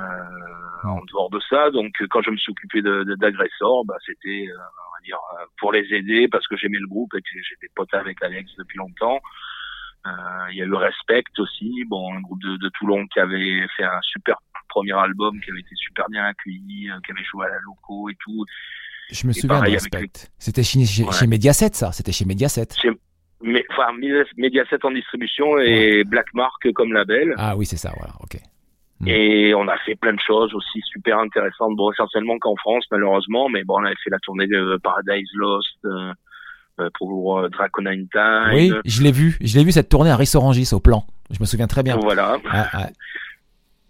en 0.85 1.01
dehors 1.05 1.31
de 1.31 1.41
ça. 1.49 1.71
Donc 1.71 1.93
quand 2.11 2.23
je 2.23 2.31
me 2.31 2.37
suis 2.37 2.51
occupé 2.51 2.83
d'agresseurs, 2.83 3.85
bah, 3.85 3.97
c'était 4.07 4.47
euh, 4.49 4.57
on 4.57 4.93
va 4.95 5.01
dire 5.05 5.19
pour 5.59 5.73
les 5.73 5.87
aider 5.93 6.29
parce 6.29 6.47
que 6.47 6.57
j'aimais 6.57 6.79
le 6.79 6.89
groupe 6.89 7.15
et 7.15 7.21
que 7.21 7.29
j'étais 7.49 7.73
pote 7.75 7.93
avec 7.95 8.23
Alex 8.23 8.51
depuis 8.59 8.79
longtemps. 8.79 9.21
Il 10.51 10.57
y 10.57 10.63
a 10.63 10.65
eu 10.65 10.75
Respect 10.75 11.25
aussi, 11.39 11.85
bon 11.87 12.13
un 12.15 12.21
groupe 12.21 12.43
de, 12.43 12.57
de, 12.57 12.69
Toulon 12.71 13.07
qui 13.07 13.21
avait 13.21 13.67
fait 13.77 13.85
un 13.85 14.01
super 14.03 14.37
premier 14.69 14.93
album, 14.93 15.41
qui 15.41 15.51
avait 15.51 15.61
été 15.61 15.77
super 15.77 16.09
bien 16.11 16.25
accueilli, 16.25 16.91
qui 17.05 17.13
avait 17.13 17.25
joué 17.25 17.47
à 17.47 17.51
la 17.51 17.59
loco 17.61 18.11
et 18.11 18.17
tout. 18.19 18.45
Je 19.13 19.27
me 19.27 19.33
souviens 19.33 19.63
de 19.63 19.71
Respect. 19.71 20.11
C'était 20.39 20.65
chez, 20.65 20.85
chez, 20.85 21.27
Mediaset, 21.29 21.75
ça. 21.75 21.93
C'était 21.93 22.13
chez 22.13 22.25
Mediaset 22.25 22.69
mais 23.43 23.65
enfin 23.71 23.93
Mediaset 24.37 24.85
en 24.85 24.91
distribution 24.91 25.59
et 25.59 26.05
Black 26.05 26.27
Mark 26.35 26.73
comme 26.75 26.93
label. 26.93 27.35
Ah 27.39 27.57
oui, 27.57 27.67
c'est 27.67 27.77
ça, 27.77 27.93
voilà, 27.97 28.15
ok. 28.21 28.39
Hmm. 29.01 29.09
Et 29.09 29.55
on 29.55 29.67
a 29.69 29.77
fait 29.79 29.97
plein 29.97 30.13
de 30.13 30.21
choses 30.25 30.55
aussi 30.55 30.81
super 30.85 31.19
intéressantes, 31.19 31.77
bon 31.77 31.91
essentiellement 31.91 32.39
qu'en 32.39 32.55
France 32.57 32.85
malheureusement, 32.91 33.49
mais 33.49 33.65
bon 33.65 33.81
on 33.81 33.85
avait 33.85 33.97
fait 34.03 34.11
la 34.11 34.19
tournée 34.21 34.47
de 34.47 34.79
Paradise 34.83 35.29
Lost 35.35 35.79
euh, 35.85 36.13
euh 36.81 36.89
pour 36.99 37.41
euh, 37.41 37.49
Draconine 37.49 38.09
Time. 38.09 38.53
Oui, 38.55 38.73
je 38.85 39.03
l'ai 39.03 39.13
vu, 39.13 39.37
je 39.41 39.59
l'ai 39.59 39.65
vu 39.65 39.73
cette 39.73 39.89
tournée 39.89 40.11
à 40.11 40.17
Rissorangis 40.17 40.73
au 40.73 40.81
plan. 40.81 41.05
Je 41.31 41.39
me 41.41 41.47
souviens 41.47 41.67
très 41.67 41.83
bien. 41.83 41.97
Voilà. 41.97 42.39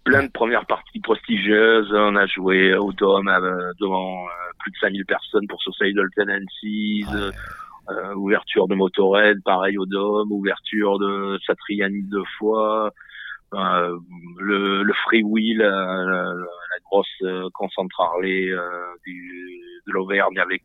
Plein 0.03 0.23
de 0.23 0.31
premières 0.31 0.65
parties 0.65 0.99
prestigieuses. 0.99 1.93
On 1.93 2.15
a 2.15 2.25
joué 2.25 2.75
au 2.75 2.91
Dôme 2.91 3.27
euh, 3.27 3.71
devant 3.79 4.25
plus 4.59 4.71
de 4.71 4.77
5000 4.81 5.05
personnes 5.05 5.47
pour 5.47 5.61
Suicidal 5.61 6.07
Tendencies 6.15 7.05
Euh, 7.89 8.13
ouverture 8.15 8.69
de 8.69 8.75
Motorhead, 8.75 9.43
pareil 9.43 9.77
au 9.77 9.85
Dôme, 9.85 10.31
ouverture 10.31 10.99
de 10.99 11.37
Satriani 11.45 12.03
deux 12.03 12.23
fois, 12.37 12.91
euh, 13.53 13.97
le, 14.39 14.83
le 14.83 14.93
Freewheel, 15.03 15.57
la, 15.57 15.69
la, 15.69 16.23
la 16.33 16.79
grosse 16.85 17.07
euh, 17.23 17.49
concentrarlée 17.53 18.49
euh, 18.49 18.69
du, 19.05 19.59
de 19.85 19.91
l'Auvergne 19.91 20.39
avec 20.39 20.63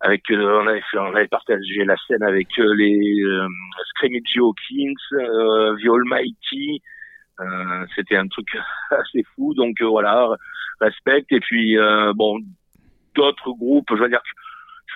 avec 0.00 0.22
on 0.30 0.66
avait 0.66 0.82
fait, 0.90 0.98
on 0.98 1.14
avait 1.14 1.28
partagé 1.28 1.84
la 1.84 1.96
scène 2.08 2.24
avec 2.24 2.48
les 2.56 3.22
euh, 3.22 3.48
Screamage 3.90 4.36
Hawkins, 4.38 4.92
euh, 5.12 5.76
The 5.76 5.88
Almighty, 5.88 6.82
c'était 7.94 8.16
un 8.16 8.26
truc 8.26 8.48
assez 8.90 9.24
fou. 9.34 9.54
Donc 9.54 9.80
voilà 9.80 10.30
respecte 10.80 11.30
et 11.30 11.40
puis 11.40 11.76
bon 12.16 12.40
d'autres 13.14 13.52
groupes 13.52 13.88
je 13.90 14.02
veux 14.02 14.08
dire 14.08 14.20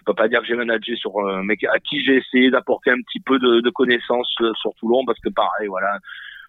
je 0.01 0.05
peux 0.07 0.15
pas 0.15 0.29
dire 0.29 0.41
que 0.41 0.47
j'ai 0.47 0.55
managé 0.55 0.97
sur 0.97 1.19
euh, 1.19 1.43
mais 1.45 1.57
à 1.71 1.79
qui 1.79 2.03
j'ai 2.03 2.17
essayé 2.17 2.51
d'apporter 2.51 2.91
un 2.91 3.01
petit 3.07 3.21
peu 3.21 3.39
de, 3.39 3.61
de 3.61 3.71
connaissances 3.71 4.35
euh, 4.41 4.53
sur 4.55 4.75
Toulon 4.77 5.05
parce 5.05 5.21
que 5.21 5.29
pareil 5.29 5.69
voilà 5.69 5.99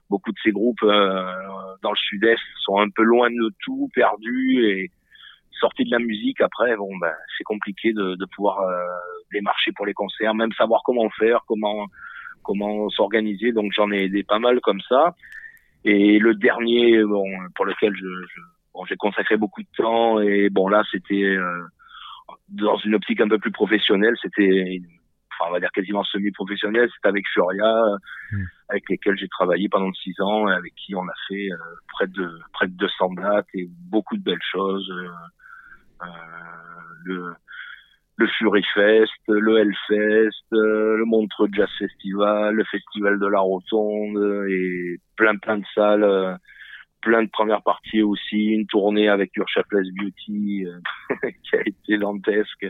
beaucoup 0.10 0.32
de 0.32 0.38
ces 0.42 0.52
groupes 0.52 0.84
euh, 0.84 1.32
dans 1.84 1.92
le 1.92 1.98
sud-est 1.98 2.42
sont 2.64 2.80
un 2.80 2.90
peu 2.90 3.04
loin 3.04 3.30
de 3.30 3.52
tout 3.64 3.90
perdus 3.94 4.66
et 4.66 4.90
sortis 5.60 5.84
de 5.84 5.92
la 5.92 6.00
musique. 6.00 6.40
Après 6.40 6.76
bon 6.78 6.96
ben 7.02 7.14
c'est 7.38 7.44
compliqué 7.44 7.92
de, 7.92 8.16
de 8.16 8.26
pouvoir 8.34 8.62
euh, 8.62 8.86
les 9.34 9.42
marcher 9.42 9.72
pour 9.74 9.86
les 9.86 9.94
concerts 9.94 10.34
même 10.34 10.54
savoir 10.54 10.82
comment 10.86 11.10
faire 11.10 11.42
comment 11.46 11.88
comment 12.44 12.90
s'organiser. 12.90 13.52
Donc 13.52 13.74
j'en 13.76 13.92
ai 13.92 14.06
aidé 14.06 14.24
pas 14.24 14.40
mal 14.40 14.62
comme 14.62 14.82
ça. 14.88 15.14
Et 15.84 16.20
le 16.20 16.36
dernier 16.36 17.04
bon 17.04 17.28
pour 17.56 17.66
lequel 17.66 17.94
je, 17.96 18.08
je 18.34 18.42
bon 18.74 18.86
j'ai 18.86 18.96
consacré 18.96 19.36
beaucoup 19.36 19.62
de 19.62 19.76
temps 19.76 20.22
et 20.22 20.50
bon 20.50 20.70
là 20.70 20.84
c'était 20.90 21.26
euh, 21.26 21.64
dans 22.50 22.78
une 22.78 22.96
optique 22.96 23.22
un 23.22 23.28
peu 23.28 23.40
plus 23.40 23.52
professionnelle, 23.52 24.16
c'était, 24.22 24.82
enfin, 25.32 25.50
on 25.50 25.54
va 25.54 25.60
dire 25.60 25.72
quasiment 25.72 26.04
semi-professionnel, 26.04 26.90
c'était 26.94 27.10
avec 27.10 27.26
Furia, 27.34 27.84
mm. 28.32 28.44
avec 28.70 28.90
lesquels 28.90 29.18
j'ai 29.18 29.28
travaillé 29.28 29.70
pendant 29.70 29.92
six 29.94 30.14
ans, 30.20 30.50
et 30.50 30.54
avec 30.54 30.74
qui 30.76 30.96
on 30.96 31.04
a 31.04 31.14
fait 31.28 31.52
euh, 31.52 31.58
près 31.90 32.08
de 32.08 32.30
près 32.54 32.68
de 32.68 32.74
200 32.74 33.14
dates 33.14 33.48
et 33.54 33.68
beaucoup 33.90 34.18
de 34.18 34.24
belles 34.24 34.40
choses. 34.52 34.90
Euh, 34.92 36.06
euh, 36.06 36.08
le 37.06 37.34
le 38.18 38.28
Fury 38.28 38.64
Fest, 38.76 39.12
le 39.28 39.58
Hellfest, 39.58 40.46
le 40.52 41.06
Montreux 41.06 41.50
Jazz 41.52 41.70
Festival, 41.80 42.54
le 42.54 42.64
Festival 42.66 43.18
de 43.18 43.26
la 43.26 43.40
Rotonde 43.40 44.46
et 44.48 44.98
plein 45.16 45.38
plein 45.38 45.58
de 45.58 45.66
salles 45.74 46.38
plein 47.02 47.24
de 47.24 47.30
premières 47.30 47.62
parties 47.64 48.02
aussi, 48.02 48.38
une 48.38 48.68
tournée 48.68 49.10
avec 49.10 49.36
Your 49.36 49.48
Shapeless 49.50 49.88
Beauty 49.94 50.66
euh, 50.66 51.30
qui 51.44 51.56
a 51.56 51.62
été 51.66 51.98
dantesque. 51.98 52.68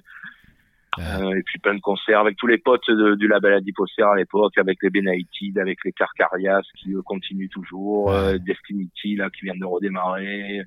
Euh, 1.00 1.38
et 1.38 1.44
puis 1.44 1.58
plein 1.60 1.74
de 1.76 1.80
concerts 1.80 2.20
avec 2.20 2.36
tous 2.36 2.48
les 2.48 2.58
potes 2.58 2.90
du 3.18 3.28
label 3.28 3.54
Adipocer 3.54 4.02
à 4.02 4.16
l'époque, 4.16 4.58
avec 4.58 4.78
les 4.82 4.90
Benighted, 4.90 5.58
avec 5.58 5.80
les 5.86 5.94
Carcarias 5.94 6.64
qui 6.78 6.92
eux, 6.92 7.02
continuent 7.02 7.50
toujours, 7.50 8.12
euh, 8.12 8.38
Destinity 8.38 9.16
là 9.16 9.30
qui 9.30 9.46
vient 9.46 9.56
de 9.56 9.66
redémarrer. 9.66 10.62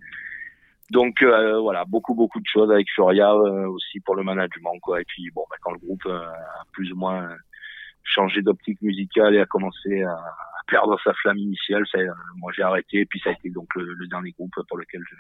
Donc 0.91 1.23
euh, 1.23 1.61
voilà, 1.61 1.85
beaucoup 1.85 2.15
beaucoup 2.15 2.41
de 2.41 2.47
choses 2.47 2.71
avec 2.71 2.87
Furia 2.95 3.35
aussi 3.35 4.01
pour 4.01 4.15
le 4.15 4.23
management 4.23 4.79
quoi. 4.81 5.03
Et 5.03 5.05
puis 5.05 5.31
bon, 5.35 5.45
bah, 5.51 5.57
quand 5.61 5.73
le 5.73 5.79
groupe 5.79 6.07
a 6.07 6.33
plus 6.73 6.91
ou 6.93 6.97
moins 6.97 7.29
changé 8.03 8.41
d'optique 8.41 8.81
musicale 8.81 9.35
et 9.35 9.41
a 9.41 9.47
commencé 9.47 10.03
à, 10.05 10.17
perdre 10.67 10.99
sa 11.03 11.13
flamme 11.15 11.39
initiale, 11.39 11.85
ça, 11.91 11.99
moi 12.37 12.53
j'ai 12.55 12.63
arrêté 12.63 12.99
et 13.01 13.07
puis 13.07 13.21
ça 13.21 13.31
a 13.31 13.33
été 13.33 13.51
donc 13.51 13.69
le, 13.75 14.07
dernier 14.09 14.33
groupe 14.33 14.55
pour 14.69 14.79
lequel 14.79 15.03
je, 15.09 15.17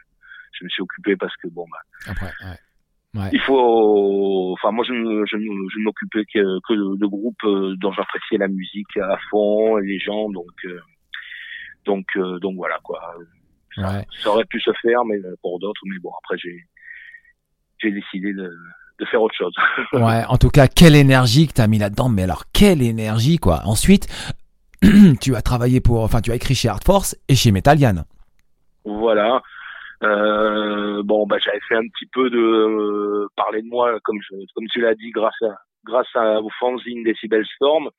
je, 0.52 0.64
me 0.64 0.68
suis 0.68 0.82
occupé 0.82 1.16
parce 1.16 1.36
que 1.36 1.48
bon 1.48 1.66
bah 1.70 1.78
Après, 2.10 2.32
ouais. 2.44 3.20
Ouais. 3.20 3.30
il 3.32 3.40
faut 3.40 4.52
enfin 4.54 4.72
moi 4.72 4.84
je, 4.86 4.92
je, 4.92 5.36
je 5.36 5.78
ne 5.78 5.84
m'occupais 5.84 6.24
que, 6.24 6.58
que 6.66 6.72
de, 6.72 6.96
de, 6.96 7.06
groupes 7.06 7.44
euh, 7.44 7.76
dont 7.78 7.92
j'appréciais 7.92 8.38
la 8.38 8.48
musique 8.48 8.96
à 8.96 9.16
fond 9.30 9.78
et 9.78 9.86
les 9.86 10.00
gens 10.00 10.30
donc 10.30 10.52
euh, 10.64 10.80
donc 11.84 12.06
euh, 12.16 12.40
donc 12.40 12.56
voilà 12.56 12.76
quoi 12.82 13.00
ça, 13.76 13.98
ouais. 13.98 14.06
ça, 14.20 14.30
aurait 14.30 14.44
pu 14.46 14.60
se 14.60 14.72
faire 14.82 15.04
mais 15.04 15.18
pour 15.42 15.60
d'autres 15.60 15.80
mais 15.84 15.98
bon 16.00 16.10
après 16.24 16.36
j'ai 16.38 16.64
j'ai 17.78 17.92
décidé 17.92 18.32
de 18.32 18.52
de 19.00 19.04
faire 19.06 19.20
autre 19.20 19.34
chose. 19.34 19.52
ouais, 19.92 20.24
en 20.28 20.38
tout 20.38 20.50
cas, 20.50 20.68
quelle 20.68 20.94
énergie 20.94 21.48
que 21.48 21.54
tu 21.54 21.60
as 21.60 21.66
mis 21.66 21.78
là-dedans, 21.78 22.08
mais 22.08 22.22
alors 22.22 22.44
quelle 22.52 22.80
énergie 22.80 23.38
quoi. 23.38 23.62
Ensuite, 23.64 24.06
tu 25.20 25.34
as 25.34 25.42
travaillé 25.42 25.80
pour, 25.80 26.02
enfin, 26.02 26.20
tu 26.20 26.30
as 26.30 26.34
écrit 26.34 26.54
chez 26.54 26.68
Art 26.68 26.82
Force 26.84 27.16
et 27.28 27.34
chez 27.34 27.52
Metallian. 27.52 28.04
Voilà. 28.84 29.42
Euh, 30.02 31.02
bon, 31.02 31.26
bah, 31.26 31.38
j'avais 31.38 31.60
fait 31.68 31.76
un 31.76 31.86
petit 31.88 32.06
peu 32.12 32.28
de 32.28 32.38
euh, 32.38 33.26
parler 33.36 33.62
de 33.62 33.68
moi, 33.68 33.98
comme 34.02 34.18
tu 34.70 34.80
l'as 34.80 34.94
dit, 34.94 35.10
grâce 35.10 35.40
à 35.42 35.56
grâce 35.84 36.08
à 36.14 36.40
vos 36.40 36.50
fanzines 36.58 37.04
Decibel 37.04 37.44
Storm, 37.56 37.90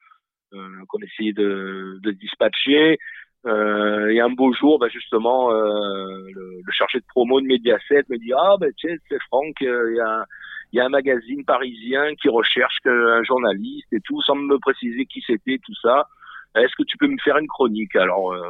euh, 0.53 0.67
qu'on 0.87 0.99
essayait 0.99 1.33
de, 1.33 1.99
dispatcher. 2.19 2.97
Euh, 3.45 4.07
et 4.09 4.19
un 4.19 4.29
beau 4.29 4.53
jour, 4.53 4.79
bah, 4.79 4.87
justement, 4.91 5.51
le, 5.51 6.31
le, 6.33 6.71
chargé 6.71 6.99
de 6.99 7.05
promo 7.07 7.39
de 7.41 7.45
Mediaset 7.45 8.03
me 8.09 8.17
dit 8.17 8.33
ah 8.35 8.55
ben 8.59 8.71
tu 8.75 8.87
sais, 8.87 8.97
c'est 9.07 9.21
Franck, 9.29 9.55
il 9.61 9.95
y 9.95 9.99
a 9.99 10.25
il 10.71 10.77
y 10.77 10.81
a 10.81 10.85
un 10.85 10.89
magazine 10.89 11.45
parisien 11.45 12.15
qui 12.15 12.27
recherche 12.27 12.77
un 12.85 13.23
journaliste 13.23 13.87
et 13.93 14.01
tout, 14.01 14.21
sans 14.23 14.35
me 14.35 14.57
préciser 14.57 15.05
qui 15.05 15.23
c'était, 15.25 15.59
tout 15.63 15.75
ça. 15.81 16.07
Est-ce 16.55 16.75
que 16.77 16.83
tu 16.83 16.97
peux 16.97 17.07
me 17.07 17.17
faire 17.23 17.37
une 17.37 17.47
chronique? 17.47 17.95
Alors, 17.95 18.33
euh, 18.33 18.41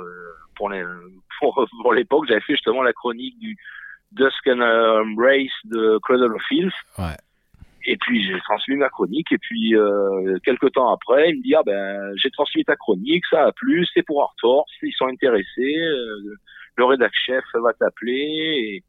pour 0.55 0.69
les, 0.69 0.83
pour, 1.39 1.65
pour 1.81 1.93
l'époque, 1.93 2.25
j'avais 2.27 2.41
fait 2.41 2.53
justement 2.53 2.83
la 2.83 2.93
chronique 2.93 3.37
du 3.39 3.55
Dusk 4.11 4.47
and 4.47 4.61
um, 4.61 5.19
Race 5.19 5.51
de 5.65 5.99
Cradle 6.03 6.33
of 6.33 6.41
Filth. 6.47 6.73
Ouais. 6.97 7.17
Et 7.87 7.97
puis 7.97 8.25
j'ai 8.25 8.39
transmis 8.39 8.75
ma 8.77 8.89
chronique 8.89 9.31
et 9.31 9.37
puis 9.37 9.75
euh, 9.75 10.37
quelques 10.43 10.71
temps 10.71 10.91
après, 10.91 11.29
il 11.29 11.37
me 11.37 11.43
dit 11.43 11.53
ah 11.53 11.61
ben 11.63 12.13
j'ai 12.15 12.31
transmis 12.31 12.63
ta 12.63 12.75
chronique, 12.75 13.23
ça 13.29 13.45
a 13.45 13.51
plu, 13.51 13.85
c'est 13.93 14.01
pour 14.01 14.23
Art 14.23 14.33
Force, 14.41 14.71
ils 14.81 14.93
sont 14.93 15.05
intéressés, 15.05 15.77
euh, 15.77 16.35
le 16.77 16.85
rédac 16.85 17.11
chef 17.13 17.43
va 17.53 17.73
t'appeler 17.73 18.13
et, 18.13 18.83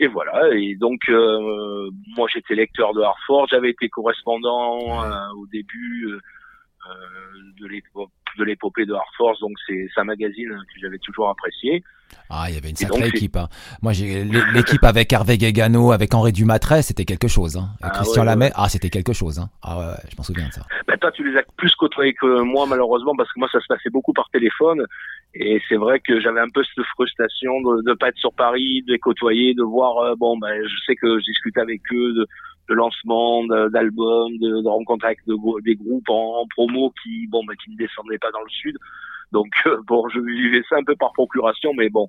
et, 0.00 0.06
voilà. 0.06 0.54
Et 0.54 0.74
donc 0.76 1.00
euh, 1.08 1.88
moi 2.14 2.28
j'étais 2.30 2.54
lecteur 2.54 2.92
de 2.92 3.00
Art 3.00 3.18
Force, 3.26 3.50
j'avais 3.50 3.70
été 3.70 3.88
correspondant 3.88 5.02
euh, 5.02 5.32
au 5.38 5.46
début 5.46 6.08
euh, 6.08 6.20
de 7.60 7.66
l'époque 7.66 8.10
de 8.38 8.44
l'épopée 8.44 8.86
de 8.86 8.94
Hard 8.94 9.04
Force, 9.16 9.40
donc 9.40 9.52
c'est 9.66 9.88
un 9.96 10.04
magazine 10.04 10.48
que 10.48 10.80
j'avais 10.80 10.98
toujours 10.98 11.28
apprécié. 11.28 11.82
Ah, 12.28 12.46
il 12.48 12.54
y 12.54 12.58
avait 12.58 12.70
une 12.70 12.76
sacrée 12.76 13.08
équipe. 13.08 13.36
Hein. 13.36 13.48
Moi, 13.82 13.92
j'ai 13.92 14.24
l'équipe 14.24 14.84
avec 14.84 15.12
Hervé 15.12 15.38
Guégano, 15.38 15.92
avec 15.92 16.14
Henri 16.14 16.32
Dumatret, 16.32 16.82
c'était 16.82 17.04
quelque 17.04 17.28
chose. 17.28 17.56
Hein. 17.56 17.68
Ah, 17.82 17.90
Christian 17.90 18.26
ouais, 18.26 18.36
ouais. 18.36 18.52
ah, 18.54 18.68
c'était 18.68 18.90
quelque 18.90 19.12
chose. 19.12 19.38
Hein. 19.38 19.48
Ah 19.62 19.78
ouais, 19.78 19.94
je 20.10 20.16
m'en 20.16 20.22
souviens 20.22 20.48
de 20.48 20.52
ça. 20.52 20.62
Ben, 20.86 20.96
toi, 20.98 21.10
tu 21.12 21.30
les 21.30 21.38
as 21.38 21.42
plus 21.56 21.74
côtoyés 21.74 22.14
que 22.14 22.42
moi, 22.42 22.66
malheureusement, 22.66 23.14
parce 23.16 23.32
que 23.32 23.38
moi, 23.38 23.48
ça 23.50 23.60
se 23.60 23.66
passait 23.66 23.90
beaucoup 23.90 24.12
par 24.12 24.28
téléphone. 24.30 24.84
Et 25.34 25.60
c'est 25.68 25.76
vrai 25.76 26.00
que 26.00 26.20
j'avais 26.20 26.40
un 26.40 26.50
peu 26.52 26.62
cette 26.62 26.84
frustration 26.86 27.60
de 27.62 27.88
ne 27.88 27.94
pas 27.94 28.08
être 28.08 28.18
sur 28.18 28.34
Paris, 28.34 28.82
de 28.86 28.92
les 28.92 28.98
côtoyer, 28.98 29.54
de 29.54 29.62
voir, 29.62 29.98
euh, 29.98 30.14
bon, 30.14 30.36
ben, 30.36 30.62
je 30.62 30.84
sais 30.86 30.94
que 30.94 31.18
je 31.18 31.24
discute 31.24 31.56
avec 31.56 31.80
eux, 31.92 32.12
de, 32.12 32.26
de 32.72 32.76
lancement 32.76 33.44
d'albums, 33.68 34.38
de, 34.38 34.62
de, 34.62 34.68
rencontres 34.68 35.04
avec 35.04 35.18
de, 35.26 35.34
des 35.62 35.76
groupes 35.76 36.08
en, 36.08 36.40
en, 36.40 36.46
promo 36.46 36.92
qui, 37.02 37.26
bon, 37.28 37.44
bah, 37.44 37.54
qui 37.62 37.70
ne 37.70 37.76
descendaient 37.76 38.18
pas 38.18 38.30
dans 38.30 38.40
le 38.40 38.48
sud. 38.48 38.76
Donc 39.32 39.52
euh, 39.66 39.76
bon, 39.86 40.08
je 40.08 40.20
vivais 40.20 40.62
ça 40.68 40.76
un 40.76 40.84
peu 40.84 40.96
par 40.96 41.12
procuration, 41.12 41.74
mais 41.74 41.90
bon, 41.90 42.06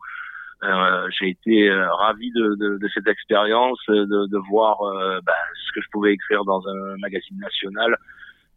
euh, 0.63 1.09
j'ai 1.19 1.29
été 1.29 1.69
euh, 1.69 1.93
ravi 1.95 2.31
de, 2.31 2.55
de, 2.55 2.77
de, 2.77 2.87
cette 2.93 3.07
expérience, 3.07 3.79
de, 3.89 4.05
de 4.05 4.37
voir 4.49 4.77
bah, 5.25 5.33
ce 5.67 5.71
que 5.73 5.81
je 5.81 5.89
pouvais 5.91 6.13
écrire 6.13 6.45
dans 6.45 6.65
un 6.67 6.97
magazine 6.97 7.37
national. 7.37 7.97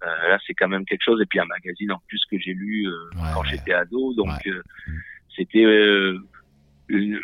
Là, 0.03 0.39
c'est 0.47 0.55
quand 0.55 0.69
même 0.69 0.85
quelque 0.85 1.03
chose. 1.03 1.21
Et 1.21 1.27
puis 1.27 1.41
un 1.41 1.47
magazine 1.47 1.91
en 1.91 2.01
plus 2.07 2.25
que 2.31 2.39
j'ai 2.39 2.53
lu 2.53 2.87
ouais, 2.89 3.21
quand 3.35 3.41
ouais. 3.41 3.49
j'étais 3.51 3.73
ado, 3.73 4.15
donc 4.15 4.29
ouais. 4.29 4.53
c'était 5.35 5.65
une, 6.89 7.19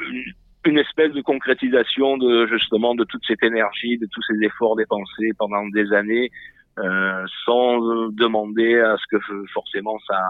une 0.65 0.79
espèce 0.79 1.13
de 1.13 1.21
concrétisation 1.23 2.19
de 2.19 2.47
justement 2.47 2.95
de 2.95 3.05
toute 3.05 3.25
cette 3.27 3.43
énergie, 3.43 3.99
de 3.99 4.07
tous 4.07 4.23
ces 4.23 4.45
efforts 4.45 4.77
dépensés 4.77 5.33
pendant 5.39 5.67
des 5.69 5.93
années, 5.93 6.31
euh, 6.79 7.25
sans 7.45 8.09
demander 8.11 8.79
à 8.79 8.97
ce 8.97 9.17
que 9.17 9.47
forcément 9.53 9.99
ça, 10.07 10.21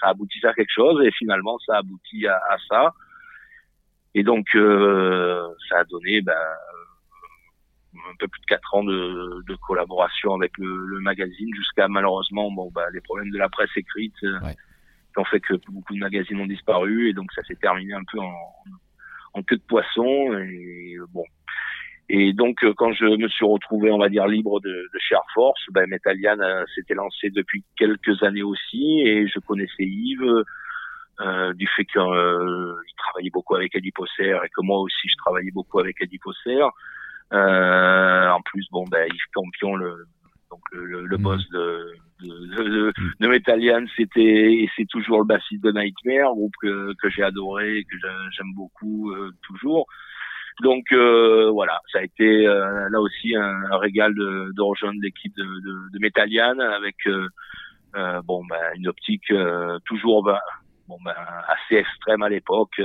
ça 0.00 0.08
aboutisse 0.08 0.44
à 0.44 0.52
quelque 0.52 0.72
chose. 0.72 1.02
Et 1.04 1.10
finalement, 1.12 1.58
ça 1.66 1.78
aboutit 1.78 2.26
à, 2.26 2.36
à 2.50 2.56
ça. 2.68 2.94
Et 4.14 4.22
donc, 4.22 4.46
euh, 4.54 5.48
ça 5.68 5.78
a 5.78 5.84
donné 5.84 6.20
ben, 6.20 6.34
un 7.94 8.16
peu 8.18 8.28
plus 8.28 8.40
de 8.40 8.46
quatre 8.46 8.74
ans 8.74 8.84
de, 8.84 9.42
de 9.46 9.56
collaboration 9.66 10.34
avec 10.34 10.52
le, 10.58 10.86
le 10.86 11.00
magazine, 11.00 11.54
jusqu'à 11.54 11.88
malheureusement 11.88 12.50
bon, 12.50 12.70
ben, 12.74 12.84
les 12.92 13.00
problèmes 13.00 13.30
de 13.30 13.38
la 13.38 13.48
presse 13.48 13.70
écrite 13.76 14.20
ouais. 14.22 14.56
qui 15.14 15.18
ont 15.18 15.24
fait 15.24 15.40
que 15.40 15.54
beaucoup 15.70 15.94
de 15.94 16.00
magazines 16.00 16.40
ont 16.40 16.46
disparu. 16.46 17.08
Et 17.08 17.14
donc, 17.14 17.32
ça 17.32 17.42
s'est 17.44 17.56
terminé 17.56 17.94
un 17.94 18.04
peu 18.12 18.18
en 18.18 18.24
en 18.26 18.89
queue 19.42 19.56
de 19.56 19.62
poisson 19.62 20.32
et 20.38 20.96
bon. 21.12 21.24
Et 22.12 22.32
donc 22.32 22.64
euh, 22.64 22.74
quand 22.76 22.92
je 22.92 23.04
me 23.04 23.28
suis 23.28 23.46
retrouvé, 23.46 23.90
on 23.92 23.98
va 23.98 24.08
dire 24.08 24.26
libre 24.26 24.60
de, 24.60 24.68
de 24.68 24.98
chez 24.98 25.14
Force, 25.32 25.60
ben 25.70 25.88
Metallian 25.88 26.40
euh, 26.40 26.64
s'était 26.74 26.94
lancé 26.94 27.30
depuis 27.30 27.64
quelques 27.78 28.22
années 28.24 28.42
aussi 28.42 29.00
et 29.02 29.28
je 29.28 29.38
connaissais 29.38 29.84
Yves 29.84 30.44
euh, 31.20 31.52
du 31.54 31.68
fait 31.68 31.84
qu'il 31.84 32.00
euh, 32.00 32.74
travaillait 32.96 33.30
beaucoup 33.30 33.54
avec 33.54 33.76
Eddie 33.76 33.92
et 34.18 34.32
que 34.32 34.62
moi 34.62 34.80
aussi 34.80 35.08
je 35.08 35.16
travaillais 35.18 35.52
beaucoup 35.52 35.78
avec 35.78 36.00
Eddie. 36.00 36.18
Euh, 37.32 38.28
en 38.28 38.40
plus, 38.40 38.66
bon, 38.72 38.84
ben 38.90 39.06
Yves 39.06 39.30
Campion, 39.32 39.76
le, 39.76 40.06
donc 40.50 40.60
le, 40.72 41.04
le, 41.06 41.16
boss 41.16 41.48
de 41.50 41.94
de, 42.20 42.28
de, 42.28 42.92
de 43.20 43.28
Metallian, 43.28 43.84
c'était 43.96 44.20
et 44.20 44.70
c'est 44.76 44.86
toujours 44.88 45.20
le 45.20 45.24
bassiste 45.24 45.62
de 45.62 45.72
Nightmare, 45.72 46.32
groupe 46.34 46.54
que, 46.60 46.92
que 47.00 47.08
j'ai 47.08 47.22
adoré, 47.22 47.84
que 47.90 47.96
j'aime 48.32 48.52
beaucoup 48.54 49.14
toujours. 49.42 49.86
Donc 50.62 50.92
voilà, 50.92 51.80
ça 51.92 52.00
a 52.00 52.02
été 52.02 52.42
là 52.44 53.00
aussi 53.00 53.34
un, 53.36 53.62
un 53.70 53.78
régal 53.78 54.14
de, 54.14 54.50
de 54.54 54.62
rejoindre 54.62 54.98
l'équipe 55.02 55.34
de, 55.36 55.44
de, 55.44 55.92
de 55.92 55.98
Metallian 55.98 56.58
avec 56.58 56.96
bon 58.24 58.44
ben 58.44 58.60
une 58.74 58.88
optique 58.88 59.32
toujours 59.86 60.24
ben, 60.24 60.38
bon 60.88 60.98
ben 61.04 61.14
assez 61.48 61.76
extrême 61.76 62.22
à 62.22 62.28
l'époque 62.28 62.78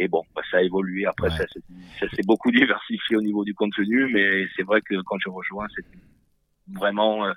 et 0.00 0.08
bon, 0.08 0.22
bah, 0.34 0.42
ça 0.50 0.58
a 0.58 0.62
évolué. 0.62 1.04
Après, 1.04 1.28
ça, 1.28 1.44
s'est 1.46 2.22
beaucoup 2.24 2.50
diversifié 2.52 3.16
au 3.16 3.22
niveau 3.22 3.44
du 3.44 3.54
contenu, 3.54 4.10
mais 4.12 4.46
c'est 4.56 4.62
vrai 4.62 4.80
que 4.80 4.94
quand 5.02 5.16
je 5.22 5.28
rejoins, 5.28 5.66
c'était 5.74 5.98
vraiment 6.78 7.24
euh, 7.24 7.32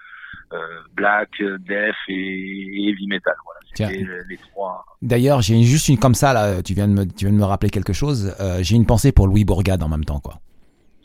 euh, 0.53 0.57
black, 0.93 1.29
death 1.39 1.95
et, 2.07 2.89
heavy 2.89 3.07
metal. 3.07 3.33
Voilà, 3.45 3.59
c'était 3.63 4.05
les 4.29 4.37
trois. 4.37 4.85
D'ailleurs, 5.01 5.41
j'ai 5.41 5.61
juste 5.63 5.89
une 5.89 5.97
comme 5.97 6.15
ça 6.15 6.33
là. 6.33 6.61
Tu 6.61 6.73
viens 6.73 6.87
de 6.87 6.93
me, 6.93 7.05
tu 7.05 7.25
viens 7.25 7.33
de 7.33 7.39
me 7.39 7.45
rappeler 7.45 7.69
quelque 7.69 7.93
chose. 7.93 8.35
Euh, 8.39 8.59
j'ai 8.61 8.75
une 8.75 8.85
pensée 8.85 9.11
pour 9.11 9.27
Louis 9.27 9.45
Bourgade 9.45 9.83
en 9.83 9.89
même 9.89 10.05
temps, 10.05 10.19
quoi. 10.19 10.39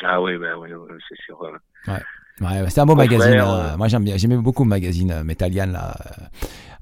Ah 0.02 0.20
oui, 0.20 0.36
ben 0.38 0.54
oui, 0.58 0.68
c'est 1.08 1.18
sûr. 1.24 1.40
Ouais. 1.40 1.94
Ouais, 2.40 2.70
c'est 2.70 2.80
un 2.80 2.86
beau 2.86 2.94
magazine. 2.94 3.38
Hein. 3.38 3.76
Moi, 3.76 3.88
j'aime 3.88 4.04
bien. 4.04 4.16
J'aimais 4.16 4.36
beaucoup 4.36 4.62
le 4.62 4.68
magazine 4.68 5.22
Metallian 5.24 5.66
là. 5.66 5.96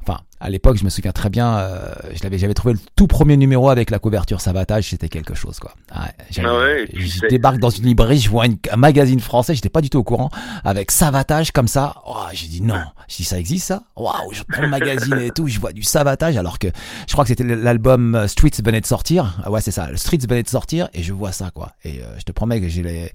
Enfin, 0.07 0.21
à 0.39 0.51
l'époque, 0.51 0.77
je 0.77 0.85
me 0.85 0.91
souviens 0.91 1.11
très 1.11 1.31
bien, 1.31 1.57
euh, 1.57 1.93
j'avais 2.21 2.55
trouvé 2.55 2.75
le 2.75 2.81
tout 2.95 3.09
premier 3.09 3.37
numéro 3.37 3.71
avec 3.71 3.91
la 3.91 3.99
couverture 3.99 4.41
Savatage, 4.41 4.91
c'était 4.91 5.09
quelque 5.09 5.35
chose, 5.35 5.59
quoi. 5.59 5.75
Ah 5.91 6.09
ouais, 6.31 6.87
je 6.95 7.27
débarque 7.27 7.59
dans 7.59 7.71
une 7.71 7.87
librairie, 7.87 8.19
je 8.21 8.31
vois 8.31 8.45
un 8.45 8.77
magazine 8.77 9.19
français, 9.19 9.55
j'étais 9.55 9.69
pas 9.69 9.81
du 9.81 9.91
tout 9.91 9.99
au 9.99 10.05
courant, 10.05 10.31
avec 10.63 10.93
Savatage 10.93 11.51
comme 11.51 11.67
ça. 11.67 11.97
Oh, 12.07 12.15
j'ai 12.33 12.47
dit 12.47 12.63
non, 12.63 12.81
j'ai 13.09 13.17
dit 13.19 13.25
ça 13.25 13.39
existe 13.39 13.67
ça 13.67 13.83
Waouh, 13.97 14.33
je 14.33 14.43
prends 14.45 14.63
le 14.63 14.69
magazine 14.69 15.19
et 15.19 15.31
tout, 15.31 15.49
je 15.49 15.59
vois 15.59 15.73
du 15.73 15.83
Savatage, 15.83 16.37
alors 16.37 16.61
que 16.61 16.69
je 17.09 17.13
crois 17.13 17.25
que 17.25 17.29
c'était 17.29 17.45
l'album 17.45 18.15
euh, 18.15 18.29
Streets 18.29 18.63
venait 18.65 18.81
de 18.81 18.87
sortir. 18.87 19.41
Ah 19.43 19.51
ouais, 19.51 19.61
c'est 19.61 19.73
ça, 19.73 19.91
le 19.91 19.97
Streets 19.97 20.27
venait 20.29 20.45
de 20.45 20.49
sortir 20.49 20.89
et 20.95 21.03
je 21.03 21.13
vois 21.13 21.33
ça, 21.33 21.51
quoi. 21.51 21.73
Et 21.85 22.01
euh, 22.01 22.19
je 22.19 22.23
te 22.23 22.33
promets 22.33 22.61
que 22.61 22.69
je 22.69 22.83
l'ai, 22.83 23.11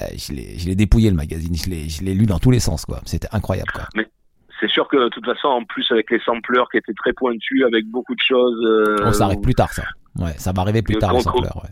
euh, 0.00 0.06
je 0.16 0.32
l'ai 0.32 0.76
dépouillé 0.76 1.10
le 1.10 1.16
magazine, 1.16 1.56
je 1.56 2.04
l'ai 2.04 2.14
lu 2.14 2.26
dans 2.26 2.38
tous 2.38 2.52
les 2.52 2.60
sens, 2.60 2.84
quoi. 2.84 3.00
C'était 3.04 3.28
incroyable, 3.32 3.72
quoi 3.74 3.88
c'est 4.60 4.70
sûr 4.70 4.86
que 4.88 4.96
de 4.96 5.08
toute 5.08 5.24
façon, 5.24 5.48
en 5.48 5.64
plus 5.64 5.86
avec 5.90 6.10
les 6.10 6.20
sampleurs 6.20 6.68
qui 6.70 6.76
étaient 6.76 6.92
très 6.94 7.12
pointus, 7.12 7.64
avec 7.64 7.86
beaucoup 7.86 8.14
de 8.14 8.20
choses. 8.20 8.62
Euh, 8.64 9.06
oh, 9.06 9.12
ça 9.12 9.24
arrive 9.24 9.40
plus 9.40 9.54
tard, 9.54 9.72
ça. 9.72 9.84
Ouais, 10.18 10.32
ça 10.36 10.52
va 10.52 10.62
arriver 10.62 10.82
plus 10.82 10.98
tard 10.98 11.14
les 11.14 11.20
sampleurs. 11.20 11.56
Ouais. 11.62 11.70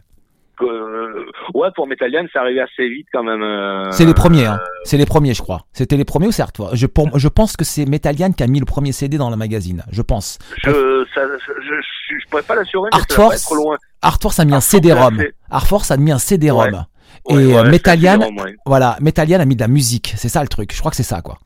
Euh, 0.60 1.24
ouais, 1.54 1.68
pour 1.76 1.86
Metallian, 1.86 2.26
ça 2.32 2.40
arrivait 2.40 2.60
assez 2.60 2.88
vite 2.88 3.06
quand 3.12 3.22
même. 3.22 3.42
Euh, 3.42 3.92
c'est 3.92 4.06
les 4.06 4.14
premiers, 4.14 4.46
hein. 4.46 4.58
C'est 4.84 4.96
les 4.96 5.06
premiers, 5.06 5.34
je 5.34 5.42
crois. 5.42 5.60
C'était 5.72 5.96
les 5.96 6.04
premiers 6.04 6.26
ou 6.28 6.32
c'est 6.32 6.42
Artforce 6.42 6.74
je, 6.74 6.86
je 7.14 7.28
pense 7.28 7.56
que 7.56 7.64
c'est 7.64 7.86
Metallian 7.86 8.32
qui 8.32 8.42
a 8.42 8.46
mis 8.48 8.58
le 8.58 8.64
premier 8.64 8.90
CD 8.90 9.18
dans 9.18 9.30
le 9.30 9.36
magazine. 9.36 9.84
Je 9.92 10.02
pense. 10.02 10.38
Je, 10.56 11.04
ça, 11.14 11.20
je, 11.46 11.74
je, 12.18 12.28
pourrais 12.28 12.42
pas 12.42 12.56
l'assurer, 12.56 12.88
mais 12.92 12.98
Art 12.98 13.30
ça 13.30 13.38
trop 13.44 13.54
loin. 13.54 13.76
Artforce 14.02 14.40
a 14.40 14.44
mis 14.44 14.54
un 14.54 14.60
CD-ROM. 14.60 15.22
Artforce 15.50 15.90
a 15.92 15.96
mis 15.96 16.10
un 16.10 16.18
CD-ROM. 16.18 16.84
Et 17.30 17.62
Metallian, 17.64 18.18
voilà, 18.66 18.96
Metallian 19.00 19.38
a 19.38 19.44
mis 19.44 19.54
de 19.54 19.60
la 19.60 19.68
musique. 19.68 20.14
C'est 20.16 20.28
ça 20.28 20.42
le 20.42 20.48
truc. 20.48 20.72
Je 20.74 20.80
crois 20.80 20.90
que 20.90 20.96
c'est 20.96 21.02
ça, 21.04 21.20
quoi 21.20 21.38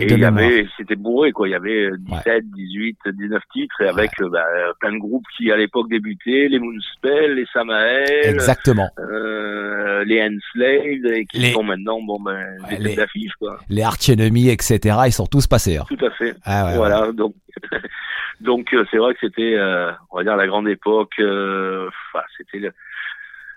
et 0.00 0.04
il 0.04 0.18
y 0.18 0.24
avait, 0.24 0.66
c'était 0.76 0.96
bourré 0.96 1.32
quoi. 1.32 1.48
Il 1.48 1.52
y 1.52 1.54
avait 1.54 1.90
17, 1.98 2.50
18, 2.50 2.98
19 3.06 3.42
titres 3.52 3.80
et 3.82 3.88
avec 3.88 4.10
euh, 4.20 4.28
bah, 4.28 4.44
plein 4.80 4.92
de 4.92 4.98
groupes 4.98 5.24
qui 5.36 5.50
à 5.50 5.56
l'époque 5.56 5.88
débutaient, 5.90 6.48
les 6.48 6.58
Moonspell, 6.58 7.34
les 7.34 7.46
Samael, 7.52 8.26
exactement, 8.26 8.88
euh, 8.98 10.04
les 10.04 10.22
Enslaved 10.22 11.06
et 11.06 11.26
qui 11.26 11.50
sont 11.52 11.64
maintenant 11.64 12.00
bon 12.00 12.20
ben 12.20 12.44
les 12.78 12.98
affiches 13.00 13.34
quoi. 13.38 13.58
Les 13.68 13.82
Arch 13.82 14.08
Enemy 14.08 14.50
etc. 14.50 14.96
Ils 15.06 15.12
sont 15.12 15.26
tous 15.26 15.46
passés. 15.46 15.78
Hein. 15.78 15.84
Tout 15.88 16.04
à 16.04 16.10
fait. 16.10 16.34
Ah, 16.44 16.74
voilà 16.76 17.10
donc 17.12 17.34
donc 18.40 18.72
euh, 18.72 18.84
c'est 18.90 18.98
vrai 18.98 19.14
que 19.14 19.20
c'était 19.20 19.54
euh, 19.54 19.90
on 20.10 20.18
va 20.18 20.24
dire 20.24 20.36
la 20.36 20.46
grande 20.46 20.68
époque. 20.68 21.14
Enfin 21.18 22.24
c'était 22.36 22.70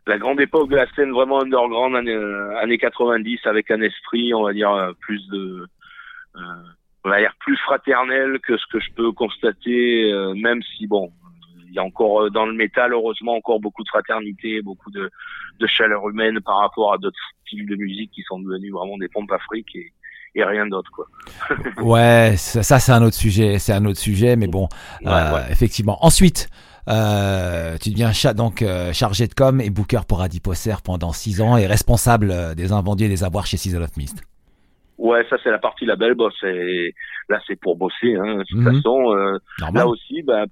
la 0.08 0.18
grande 0.18 0.40
époque 0.40 0.70
de 0.70 0.76
la 0.76 0.88
scène 0.96 1.12
vraiment 1.12 1.42
underground 1.42 1.96
années, 1.96 2.18
années 2.62 2.78
90 2.78 3.40
avec 3.46 3.72
un 3.72 3.82
esprit 3.82 4.34
on 4.34 4.44
va 4.44 4.54
dire 4.54 4.94
plus 5.00 5.28
de 5.30 5.38
euh, 5.38 5.68
on 7.06 7.10
va 7.10 7.20
dire 7.20 7.34
plus 7.40 7.56
fraternel 7.58 8.40
que 8.46 8.58
ce 8.58 8.64
que 8.72 8.80
je 8.80 8.92
peux 8.96 9.12
constater, 9.12 10.12
euh, 10.12 10.34
même 10.34 10.62
si 10.76 10.88
bon, 10.88 11.12
il 11.68 11.74
y 11.74 11.80
a 11.80 11.84
encore 11.84 12.24
euh, 12.24 12.30
dans 12.32 12.48
le 12.48 12.54
métal 12.54 12.94
heureusement 12.94 13.36
encore 13.36 13.60
beaucoup 13.60 13.84
de 13.84 13.90
fraternité, 13.90 14.62
beaucoup 14.64 14.90
de, 14.90 15.12
de 15.60 15.68
chaleur 15.68 16.10
humaine 16.10 16.40
par 16.42 16.58
rapport 16.58 16.94
à 16.94 16.98
d'autres 16.98 17.20
styles 17.46 17.68
de 17.68 17.76
musique 17.76 18.12
qui 18.12 18.24
sont 18.24 18.40
devenus 18.40 18.74
vraiment 18.74 18.98
des 18.98 19.08
pompes 19.08 19.32
afriques 19.32 19.76
et, 19.76 19.94
et 20.34 20.44
rien 20.44 20.66
d'autre 20.66 20.90
quoi. 20.92 21.06
ouais, 21.84 22.36
ça, 22.38 22.80
c'est 22.80 22.92
un 22.92 23.04
autre 23.04 23.16
sujet, 23.16 23.60
c'est 23.60 23.74
un 23.74 23.86
autre 23.86 24.00
sujet, 24.00 24.36
mais 24.36 24.48
bon, 24.48 24.68
effectivement. 25.52 26.04
Ensuite, 26.04 26.50
euh, 26.90 27.78
tu 27.80 27.92
deviens 27.92 28.12
donc 28.34 28.66
chargé 28.94 29.28
de 29.28 29.34
com 29.36 29.62
et 29.62 29.70
booker 29.70 30.02
pour 30.08 30.22
Adiposer 30.22 30.76
pendant 30.84 31.14
six 31.14 31.40
ans 31.40 31.56
et 31.56 31.68
responsable 31.68 32.56
des 32.56 32.72
invendus 32.72 33.06
et 33.06 33.10
des 33.10 33.24
avoirs 33.24 33.46
chez 33.46 33.58
Season 33.58 33.82
of 33.82 33.96
Mist. 33.96 34.24
Ouais, 34.98 35.26
ça 35.30 35.38
c'est 35.44 35.52
la 35.52 35.60
partie 35.60 35.86
label 35.86 36.14
boss. 36.14 36.36
Et 36.44 36.94
là 37.30 37.40
c'est 37.48 37.60
pour 37.60 37.76
bosser. 37.76 38.16
Hein. 38.16 38.38
De 38.38 38.44
toute 38.44 38.60
mhm. 38.60 38.76
façon, 38.76 39.16
euh, 39.16 39.38
là 39.74 39.88
aussi, 39.88 40.22
ben 40.24 40.46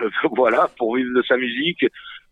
voilà, 0.36 0.68
pour 0.78 0.96
vivre 0.96 1.14
de 1.14 1.22
sa 1.22 1.36
musique. 1.36 1.84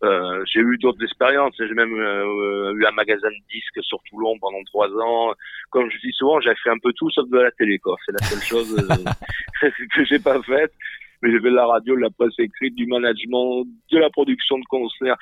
Euh, 0.03 0.43
j'ai 0.51 0.61
eu 0.61 0.77
d'autres 0.79 1.03
expériences. 1.03 1.53
J'ai 1.59 1.73
même 1.73 1.93
euh, 1.93 2.73
eu 2.73 2.85
un 2.85 2.91
magasin 2.91 3.29
de 3.29 3.53
disques 3.53 3.83
sur 3.83 3.99
Toulon 4.09 4.37
pendant 4.39 4.63
trois 4.65 4.89
ans. 4.89 5.33
Comme 5.69 5.89
je 5.91 5.97
dis 5.99 6.11
souvent, 6.13 6.39
j'ai 6.41 6.53
fait 6.63 6.71
un 6.71 6.79
peu 6.81 6.91
tout 6.93 7.09
sauf 7.11 7.29
de 7.29 7.37
la 7.37 7.51
télé. 7.51 7.77
Quoi. 7.77 7.95
C'est 8.05 8.13
la 8.13 8.25
seule 8.25 8.41
chose 8.41 8.89
euh, 8.89 9.69
que 9.93 10.05
j'ai 10.05 10.19
pas 10.19 10.41
faite. 10.41 10.73
Mais 11.21 11.31
j'ai 11.31 11.39
fait 11.39 11.51
de 11.51 11.55
la 11.55 11.67
radio, 11.67 11.95
de 11.95 12.01
la 12.01 12.09
presse 12.09 12.33
écrite, 12.39 12.73
du 12.73 12.87
management, 12.87 13.65
de 13.91 13.97
la 13.99 14.09
production 14.09 14.57
de 14.57 14.65
concerts. 14.65 15.17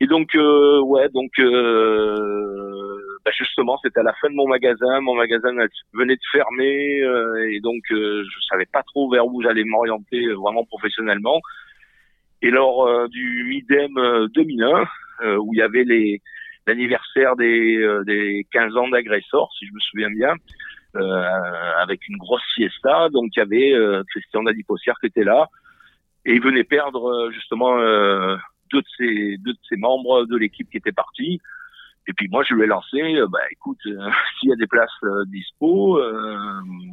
Et 0.00 0.06
donc, 0.06 0.34
euh, 0.36 0.80
ouais, 0.80 1.08
donc 1.08 1.30
euh, 1.40 2.98
bah 3.24 3.32
justement, 3.36 3.78
c'était 3.82 4.00
à 4.00 4.04
la 4.04 4.12
fin 4.14 4.30
de 4.30 4.34
mon 4.34 4.46
magasin. 4.46 5.00
Mon 5.00 5.14
magasin 5.14 5.50
venait 5.92 6.14
de 6.14 6.20
fermer 6.30 7.02
euh, 7.02 7.50
et 7.50 7.60
donc 7.60 7.82
euh, 7.90 8.24
je 8.24 8.40
savais 8.50 8.66
pas 8.66 8.82
trop 8.84 9.10
vers 9.10 9.26
où 9.26 9.42
j'allais 9.42 9.64
m'orienter 9.64 10.24
euh, 10.24 10.34
vraiment 10.34 10.64
professionnellement. 10.64 11.40
Et 12.42 12.50
lors 12.50 13.08
du 13.08 13.44
Midem 13.48 14.28
2001, 14.32 15.38
où 15.38 15.52
il 15.54 15.58
y 15.58 15.62
avait 15.62 15.82
les 15.82 16.22
l'anniversaire 16.68 17.34
des, 17.34 17.84
des 18.06 18.46
15 18.52 18.76
ans 18.76 18.88
d'agresseur, 18.88 19.48
si 19.58 19.66
je 19.66 19.72
me 19.72 19.80
souviens 19.80 20.10
bien, 20.10 20.34
avec 21.80 22.06
une 22.08 22.16
grosse 22.16 22.44
siesta, 22.54 23.08
donc 23.08 23.30
il 23.34 23.40
y 23.40 23.42
avait 23.42 24.04
Christian 24.10 24.44
Dadipossière 24.44 24.94
qui 25.00 25.06
était 25.06 25.24
là 25.24 25.48
et 26.24 26.34
il 26.34 26.40
venait 26.40 26.62
perdre 26.62 27.28
justement 27.32 27.76
deux 28.70 28.80
de 28.80 28.86
ses 28.96 29.36
deux 29.38 29.52
de 29.52 29.58
ses 29.68 29.76
membres 29.76 30.24
de 30.24 30.36
l'équipe 30.36 30.68
qui 30.70 30.76
étaient 30.76 30.92
partis. 30.92 31.40
Et 32.08 32.14
puis 32.14 32.28
moi 32.28 32.42
je 32.42 32.54
lui 32.54 32.64
ai 32.64 32.66
lancé, 32.66 33.00
euh, 33.00 33.26
bah 33.28 33.38
écoute, 33.50 33.78
euh, 33.86 34.10
s'il 34.40 34.48
y 34.48 34.52
a 34.52 34.56
des 34.56 34.66
places 34.66 34.90
euh, 35.04 35.24
dispo, 35.26 36.00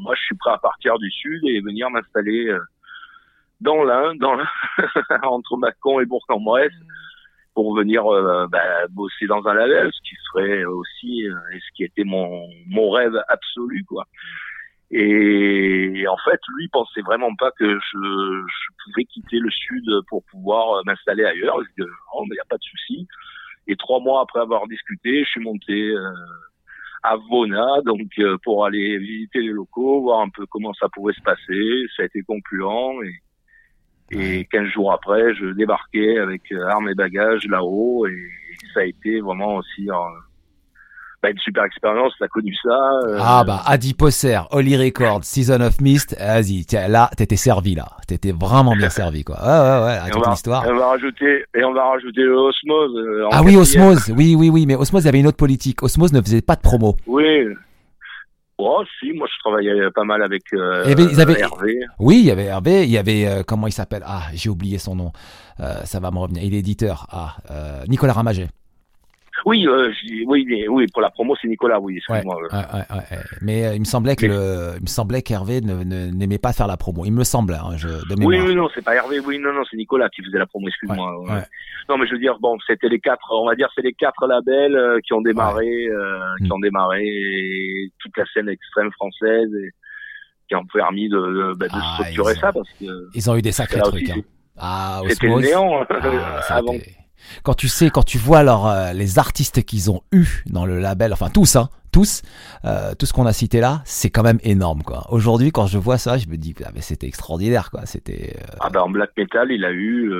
moi 0.02 0.14
je 0.16 0.22
suis 0.22 0.36
prêt 0.36 0.52
à 0.52 0.58
partir 0.58 1.00
du 1.00 1.10
sud 1.10 1.42
et 1.46 1.62
venir 1.62 1.90
m'installer 1.90 2.54
dans 3.62 3.84
l'Ain, 3.84 4.14
dans 4.16 4.38
entre 5.24 5.58
Macon 5.58 6.02
et 6.02 6.06
Bourg-en-Bresse 6.06 6.74
pour 7.54 7.74
venir 7.74 8.04
bah, 8.50 8.88
bosser 8.90 9.28
dans 9.28 9.48
un 9.48 9.54
label, 9.54 9.90
ce 9.94 10.10
qui 10.10 10.16
serait 10.28 10.66
aussi 10.66 11.22
et 11.22 11.60
ce 11.60 11.74
qui 11.74 11.86
était 11.86 12.04
mon 12.04 12.50
mon 12.68 12.90
rêve 12.90 13.18
absolu 13.30 13.86
quoi. 13.86 14.06
Et, 14.98 16.08
en 16.08 16.16
fait, 16.24 16.40
lui 16.58 16.70
pensait 16.70 17.02
vraiment 17.02 17.36
pas 17.36 17.52
que 17.60 17.68
je, 17.68 17.98
je 17.98 18.68
pouvais 18.84 19.04
quitter 19.04 19.40
le 19.40 19.52
sud 19.52 19.84
pour 20.08 20.24
pouvoir 20.32 20.82
m'installer 20.86 21.26
ailleurs. 21.26 21.58
Je 21.62 21.84
dis, 21.84 21.90
oh, 22.14 22.22
mais 22.22 22.30
il 22.32 22.38
n'y 22.38 22.40
a 22.40 22.50
pas 22.50 22.56
de 22.56 22.64
souci. 22.64 23.06
Et 23.68 23.76
trois 23.76 24.00
mois 24.00 24.22
après 24.22 24.40
avoir 24.40 24.68
discuté, 24.68 25.26
je 25.26 25.30
suis 25.30 25.42
monté 25.42 25.74
euh, 25.74 26.14
à 27.04 27.18
Vona, 27.18 27.82
donc 27.84 28.08
euh, 28.20 28.38
pour 28.44 28.66
aller 28.66 28.98
visiter 28.98 29.42
les 29.42 29.50
locaux, 29.50 30.02
voir 30.02 30.22
un 30.22 30.30
peu 30.30 30.46
comment 30.46 30.74
ça 30.76 30.88
pouvait 30.88 31.14
se 31.14 31.22
passer. 31.22 31.86
Ça 31.98 32.04
a 32.04 32.06
été 32.06 32.22
concluant 32.22 32.94
et, 33.02 33.20
et 34.12 34.46
15 34.46 34.70
jours 34.70 34.94
après, 34.94 35.36
je 35.36 35.48
débarquais 35.48 36.20
avec 36.20 36.50
euh, 36.54 36.68
armes 36.68 36.88
et 36.88 36.96
bagages 36.96 37.46
là-haut 37.48 38.08
et 38.08 38.30
ça 38.74 38.80
a 38.80 38.86
été 38.86 39.20
vraiment 39.20 39.56
aussi 39.58 39.90
une 41.30 41.40
super 41.40 41.64
expérience, 41.64 42.14
t'as 42.20 42.28
connu 42.28 42.54
ça. 42.64 42.70
Euh. 43.06 43.20
Ah 43.22 43.44
bah 43.46 43.62
Adi 43.66 43.94
Posser, 43.94 44.40
Holly 44.52 44.78
Records, 44.78 45.24
Season 45.24 45.62
of 45.62 45.80
Mist, 45.82 46.16
vas-y, 46.20 46.66
là 46.90 47.10
t'étais 47.16 47.36
servi 47.36 47.76
là, 47.76 47.88
t'étais 48.08 48.32
vraiment 48.32 48.76
bien 48.76 48.90
servi 48.90 49.24
quoi. 49.24 49.38
Ouais 49.42 49.48
ouais 49.48 50.04
ouais, 50.04 50.10
toute 50.12 50.28
l'histoire. 50.28 50.66
Et 50.66 50.72
on 50.72 50.78
va 50.78 50.88
rajouter 50.88 51.46
et 51.56 51.64
on 51.64 51.74
va 51.74 51.90
rajouter 51.90 52.28
Osmose. 52.28 52.98
Euh, 52.98 53.28
ah 53.32 53.42
oui 53.44 53.56
Osmose, 53.56 54.12
oui 54.16 54.36
oui 54.38 54.50
oui, 54.50 54.66
mais 54.66 54.76
Osmose 54.76 55.04
il 55.04 55.06
y 55.06 55.10
avait 55.10 55.20
une 55.20 55.28
autre 55.28 55.38
politique. 55.38 55.84
Osmose 55.84 56.14
ne 56.14 56.22
faisait 56.22 56.42
pas 56.42 56.56
de 56.56 56.62
promo. 56.62 56.96
Oui. 57.08 57.48
Oh 58.58 58.84
si, 59.00 59.12
moi 59.14 59.28
je 59.30 59.40
travaillais 59.40 59.92
pas 59.94 60.06
mal 60.06 60.24
avec 60.24 60.44
euh, 60.54 60.86
ils 60.88 61.20
avaient... 61.20 61.40
Hervé. 61.42 61.80
Oui, 62.00 62.20
il 62.20 62.26
y 62.26 62.32
avait 62.32 62.46
Hervé, 62.46 62.84
il 62.84 62.90
y 62.90 62.98
avait 62.98 63.44
comment 63.46 63.68
il 63.68 63.74
s'appelle? 63.74 64.04
Ah, 64.06 64.24
j'ai 64.34 64.50
oublié 64.50 64.78
son 64.78 64.96
nom. 64.96 65.12
ça 65.84 66.00
va 66.00 66.12
me 66.12 66.20
revenir. 66.20 66.44
Il 66.44 66.54
est 66.54 66.60
éditeur. 66.60 67.08
Ah, 67.12 67.36
Nicolas 67.88 68.14
Ramaget. 68.14 68.48
Oui, 69.46 69.68
euh, 69.68 69.92
oui, 70.26 70.66
oui, 70.68 70.88
pour 70.92 71.04
la 71.04 71.12
promo, 71.12 71.36
c'est 71.40 71.48
Nicolas, 71.48 71.80
oui, 71.80 71.98
excuse-moi. 71.98 72.36
Ouais, 72.36 72.58
ouais, 72.58 72.98
ouais, 72.98 73.18
mais 73.42 73.66
euh, 73.66 73.76
il 73.76 73.80
me 73.80 73.86
semblait 73.86 74.16
que 74.16 74.26
le, 74.26 74.74
il 74.78 74.82
me 74.82 74.88
semblait 74.88 75.22
qu'Hervé 75.22 75.62
n'aimait 75.62 76.40
pas 76.40 76.52
faire 76.52 76.66
la 76.66 76.78
promo. 76.78 77.06
Il 77.06 77.14
me 77.14 77.24
semble, 77.24 77.54
hein, 77.54 77.78
je, 77.78 77.88
de 77.88 78.26
Oui, 78.26 78.40
oui, 78.40 78.56
non, 78.56 78.68
c'est 78.74 78.84
pas 78.84 78.96
Hervé, 78.96 79.20
oui, 79.20 79.38
non, 79.38 79.54
non, 79.54 79.62
c'est 79.70 79.78
Nicolas 79.78 80.10
qui 80.10 80.24
faisait 80.24 80.40
la 80.40 80.48
promo, 80.48 80.68
excuse-moi. 80.68 81.24
Non, 81.88 82.00
mais 82.00 82.08
je 82.08 82.14
veux 82.14 82.20
dire, 82.20 82.40
bon, 82.40 82.58
c'était 82.66 82.90
les 82.90 83.00
quatre, 83.00 83.32
on 83.32 83.46
va 83.46 83.54
dire, 83.54 83.70
c'est 83.76 83.84
les 83.84 83.94
quatre 83.94 84.26
labels 84.26 84.76
euh, 84.76 85.00
qui 85.06 85.14
ont 85.14 85.22
démarré, 85.22 85.86
euh, 85.86 86.20
qui 86.40 86.48
mm. 86.48 86.54
ont 86.54 86.60
démarré 86.60 87.06
toute 88.00 88.18
la 88.18 88.26
scène 88.34 88.50
extrême 88.50 88.92
française 88.94 89.50
et 89.54 89.70
qui 90.48 90.56
ont 90.56 90.66
permis 90.74 91.08
de, 91.08 91.18
de, 91.18 91.54
bah, 91.54 91.68
de 91.68 91.74
ah, 91.76 91.94
structurer 91.94 92.34
ça 92.36 92.52
parce 92.52 92.70
que 92.80 92.86
ils 93.14 93.30
ont 93.30 93.36
eu 93.36 93.44
des 93.44 93.52
sacrés 93.52 93.82
trucs. 93.82 94.10
Hein. 94.10 94.22
Ah, 94.58 95.02
c'était 95.10 95.28
le 95.28 95.42
néant 95.42 95.82
hein, 95.82 95.86
ah, 95.92 96.56
avant 96.56 96.74
quand 97.44 97.54
tu 97.54 97.68
sais, 97.68 97.90
quand 97.90 98.04
tu 98.04 98.18
vois 98.18 98.40
alors 98.40 98.68
euh, 98.68 98.94
les 98.94 99.20
artistes 99.20 99.64
qu'ils 99.64 99.92
ont 99.92 100.02
eu 100.12 100.44
dans 100.48 100.66
le 100.66 100.80
label, 100.80 101.14
enfin 101.14 101.30
tous, 101.30 101.56
hein, 101.56 101.70
tous, 101.92 102.22
euh, 102.66 102.94
tout 102.98 103.06
ce 103.06 103.14
qu'on 103.14 103.26
a 103.26 103.34
cité 103.34 103.60
là, 103.60 103.82
c'est 103.86 104.10
quand 104.10 104.24
même 104.24 104.40
énorme, 104.44 104.84
quoi. 104.84 105.04
Aujourd'hui, 105.10 105.52
quand 105.52 105.68
je 105.68 105.78
vois 105.78 105.98
ça, 105.98 106.18
je 106.18 106.28
me 106.28 106.38
dis, 106.38 106.56
ah, 106.66 106.70
mais 106.74 106.82
c'était 106.82 107.08
extraordinaire, 107.08 107.72
quoi. 107.72 107.86
C'était. 107.86 108.36
Euh, 108.38 108.58
ah 108.60 108.70
ben 108.70 108.82
en 108.82 108.90
black 108.90 109.12
metal, 109.18 109.52
il 109.52 109.64
a 109.64 109.72
eu 109.72 110.12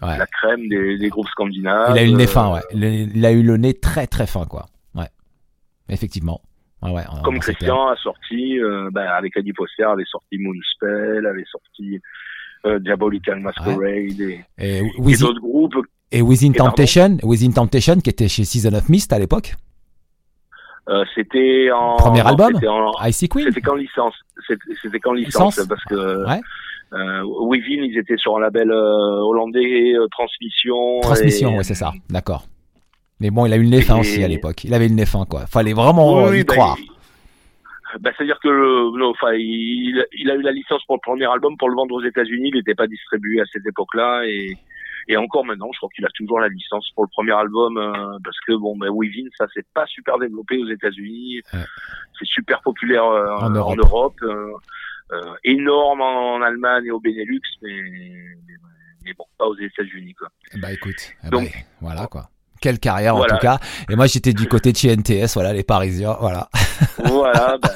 la 0.00 0.26
crème 0.26 0.68
des, 0.68 0.98
des, 0.98 1.08
groupes 1.08 1.28
scandinaves. 1.28 1.92
Il 1.94 1.98
a 1.98 2.02
eu 2.02 2.10
le 2.10 2.16
nez 2.16 2.26
fin, 2.26 2.52
ouais. 2.52 2.60
Il, 2.72 3.24
a 3.24 3.32
eu 3.32 3.42
le 3.42 3.56
nez 3.56 3.74
très 3.74 4.06
très 4.06 4.26
fin, 4.26 4.46
quoi. 4.46 4.66
Ouais. 4.94 5.08
Effectivement. 5.88 6.40
Ouais, 6.82 6.92
ouais, 6.92 7.02
Comme 7.22 7.38
Christian 7.40 7.88
a 7.88 7.96
sorti, 7.96 8.58
ben, 8.92 9.06
avec 9.06 9.36
Eddie 9.36 9.52
Poster, 9.52 9.84
avait 9.84 10.04
sorti 10.06 10.38
Moonspell, 10.38 11.26
avait 11.26 11.44
sorti 11.44 12.00
Diabolical 12.80 13.40
Masquerade 13.40 13.82
et, 13.82 14.44
et, 14.58 14.78
et 14.78 15.16
d'autres 15.16 15.40
groupes 15.40 15.76
et 16.12 16.22
Within 16.22 16.52
Temptation, 16.52 17.18
Within 17.22 17.52
Temptation 17.52 17.96
qui 18.00 18.10
était 18.10 18.28
chez 18.28 18.44
Season 18.44 18.72
of 18.74 18.88
Mist 18.88 19.12
à 19.12 19.18
l'époque. 19.18 19.54
Euh, 20.88 21.04
c'était 21.14 21.70
en 21.70 21.96
premier 21.96 22.26
album 22.26 22.52
en, 22.66 23.06
Icy 23.06 23.28
Queen. 23.28 23.46
c'était 23.46 23.60
qu'en 23.60 23.76
licence. 23.76 24.14
C'était 24.82 24.98
qu'en 24.98 25.12
licence, 25.12 25.64
parce 25.68 25.84
que 25.84 26.26
ouais. 26.26 26.40
euh, 26.94 27.22
Within 27.22 27.84
ils 27.84 27.96
étaient 27.96 28.16
sur 28.16 28.36
un 28.36 28.40
label 28.40 28.70
euh, 28.70 29.20
hollandais 29.20 29.94
Transmission 30.10 31.00
Transmission 31.00 31.56
ouais 31.56 31.62
c'est 31.62 31.74
ça. 31.74 31.92
D'accord. 32.08 32.46
Mais 33.20 33.30
bon 33.30 33.46
il 33.46 33.52
a 33.52 33.56
eu 33.56 33.62
le 33.62 33.68
nez 33.68 33.82
fin 33.82 34.00
aussi 34.00 34.24
à 34.24 34.28
l'époque. 34.28 34.64
Il 34.64 34.74
avait 34.74 34.88
le 34.88 34.94
nez 34.94 35.06
fin 35.06 35.24
quoi. 35.26 35.46
Fallait 35.46 35.74
vraiment 35.74 36.24
oui, 36.24 36.40
y 36.40 36.44
bah, 36.44 36.54
croire. 36.54 36.76
bah, 38.00 38.10
c'est-à-dire 38.16 38.40
que 38.42 39.10
enfin, 39.10 39.34
il, 39.34 40.04
il, 40.18 40.30
a 40.30 40.34
eu 40.34 40.42
la 40.42 40.52
licence 40.52 40.82
pour 40.86 40.96
le 40.96 41.00
premier 41.02 41.26
album 41.26 41.56
pour 41.56 41.68
le 41.68 41.76
vendre 41.76 41.94
aux 41.94 42.02
États-Unis, 42.02 42.50
il 42.52 42.56
n'était 42.56 42.74
pas 42.74 42.88
distribué 42.88 43.40
à 43.40 43.44
cette 43.52 43.66
époque-là 43.66 44.22
et 44.26 44.56
et 45.08 45.16
encore 45.16 45.44
maintenant, 45.44 45.70
je 45.72 45.78
crois 45.78 45.88
qu'il 45.94 46.04
a 46.04 46.10
toujours 46.14 46.40
la 46.40 46.48
licence 46.48 46.90
pour 46.94 47.04
le 47.04 47.08
premier 47.08 47.32
album 47.32 47.76
euh, 47.76 48.18
parce 48.24 48.38
que 48.46 48.52
bon, 48.52 48.76
ben 48.76 48.88
Weaving, 48.90 49.28
ça 49.36 49.46
c'est 49.54 49.66
pas 49.72 49.86
super 49.86 50.18
développé 50.18 50.58
aux 50.58 50.68
États-Unis, 50.68 51.40
c'est 51.52 52.26
super 52.26 52.60
populaire 52.62 53.04
euh, 53.04 53.36
en 53.36 53.76
Europe, 53.76 54.20
euh, 54.22 55.34
énorme 55.44 56.00
en, 56.00 56.42
Allemagne 56.42 56.86
et 56.86 56.90
au 56.90 57.00
Benelux, 57.00 57.40
mais, 57.62 57.82
mais, 59.04 59.12
bon, 59.14 59.24
pas 59.38 59.46
aux 59.46 59.56
États-Unis 59.56 60.14
quoi. 60.14 60.28
Bah 60.56 60.72
écoute, 60.72 61.12
eh 61.24 61.30
Donc 61.30 61.50
ben, 61.52 61.62
voilà 61.80 62.06
quoi 62.06 62.30
quelle 62.60 62.78
carrière 62.78 63.16
en 63.16 63.24
tout 63.24 63.38
cas. 63.38 63.58
Et 63.88 63.96
moi 63.96 64.06
j'étais 64.06 64.32
du 64.32 64.46
côté 64.46 64.72
de 64.72 64.76
chez 64.76 64.94
NTS, 64.94 65.34
voilà 65.34 65.52
les 65.52 65.62
Parisiens, 65.62 66.16
voilà. 66.20 66.48
voilà, 67.04 67.56
ben, 67.62 67.70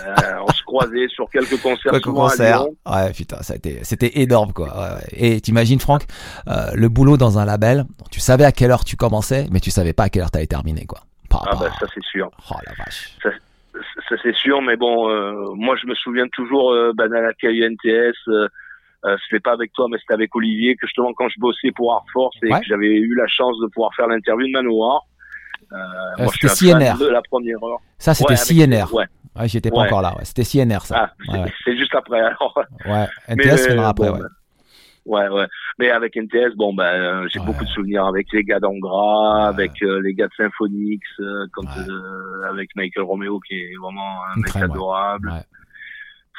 on 0.46 0.52
se 0.52 0.62
croisait 0.62 1.08
sur 1.08 1.28
quelques 1.30 1.60
concerts. 1.60 1.92
Quelques 1.92 2.04
concerts. 2.04 2.66
Ouais, 2.86 3.12
putain, 3.12 3.42
ça 3.42 3.54
a 3.54 3.56
été, 3.56 3.80
c'était 3.82 4.20
énorme 4.20 4.52
quoi. 4.52 4.98
Et 5.12 5.40
t'imagines 5.40 5.80
Franck, 5.80 6.02
euh, 6.48 6.70
le 6.74 6.88
boulot 6.88 7.16
dans 7.16 7.38
un 7.38 7.44
label, 7.44 7.84
tu 8.10 8.20
savais 8.20 8.44
à 8.44 8.52
quelle 8.52 8.70
heure 8.70 8.84
tu 8.84 8.96
commençais, 8.96 9.46
mais 9.50 9.60
tu 9.60 9.70
savais 9.70 9.92
pas 9.92 10.04
à 10.04 10.08
quelle 10.08 10.22
heure 10.22 10.30
t'allais 10.30 10.46
terminer 10.46 10.86
quoi. 10.86 11.00
ah 11.32 11.56
bah 11.58 11.70
ça 11.78 11.86
c'est 11.94 12.04
sûr. 12.04 12.30
Oh 12.50 12.56
la 12.66 12.72
vache. 12.84 13.16
Ça, 13.22 13.30
ça 14.08 14.16
c'est 14.22 14.34
sûr, 14.34 14.62
mais 14.62 14.76
bon, 14.76 15.08
euh, 15.08 15.54
moi 15.54 15.76
je 15.80 15.86
me 15.86 15.94
souvien 15.94 16.26
toujours 16.28 16.72
euh, 16.72 16.92
bah, 16.94 17.08
dans 17.08 17.20
l'accueil 17.20 17.62
NTS. 17.62 18.16
Euh, 19.04 19.10
euh, 19.10 19.16
c'était 19.24 19.40
pas 19.40 19.52
avec 19.52 19.72
toi, 19.72 19.86
mais 19.90 19.98
c'était 19.98 20.14
avec 20.14 20.34
Olivier 20.34 20.74
que 20.76 20.86
justement 20.86 21.12
quand 21.14 21.28
je 21.28 21.38
bossais 21.38 21.70
pour 21.72 21.92
Art 21.92 22.04
Force 22.12 22.36
et 22.42 22.48
que 22.48 22.64
j'avais 22.66 22.86
eu 22.86 23.14
la 23.14 23.26
chance 23.26 23.56
de 23.62 23.66
pouvoir 23.68 23.94
faire 23.94 24.06
l'interview 24.06 24.46
de 24.46 24.52
Manoir. 24.52 25.02
Euh, 25.72 25.76
euh 26.20 26.26
c'était 26.32 26.72
CNR. 26.72 26.98
De 26.98 27.08
la 27.08 27.22
première 27.22 27.62
heure. 27.62 27.80
Ça, 27.98 28.14
c'était 28.14 28.36
CNR. 28.36 28.92
Ouais. 28.92 29.06
Ouais, 29.36 29.48
j'étais 29.48 29.70
pas 29.70 29.80
encore 29.80 30.02
là. 30.02 30.14
C'était 30.22 30.44
CNR, 30.44 30.82
ça. 30.82 31.12
Ah, 31.28 31.46
c'est 31.64 31.76
juste 31.76 31.94
après. 31.94 32.20
Alors. 32.20 32.58
Ouais. 32.86 33.06
NTS 33.28 33.66
viendra 33.66 33.88
après, 33.88 34.10
ouais. 34.10 34.20
Ouais, 35.06 35.28
ouais. 35.28 35.46
Mais 35.78 35.90
avec 35.90 36.16
NTS, 36.16 36.54
bon, 36.56 36.72
ben, 36.72 37.26
j'ai 37.28 37.40
beaucoup 37.40 37.64
de 37.64 37.68
souvenirs 37.70 38.06
avec 38.06 38.26
les 38.32 38.42
gars 38.42 38.60
d'Angra, 38.60 39.48
avec 39.48 39.82
euh, 39.82 40.00
les 40.02 40.14
gars 40.14 40.28
de 40.28 40.32
Symphonix, 40.34 41.02
euh, 41.20 41.46
quand, 41.52 41.66
avec 42.48 42.70
Michael 42.74 43.04
Romeo 43.04 43.38
qui 43.40 43.54
est 43.54 43.72
vraiment 43.82 44.24
un 44.34 44.40
mec 44.40 44.56
adorable. 44.56 45.32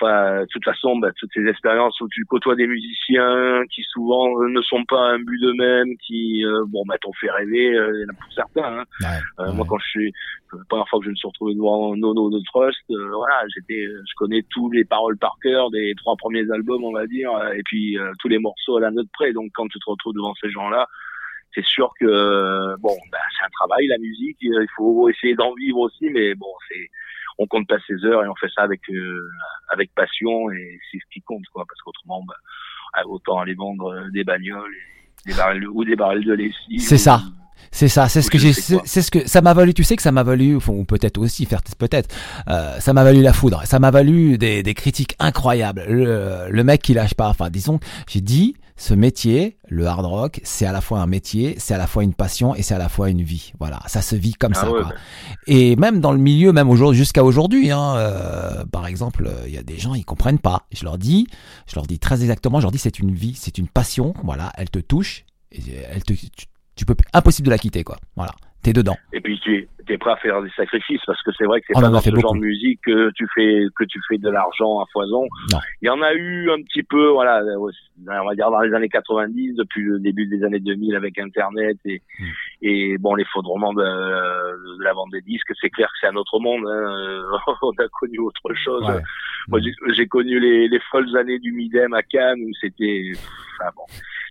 Enfin, 0.02 0.42
de 0.42 0.46
toute 0.48 0.66
façon, 0.66 0.98
bah, 0.98 1.12
toutes 1.18 1.32
ces 1.34 1.46
expériences 1.48 2.00
où 2.02 2.10
tu 2.10 2.26
côtoies 2.26 2.56
des 2.56 2.68
musiciens 2.68 3.64
qui 3.72 3.82
souvent 3.84 4.28
euh, 4.42 4.50
ne 4.50 4.62
sont 4.62 4.84
pas 4.84 5.00
un 5.00 5.20
but 5.20 5.40
d'eux-mêmes, 5.40 5.96
qui 6.06 6.44
euh, 6.46 6.66
bon 6.68 6.84
bah 6.86 6.98
t'ont 7.00 7.14
fait 7.14 7.32
rêver, 7.32 7.74
euh, 7.74 7.94
il 7.96 8.02
y 8.02 8.06
en 8.06 8.10
a 8.10 8.14
pour 8.14 8.34
certains. 8.34 8.80
Hein. 8.80 9.54
Moi, 9.54 9.66
quand 9.70 9.78
je 9.80 9.88
suis 9.88 10.14
la 10.52 10.64
première 10.68 10.88
fois 10.90 11.00
que 11.00 11.06
je 11.06 11.12
me 11.12 11.16
suis 11.16 11.28
retrouvé 11.28 11.56
devant 11.56 11.96
Nono 11.96 12.30
de 12.30 12.42
Trust, 12.46 12.84
voilà, 12.90 13.44
j'étais, 13.54 13.86
je 13.86 14.14
connais 14.18 14.44
tous 14.50 14.70
les 14.72 14.84
paroles 14.84 15.18
par 15.18 15.38
cœur 15.42 15.72
des 15.72 15.94
trois 15.96 16.16
premiers 16.18 16.50
albums, 16.52 16.84
on 16.84 16.94
va 16.94 17.08
dire, 17.08 17.32
et 17.54 17.62
puis 17.64 17.98
tous 18.20 18.28
les 18.28 18.40
morceaux 18.40 18.78
à 18.78 18.82
la 18.82 18.92
note 18.92 19.08
près. 19.14 19.32
Donc, 19.34 19.52
quand 19.54 19.68
tu 19.68 19.80
te 19.80 19.90
retrouves 19.90 20.14
devant 20.14 20.34
ces 20.42 20.50
gens-là, 20.50 20.88
c'est 21.54 21.66
sûr 21.66 21.92
que 22.00 22.76
bon, 22.82 22.96
bah, 23.12 23.18
c'est 23.38 23.46
un 23.46 23.50
travail 23.50 23.88
la 23.88 23.98
musique, 23.98 24.38
il 24.42 24.68
faut 24.76 25.10
essayer 25.10 25.36
d'en 25.36 25.54
vivre 25.54 25.80
aussi, 25.80 26.10
mais 26.10 26.36
bon, 26.36 26.54
c'est 26.70 26.90
on 27.38 27.48
compte 27.48 27.68
pas 27.68 27.78
ses 27.88 28.04
heures 28.06 28.24
et 28.24 28.28
on 28.28 28.36
fait 28.36 28.50
ça 28.54 28.64
avec 28.64 28.82
euh, 28.90 29.30
avec 29.70 29.94
passion 29.94 30.50
et 30.52 30.80
c'est 30.92 30.98
ce 30.98 31.14
qui 31.14 31.22
compte 31.22 31.46
quoi 31.54 31.66
parce 31.68 31.82
qu'autrement 31.82 32.24
bah, 32.28 33.02
autant 33.06 33.40
aller 33.40 33.56
vendre 33.56 33.94
euh, 33.94 34.10
des 34.12 34.24
bagnoles 34.24 34.74
des 35.26 35.34
barils 35.34 35.68
ou 35.68 35.84
des 35.84 35.96
barils 35.96 36.26
de 36.26 36.34
lessive 36.34 36.80
c'est 36.80 36.98
ça 36.98 37.22
c'est 37.72 37.90
ça, 37.90 38.08
c'est 38.08 38.22
ce 38.22 38.32
que 38.32 38.38
j'ai, 38.38 38.54
c'est 38.54 39.02
ce 39.02 39.12
que 39.12 39.28
ça 39.28 39.42
m'a 39.42 39.54
valu. 39.54 39.74
Tu 39.74 39.84
sais 39.84 39.98
que 39.98 40.02
ça 40.02 40.14
m'a 40.14 40.24
valu, 40.24 40.56
ou 40.56 40.86
peut-être 40.86 41.18
aussi 41.18 41.46
faire, 41.46 41.60
peut-être, 41.78 42.08
euh, 42.48 42.80
ça 42.80 42.94
m'a 42.94 43.04
valu 43.04 43.22
la 43.22 43.34
foudre. 43.34 43.64
Ça 43.66 43.80
m'a 43.80 43.92
valu 43.92 44.38
des, 44.38 44.64
des 44.64 44.74
critiques 44.74 45.16
incroyables. 45.20 45.84
Le, 45.90 46.48
le 46.50 46.64
mec 46.64 46.82
qui 46.82 46.94
lâche 46.94 47.16
pas. 47.16 47.28
Enfin, 47.28 47.50
disons, 47.50 47.82
j'ai 48.08 48.22
dit, 48.22 48.56
ce 48.78 48.94
métier, 48.94 49.58
le 49.70 49.88
hard 49.88 50.06
rock, 50.06 50.42
c'est 50.44 50.66
à 50.66 50.74
la 50.74 50.82
fois 50.82 51.00
un 51.00 51.08
métier, 51.08 51.56
c'est 51.60 51.74
à 51.74 51.78
la 51.78 51.88
fois 51.88 52.04
une 52.04 52.14
passion 52.14 52.56
et 52.56 52.62
c'est 52.62 52.74
à 52.74 52.78
la 52.78 52.90
fois 52.90 53.10
une 53.10 53.22
vie. 53.22 53.54
Voilà, 53.58 53.80
ça 53.88 54.02
se 54.02 54.16
vit 54.16 54.34
comme 54.34 54.52
ah 54.56 54.62
ça. 54.62 54.68
Quoi. 54.68 54.94
Et 55.48 55.78
même 55.78 56.02
dans 56.02 56.12
le 56.12 56.18
milieu, 56.18 56.52
même 56.52 56.70
aujourd'hui, 56.70 56.98
jusqu'à 56.98 57.24
aujourd'hui, 57.24 57.72
hein, 57.72 57.96
euh, 57.96 58.66
par 58.66 58.86
exemple, 58.88 59.30
il 59.48 59.54
y 59.54 59.58
a 59.58 59.64
des 59.64 59.78
gens 59.78 59.94
ils 59.94 60.04
comprennent 60.04 60.40
pas. 60.40 60.68
Je 60.72 60.84
leur 60.84 60.98
dis, 60.98 61.28
je 61.68 61.76
leur 61.76 61.88
dis 61.88 62.00
très 62.00 62.22
exactement, 62.22 62.60
je 62.60 62.66
leur 62.66 62.72
dis 62.72 62.78
c'est 62.78 63.00
une 63.00 63.14
vie, 63.14 63.34
c'est 63.36 63.58
une 63.58 63.70
passion. 63.70 64.14
Voilà, 64.24 64.52
elle 64.58 64.70
te 64.70 64.80
touche, 64.80 65.26
et 65.52 65.62
elle 65.90 66.04
te, 66.04 66.14
tu, 66.14 66.28
tu 66.76 66.86
peux 66.86 66.96
impossible 67.14 67.46
de 67.46 67.52
la 67.52 67.58
quitter 67.58 67.86
quoi. 67.86 67.98
Voilà 68.18 68.36
dedans. 68.74 68.96
Et 69.14 69.22
puis 69.22 69.40
tu 69.40 69.68
es, 69.88 69.98
prêt 69.98 70.12
à 70.12 70.16
faire 70.18 70.42
des 70.42 70.50
sacrifices 70.56 71.02
parce 71.06 71.22
que 71.24 71.32
c'est 71.38 71.46
vrai 71.46 71.62
que 71.62 71.68
c'est 71.68 71.74
pas 71.74 71.90
dans 71.90 72.00
ce 72.00 72.10
genre 72.10 72.34
de 72.34 72.40
musique 72.40 72.80
que 72.86 73.12
tu 73.16 73.28
fais 73.34 73.66
que 73.76 73.84
tu 73.86 74.00
fais 74.08 74.18
de 74.18 74.30
l'argent 74.30 74.80
à 74.80 74.86
foison. 74.92 75.28
Il 75.82 75.88
y 75.88 75.90
en 75.90 76.02
a 76.02 76.14
eu 76.14 76.50
un 76.52 76.62
petit 76.62 76.84
peu, 76.84 77.10
voilà, 77.10 77.42
on 77.58 78.26
va 78.26 78.36
dire 78.36 78.50
dans 78.50 78.62
les 78.62 78.74
années 78.74 78.90
90, 78.90 79.56
depuis 79.56 79.84
le 79.84 80.00
début 80.00 80.26
des 80.26 80.44
années 80.44 80.60
2000 80.60 80.96
avec 80.96 81.18
Internet 81.20 81.78
et 81.86 82.02
hmm. 82.20 82.26
et 82.62 82.98
bon 82.98 83.16
l'effondrement 83.16 83.74
de, 83.74 83.82
de, 83.82 84.84
la 84.84 84.94
vente 84.94 85.12
des 85.12 85.22
disques. 85.22 85.52
C'est 85.62 85.70
clair 85.70 85.88
que 85.88 85.98
c'est 86.02 86.08
un 86.08 86.16
autre 86.16 86.40
monde. 86.40 86.66
Hein. 86.68 87.54
on 87.62 87.72
a 87.72 87.88
connu 88.00 88.20
autre 88.20 88.54
chose. 88.56 88.86
Moi 89.48 89.60
j'ai 89.94 90.08
connu 90.08 90.40
les, 90.40 90.68
les 90.68 90.80
folles 90.92 91.16
années 91.18 91.40
du 91.40 91.52
Midem 91.52 91.94
à 91.94 92.04
Cannes 92.04 92.42
où 92.42 92.52
c'était, 92.60 93.12
enfin 93.60 93.72
bon, 93.76 93.86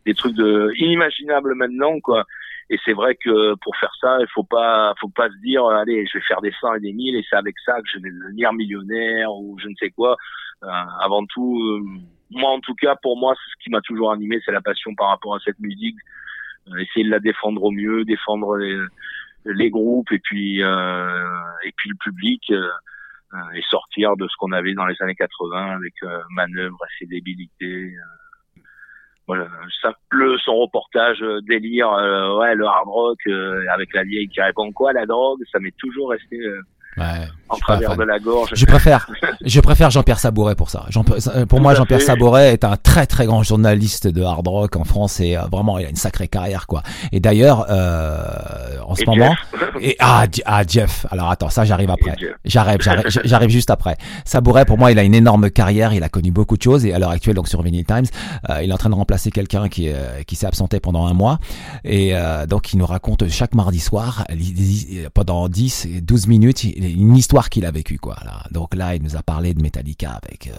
des 0.05 0.15
trucs 0.15 0.35
de 0.35 0.73
inimaginables 0.77 1.55
maintenant 1.55 1.99
quoi. 2.01 2.25
Et 2.71 2.79
c'est 2.85 2.93
vrai 2.93 3.15
que 3.15 3.55
pour 3.57 3.77
faire 3.77 3.93
ça, 4.01 4.17
il 4.21 4.27
faut 4.33 4.45
pas, 4.45 4.95
faut 4.99 5.11
pas 5.11 5.29
se 5.29 5.37
dire, 5.43 5.67
allez, 5.67 6.07
je 6.07 6.19
vais 6.19 6.25
faire 6.25 6.41
des 6.41 6.53
100 6.61 6.75
et 6.75 6.81
des 6.81 6.93
1000 6.93 7.17
et 7.17 7.25
c'est 7.29 7.37
avec 7.37 7.55
ça 7.65 7.75
que 7.81 7.89
je 7.93 7.99
vais 7.99 8.11
devenir 8.11 8.53
millionnaire 8.53 9.33
ou 9.33 9.59
je 9.59 9.69
ne 9.69 9.75
sais 9.75 9.91
quoi. 9.91 10.17
Euh, 10.63 10.69
avant 11.01 11.27
tout, 11.27 11.61
euh, 11.61 11.85
moi 12.31 12.51
en 12.51 12.61
tout 12.61 12.75
cas, 12.75 12.97
pour 13.03 13.19
moi, 13.19 13.35
ce 13.35 13.63
qui 13.63 13.71
m'a 13.71 13.83
toujours 13.83 14.13
animé, 14.13 14.41
c'est 14.45 14.53
la 14.53 14.63
passion 14.63 14.95
par 14.95 15.09
rapport 15.09 15.35
à 15.35 15.41
cette 15.41 15.59
musique. 15.59 15.97
Euh, 16.69 16.77
essayer 16.79 17.05
de 17.05 17.11
la 17.11 17.21
défendre 17.21 17.63
au 17.63 17.71
mieux, 17.71 18.05
défendre 18.07 18.57
les, 18.57 18.79
les 19.45 19.71
groupes 19.71 20.11
et 20.13 20.19
puis 20.19 20.61
et 20.61 21.73
puis 21.77 21.91
le 21.91 21.97
public 22.01 22.51
et 22.51 23.63
sortir 23.69 24.17
de 24.17 24.27
ce 24.29 24.37
qu'on 24.39 24.53
avait 24.53 24.73
dans 24.75 24.87
les 24.87 24.95
années 25.03 25.17
80 25.17 25.73
avec 25.75 25.93
manœuvre, 26.31 26.79
assez 26.85 27.05
débilité 27.05 27.95
voilà, 29.27 29.49
ça 29.81 29.93
pleut 30.11 30.37
son 30.39 30.57
reportage 30.57 31.23
euh, 31.23 31.41
délire, 31.49 31.91
euh, 31.93 32.39
ouais, 32.39 32.55
le 32.55 32.67
hard 32.67 32.89
rock 32.89 33.19
euh, 33.27 33.65
avec 33.73 33.95
la 33.95 34.05
vieille 34.05 34.29
qui 34.29 34.41
répond 34.41 34.71
quoi, 34.73 34.93
la 34.93 35.07
drogue, 35.07 35.41
ça 35.51 35.59
m'est 35.61 35.77
toujours 35.79 36.11
resté 36.11 36.39
ouais, 36.97 37.29
en 37.49 37.57
travers 37.57 37.97
de 37.97 38.03
la 38.03 38.19
gorge. 38.19 38.51
Je 38.55 38.65
préfère, 38.67 39.09
je 39.45 39.61
préfère 39.61 39.91
Jean-Pierre 39.91 40.19
Sabouret 40.19 40.55
pour 40.55 40.71
ça. 40.71 40.87
Jean, 40.91 41.05
pour 41.49 41.61
moi, 41.61 41.75
Jean-Pierre 41.75 42.03
Sabouret 42.03 42.53
est 42.53 42.65
un 42.65 42.77
très 42.77 43.07
très 43.07 43.27
grand 43.27 43.43
journaliste 43.43 44.07
de 44.07 44.23
hard 44.23 44.47
rock 44.47 44.77
en 44.77 44.85
France 44.85 45.21
et 45.21 45.37
vraiment 45.51 45.79
il 45.79 45.87
a 45.87 45.91
une 45.91 45.97
sacrée 45.97 46.29
carrière 46.29 46.67
quoi. 46.67 46.83
Et 47.13 47.21
d'ailleurs, 47.21 47.61
en 48.87 48.95
ce 48.95 49.05
moment. 49.07 49.35
Et 49.81 49.97
ah, 49.99 50.27
ah, 50.45 50.63
Jeff. 50.67 51.07
Alors 51.11 51.31
attends, 51.31 51.51
ça 51.51 51.65
j'arrive 51.65 51.91
après. 51.91 52.17
J'arrive, 52.45 52.81
j'arrive, 52.81 53.07
j'arrive 53.25 53.51
juste 53.51 53.71
après. 53.71 53.97
Sabouret, 54.25 54.65
pour 54.65 54.79
moi, 54.79 54.93
il 54.93 54.99
a 54.99 55.03
une 55.03 55.15
énorme 55.15 55.51
carrière. 55.51 55.93
Il 55.93 56.03
a 56.03 56.09
connu 56.09 56.31
beaucoup 56.31 56.57
de 56.57 56.63
choses 56.63 56.87
et 56.87 56.93
à 56.93 56.99
l'heure 56.99 57.11
actuelle, 57.11 57.35
donc 57.35 57.49
sur 57.49 57.63
Vinyl 57.63 57.85
Times, 57.85 58.07
euh, 58.51 58.63
il 58.63 58.71
est 58.71 58.73
en 58.73 58.79
train 58.79 58.91
de 58.91 58.95
remplacer 58.95 59.31
quelqu'un 59.31 59.69
qui 59.69 59.89
euh, 59.89 60.23
qui 60.27 60.37
s'est 60.37 60.47
absenté 60.47 60.81
pendant 60.81 61.07
un 61.07 61.15
mois 61.15 61.39
et 61.85 62.15
euh, 62.15 62.47
donc 62.47 62.73
il 62.73 62.79
nous 62.79 62.87
raconte 62.87 63.29
chaque 63.29 63.55
mardi 63.55 63.81
soir 63.81 64.27
pendant 65.13 65.49
10 65.49 65.89
12 66.03 66.27
minutes 66.29 66.65
une 66.91 67.17
histoire 67.17 67.51
qu'il 67.51 67.67
a 67.67 67.71
vécue 67.71 67.99
quoi. 67.99 68.17
Là. 68.25 68.43
Donc 68.51 68.75
là, 68.75 68.95
il 68.95 69.03
nous 69.03 69.17
a 69.17 69.23
parlé 69.23 69.55
de 69.55 69.63
Metallica 69.63 70.19
avec 70.23 70.51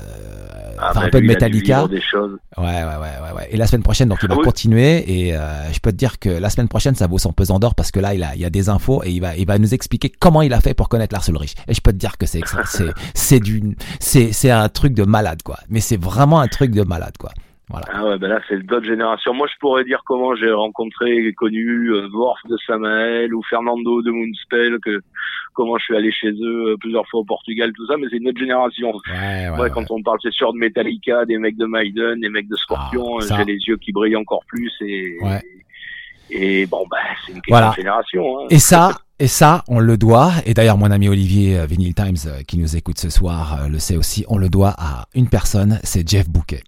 ah, 0.77 0.89
enfin, 0.91 1.01
un 1.05 1.09
peu 1.09 1.21
de 1.21 1.25
Metallica. 1.25 1.87
Des 1.87 2.01
choses. 2.01 2.37
Ouais, 2.57 2.63
ouais, 2.63 2.83
ouais, 2.83 3.35
ouais, 3.35 3.47
Et 3.51 3.57
la 3.57 3.67
semaine 3.67 3.83
prochaine, 3.83 4.09
donc 4.09 4.19
il 4.23 4.29
va 4.29 4.35
ah 4.39 4.43
continuer 4.43 5.27
et 5.27 5.31
je 5.31 5.79
peux 5.79 5.91
te 5.91 5.97
dire 5.97 6.19
que 6.19 6.29
la 6.29 6.49
semaine 6.49 6.67
prochaine, 6.67 6.95
ça 6.95 7.07
vaut 7.07 7.17
son 7.17 7.33
pesant 7.33 7.59
d'or 7.59 7.75
parce 7.75 7.91
que 7.91 7.99
là, 7.99 8.13
il 8.13 8.23
a, 8.23 8.35
il 8.35 8.41
y 8.41 8.45
a 8.45 8.49
des 8.49 8.69
infos 8.69 9.01
et 9.03 9.11
il 9.11 9.19
va, 9.19 9.35
il 9.35 9.45
va 9.45 9.57
nous 9.57 9.73
expliquer 9.73 10.09
comment 10.09 10.41
il 10.41 10.53
a 10.53 10.61
fait 10.61 10.73
pour 10.73 10.89
connaître 10.89 11.13
Lars 11.13 11.27
Ulrich. 11.29 11.55
Et 11.67 11.73
je 11.73 11.81
peux 11.81 11.91
te 11.91 11.97
dire 11.97 12.17
que 12.17 12.25
c'est, 12.25 12.41
c'est, 12.65 12.91
c'est 13.13 13.39
du, 13.39 13.75
c'est, 13.99 14.31
c'est 14.31 14.51
un 14.51 14.69
truc 14.69 14.93
de 14.93 15.03
malade, 15.03 15.41
quoi. 15.43 15.57
Mais 15.69 15.79
c'est 15.79 16.01
vraiment 16.01 16.39
un 16.39 16.47
truc 16.47 16.71
de 16.71 16.83
malade, 16.83 17.17
quoi. 17.19 17.31
Voilà. 17.69 17.87
Ah 17.91 18.05
ouais, 18.05 18.19
ben 18.19 18.27
là 18.27 18.39
c'est 18.47 18.63
d'autres 18.63 18.85
générations. 18.85 19.33
Moi 19.33 19.47
je 19.51 19.57
pourrais 19.59 19.83
dire 19.83 20.03
comment 20.05 20.35
j'ai 20.35 20.51
rencontré 20.51 21.17
et 21.17 21.33
connu 21.33 21.89
euh, 21.89 22.07
Worf 22.13 22.39
de 22.47 22.57
Samael 22.67 23.33
ou 23.33 23.41
Fernando 23.49 24.03
de 24.03 24.11
Moonspell, 24.11 24.77
que 24.85 25.01
comment 25.55 25.77
je 25.77 25.85
suis 25.85 25.95
allé 25.95 26.11
chez 26.11 26.29
eux 26.29 26.73
euh, 26.73 26.77
plusieurs 26.77 27.07
fois 27.07 27.21
au 27.21 27.23
Portugal, 27.23 27.71
tout 27.75 27.87
ça, 27.87 27.95
mais 27.97 28.07
c'est 28.09 28.17
une 28.17 28.27
autre 28.27 28.39
génération. 28.39 28.93
Ouais, 29.07 29.49
ouais, 29.57 29.69
quand 29.71 29.89
on 29.89 30.03
parle 30.03 30.19
c'est 30.21 30.33
sûr 30.33 30.53
de 30.53 30.59
Metallica, 30.59 31.25
des 31.25 31.37
mecs 31.37 31.57
de 31.57 31.65
Maiden, 31.65 32.19
des 32.19 32.29
mecs 32.29 32.47
de 32.47 32.55
Scorpion, 32.55 33.17
ah, 33.19 33.37
j'ai 33.37 33.45
les 33.45 33.59
yeux 33.67 33.77
qui 33.77 33.91
brillent 33.91 34.15
encore 34.15 34.43
plus 34.47 34.71
et, 34.81 35.17
et 36.29 36.65
bon, 36.67 36.85
bah, 36.89 36.97
c'est 37.25 37.33
une 37.33 37.41
voilà. 37.47 37.73
génération. 37.75 38.39
Hein. 38.39 38.47
Et 38.49 38.59
ça, 38.59 38.91
et 39.17 39.27
ça, 39.27 39.63
on 39.67 39.79
le 39.79 39.97
doit, 39.97 40.31
et 40.45 40.53
d'ailleurs 40.53 40.77
mon 40.77 40.91
ami 40.91 41.09
Olivier 41.09 41.57
euh, 41.57 41.65
Vinyl 41.65 41.95
Times 41.95 42.43
qui 42.47 42.59
nous 42.59 42.75
écoute 42.75 42.99
ce 42.99 43.09
soir 43.09 43.67
le 43.69 43.79
sait 43.79 43.97
aussi, 43.97 44.25
on 44.27 44.37
le 44.37 44.49
doit 44.49 44.75
à 44.77 45.05
une 45.15 45.29
personne, 45.29 45.79
c'est 45.83 46.07
Jeff 46.07 46.29
Bouquet. 46.29 46.61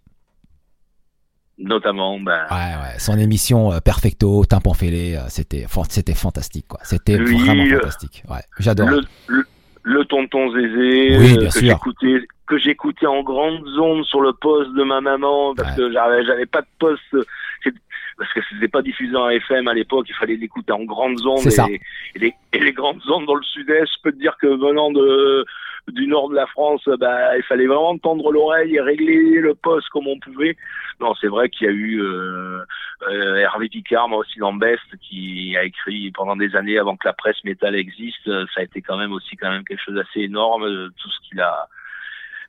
Notamment, 1.60 2.20
ben... 2.20 2.46
Ouais, 2.52 2.56
ouais. 2.56 3.00
Son 3.00 3.18
émission 3.18 3.72
Perfecto, 3.84 4.46
Tympan 4.46 4.74
Fêlé, 4.74 5.20
c'était, 5.30 5.66
c'était 5.90 6.14
fantastique, 6.14 6.68
quoi. 6.68 6.80
C'était 6.84 7.18
vraiment 7.18 7.66
fantastique. 7.66 8.24
Ouais, 8.30 8.42
j'adore. 8.60 8.90
Le, 8.90 9.44
le, 9.84 10.06
tonton 10.06 10.52
Zézé, 10.52 11.18
oui, 11.18 11.38
bien 11.38 11.50
que 11.50 11.60
j'écoutais, 11.60 12.28
que 12.46 12.58
j'écoutais 12.60 13.08
en 13.08 13.24
grande 13.24 13.66
zone 13.76 14.04
sur 14.04 14.22
le 14.22 14.34
poste 14.34 14.74
de 14.74 14.84
ma 14.84 15.02
maman, 15.02 15.56
parce 15.56 15.76
que 15.76 15.92
j'avais, 15.92 16.24
j'avais 16.26 16.46
pas 16.46 16.62
de 16.62 16.68
poste 16.78 17.16
parce 18.18 18.34
que 18.34 18.40
c'était 18.50 18.68
pas 18.68 18.82
diffusé 18.82 19.16
en 19.16 19.30
FM 19.30 19.68
à 19.68 19.74
l'époque, 19.74 20.08
il 20.10 20.16
fallait 20.16 20.36
l'écouter 20.36 20.72
en 20.72 20.84
grandes 20.84 21.26
ondes 21.26 21.46
et, 21.46 21.80
et, 22.16 22.20
les, 22.20 22.34
et, 22.54 22.60
les, 22.60 22.74
grandes 22.74 23.02
ondes 23.10 23.26
dans 23.26 23.36
le 23.36 23.44
sud-est, 23.44 23.86
je 23.86 24.02
peux 24.02 24.12
te 24.12 24.18
dire 24.18 24.36
que 24.42 24.48
venant 24.48 24.92
de 24.92 25.46
du 25.88 26.08
nord 26.08 26.30
de 26.30 26.36
la 26.36 26.48
France, 26.48 26.88
bah, 27.00 27.38
il 27.38 27.44
fallait 27.44 27.68
vraiment 27.68 27.98
tendre 27.98 28.32
l'oreille 28.32 28.76
et 28.76 28.82
régler 28.82 29.40
le 29.40 29.56
poste 29.56 29.90
comme 29.90 30.08
on 30.08 30.20
pouvait. 30.20 30.58
Non, 31.00 31.14
c'est 31.22 31.28
vrai 31.28 31.50
qu'il 31.50 31.68
y 31.68 31.70
a 31.70 31.74
eu 31.74 32.02
euh, 32.02 32.64
euh, 33.10 33.36
Hervé 33.36 33.70
Picard, 33.70 34.10
moi 34.10 34.20
aussi 34.20 34.40
dans 34.40 34.54
Best, 34.54 34.84
qui 35.02 35.56
a 35.58 35.64
écrit 35.64 36.12
pendant 36.12 36.36
des 36.36 36.56
années 36.56 36.78
avant 36.78 36.98
que 36.98 37.08
la 37.08 37.14
presse 37.14 37.44
métal 37.44 37.76
existe. 37.76 38.26
Ça 38.26 38.62
a 38.62 38.64
été 38.64 38.82
quand 38.82 38.98
même 38.98 39.14
aussi 39.14 39.36
quand 39.38 39.50
même 39.50 39.64
quelque 39.64 39.84
chose 39.84 39.96
d'assez 39.96 40.22
énorme, 40.22 40.90
tout 40.98 41.10
ce 41.10 41.30
qu'il 41.30 41.40
a 41.40 41.68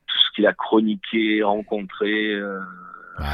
tout 0.07 0.19
ce 0.19 0.31
qu'il 0.35 0.47
a 0.47 0.55
chroniqué, 0.55 1.43
rencontré. 1.43 2.33
Euh, 2.33 2.59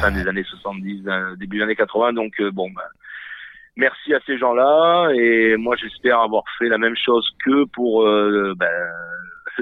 fin 0.00 0.10
des 0.10 0.26
années 0.26 0.44
70, 0.44 1.04
euh, 1.06 1.36
début 1.36 1.58
des 1.58 1.64
années 1.64 1.76
80. 1.76 2.12
Donc 2.14 2.40
euh, 2.40 2.50
bon, 2.50 2.70
ben, 2.70 2.82
merci 3.76 4.14
à 4.14 4.20
ces 4.26 4.38
gens-là 4.38 5.10
et 5.14 5.56
moi 5.56 5.76
j'espère 5.76 6.20
avoir 6.20 6.44
fait 6.58 6.68
la 6.68 6.78
même 6.78 6.96
chose 6.96 7.28
que 7.44 7.64
pour 7.64 8.06
euh, 8.06 8.54
ben, 8.56 8.68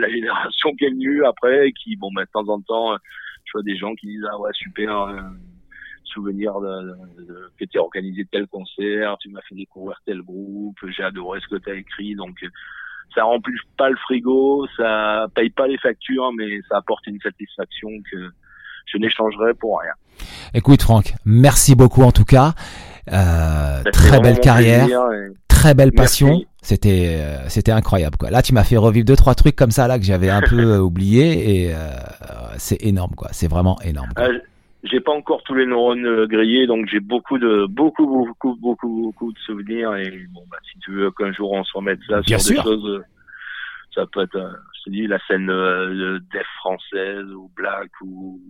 la 0.01 0.09
génération 0.09 0.74
qui 0.77 0.85
est 0.85 0.90
venue 0.90 1.24
après 1.24 1.73
qui 1.73 1.97
bon 1.97 2.10
ben, 2.14 2.23
de 2.23 2.28
temps 2.32 2.48
en 2.48 2.60
temps 2.60 2.97
je 3.44 3.52
vois 3.52 3.62
des 3.62 3.77
gens 3.77 3.94
qui 3.94 4.06
disent 4.06 4.27
ah 4.31 4.39
ouais 4.39 4.51
super 4.55 5.09
souvenir 6.05 6.60
de, 6.60 6.82
de, 7.23 7.51
que 7.59 7.64
tu 7.64 7.78
as 7.78 7.82
organisé 7.82 8.27
tel 8.31 8.47
concert 8.47 9.16
tu 9.19 9.31
m'as 9.31 9.40
fait 9.43 9.55
découvrir 9.55 9.98
tel 10.05 10.23
groupe 10.23 10.78
j'ai 10.89 11.02
adoré 11.02 11.40
ce 11.40 11.48
que 11.48 11.60
tu 11.60 11.70
as 11.70 11.74
écrit 11.74 12.14
donc 12.14 12.44
ça 13.14 13.24
remplit 13.24 13.55
pas 13.77 13.90
le 13.90 13.97
frigo 13.97 14.66
ça 14.77 15.27
paye 15.35 15.51
pas 15.51 15.66
les 15.66 15.78
factures 15.78 16.32
mais 16.32 16.60
ça 16.69 16.78
apporte 16.78 17.06
une 17.06 17.20
satisfaction 17.20 17.89
que 18.10 18.31
je 18.86 18.98
n'échangerai 18.98 19.55
pour 19.55 19.81
rien. 19.81 19.93
Écoute 20.55 20.82
Franck, 20.82 21.14
merci 21.24 21.74
beaucoup 21.74 22.02
en 22.02 22.12
tout 22.12 22.24
cas. 22.24 22.52
Euh, 23.12 23.82
très 23.93 24.20
belle 24.20 24.39
carrière, 24.39 24.86
très 25.62 25.74
belle 25.74 25.93
passion. 25.93 26.43
C'était 26.60 27.16
euh, 27.20 27.48
c'était 27.48 27.72
incroyable 27.72 28.16
quoi. 28.16 28.30
Là 28.30 28.43
tu 28.43 28.52
m'as 28.55 28.64
fait 28.64 28.76
revivre 28.76 29.05
deux 29.06 29.16
trois 29.16 29.34
trucs 29.34 29.56
comme 29.56 29.70
ça 29.70 29.86
là 29.89 29.98
que 29.98 30.05
j'avais 30.05 30.30
un 30.30 30.40
peu 30.43 30.59
euh, 30.60 30.78
oublié 30.80 31.64
et 31.66 31.74
c'est 32.56 32.82
énorme 32.84 33.14
quoi. 33.16 33.28
C'est 33.32 33.48
vraiment 33.48 33.80
énorme. 33.82 34.10
j'ai 34.84 35.01
pas 35.01 35.12
encore 35.12 35.43
tous 35.44 35.55
les 35.55 35.66
neurones 35.66 36.26
grillés 36.26 36.66
donc 36.66 36.89
j'ai 36.89 37.01
beaucoup 37.01 37.39
de 37.39 37.66
beaucoup 37.68 38.06
beaucoup 38.06 38.56
beaucoup 38.60 39.02
beaucoup 39.02 39.32
de 39.32 39.39
souvenirs 39.40 39.94
et 39.97 40.10
bon 40.30 40.43
bah 40.51 40.59
si 40.70 40.78
tu 40.80 40.93
veux 40.93 41.10
qu'un 41.12 41.32
jour 41.32 41.52
on 41.52 41.64
se 41.64 41.72
remette 41.74 42.01
ça 42.09 42.20
Bien 42.20 42.39
sur 42.39 42.55
sûr. 42.55 42.62
des 42.64 42.68
choses 42.70 43.02
ça 43.94 44.05
peut 44.12 44.22
être 44.22 44.39
je 44.78 44.82
te 44.84 44.90
dis 44.90 45.06
la 45.06 45.18
scène 45.26 45.47
de 45.47 46.20
Def 46.32 46.47
française 46.59 47.26
ou 47.36 47.51
Black 47.56 47.90
ou 48.02 48.40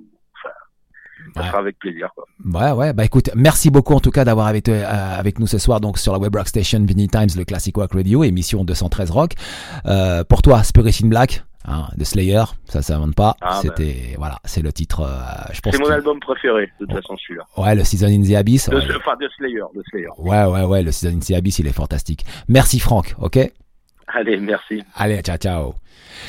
ça 1.35 1.47
sera 1.47 1.59
avec 1.59 1.79
plaisir. 1.79 2.09
Quoi. 2.15 2.25
Ouais, 2.45 2.73
ouais. 2.73 2.93
Bah 2.93 3.05
écoute, 3.05 3.31
merci 3.35 3.71
beaucoup 3.71 3.95
en 3.95 4.01
tout 4.01 4.11
cas 4.11 4.25
d'avoir 4.25 4.47
avec, 4.47 4.69
euh, 4.69 4.85
avec 5.19 5.39
nous 5.39 5.47
ce 5.47 5.59
soir 5.59 5.81
donc 5.81 5.99
sur 5.99 6.13
la 6.13 6.19
web 6.19 6.35
rock 6.35 6.49
station 6.49 6.81
Vinny 6.85 7.09
Times, 7.09 7.29
le 7.37 7.45
Classic 7.45 7.75
Rock 7.77 7.93
Radio, 7.95 8.25
émission 8.25 8.65
213 8.65 9.11
Rock. 9.11 9.33
Euh, 9.87 10.25
pour 10.25 10.43
toi, 10.43 10.63
Spirit 10.63 11.01
in 11.05 11.09
Black. 11.09 11.45
Hein, 11.65 11.87
de 11.97 12.03
Slayer, 12.03 12.43
ça 12.65 12.83
ça 12.83 12.83
s'invente 12.83 13.15
pas. 13.15 13.37
Ah, 13.41 13.61
C'était 13.63 13.85
ben. 13.85 14.15
voilà, 14.19 14.41
c'est 14.45 14.63
le 14.63 14.73
titre. 14.73 15.03
Euh, 15.03 15.53
je 15.53 15.61
pense. 15.61 15.73
C'est 15.73 15.81
mon 15.81 15.91
album 15.91 16.19
préféré 16.19 16.73
de 16.81 16.87
toute 16.87 16.93
façon 16.93 17.17
celui-là. 17.17 17.45
Ouais, 17.57 17.77
le 17.77 17.85
Season 17.85 18.09
in 18.09 18.21
the 18.21 18.35
Abyss. 18.35 18.69
De, 18.69 18.79
Enfin 18.79 19.15
de 19.21 19.29
Slayer, 19.37 19.61
de 19.73 19.81
Slayer. 19.89 20.09
Ouais 20.19 20.45
ouais 20.45 20.65
ouais, 20.65 20.83
le 20.83 20.91
Season 20.91 21.15
in 21.17 21.21
the 21.21 21.31
Abyss, 21.39 21.61
il 21.61 21.69
est 21.69 21.73
fantastique. 21.73 22.27
Merci 22.49 22.81
Franck, 22.81 23.15
ok? 23.21 23.39
Allez, 24.19 24.39
merci. 24.39 24.83
Allez, 24.97 25.21
ciao 25.23 25.37
ciao. 25.37 25.75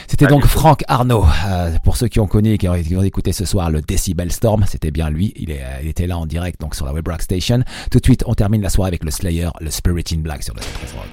C'était 0.07 0.27
donc 0.27 0.45
Franck 0.45 0.83
Arnaud. 0.87 1.25
Euh, 1.47 1.71
pour 1.83 1.97
ceux 1.97 2.07
qui 2.07 2.19
ont 2.19 2.27
connu 2.27 2.53
et 2.53 2.57
qui 2.57 2.67
ont, 2.67 3.03
écouté 3.03 3.33
ce 3.33 3.45
soir 3.45 3.69
le 3.69 3.81
Decibel 3.81 4.31
Storm, 4.31 4.63
c'était 4.67 4.91
bien 4.91 5.09
lui. 5.09 5.33
Il, 5.35 5.51
est, 5.51 5.61
euh, 5.61 5.81
il, 5.83 5.89
était 5.89 6.07
là 6.07 6.17
en 6.17 6.25
direct 6.25 6.59
donc 6.59 6.75
sur 6.75 6.85
la 6.85 6.93
Web 6.93 7.07
Rock 7.07 7.21
Station. 7.21 7.63
Tout 7.91 7.99
de 7.99 8.05
suite, 8.05 8.23
on 8.25 8.33
termine 8.33 8.61
la 8.61 8.69
soirée 8.69 8.89
avec 8.89 9.03
le 9.03 9.11
Slayer, 9.11 9.49
le 9.59 9.69
Spirit 9.69 10.05
in 10.13 10.19
Black 10.19 10.43
sur 10.43 10.53
le 10.53 10.61
13 10.61 10.95
Rock. 10.95 11.09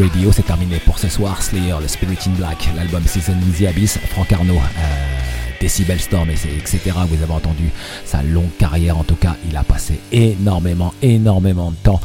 Radio. 0.00 0.32
C'est 0.32 0.46
terminé 0.46 0.78
pour 0.78 0.98
ce 0.98 1.08
soir. 1.08 1.42
Slayer, 1.42 1.74
le 1.80 1.86
Spirit 1.86 2.18
in 2.26 2.30
Black, 2.30 2.70
l'album 2.74 3.02
Season 3.06 3.32
in 3.32 3.52
the 3.58 3.68
Abyss, 3.68 3.98
Frank 3.98 4.32
Arnaud. 4.32 4.56
Euh, 4.56 5.58
Decibel 5.60 6.00
Storm, 6.00 6.30
etc. 6.30 6.80
Vous 7.06 7.22
avez 7.22 7.32
entendu 7.32 7.70
sa 8.06 8.22
longue 8.22 8.56
carrière. 8.58 8.96
En 8.96 9.04
tout 9.04 9.16
cas, 9.16 9.36
il 9.46 9.56
a 9.58 9.62
passé 9.62 10.00
énormément, 10.10 10.94
énormément 11.02 11.70
de 11.70 11.76
temps. 11.76 12.00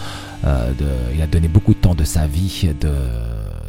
Euh, 0.46 0.74
il 1.14 1.22
a 1.22 1.28
donné 1.28 1.48
beaucoup 1.48 1.74
de 1.74 1.80
temps 1.80 1.96
de 1.96 2.04
sa 2.04 2.28
vie, 2.28 2.70
de 2.82 2.92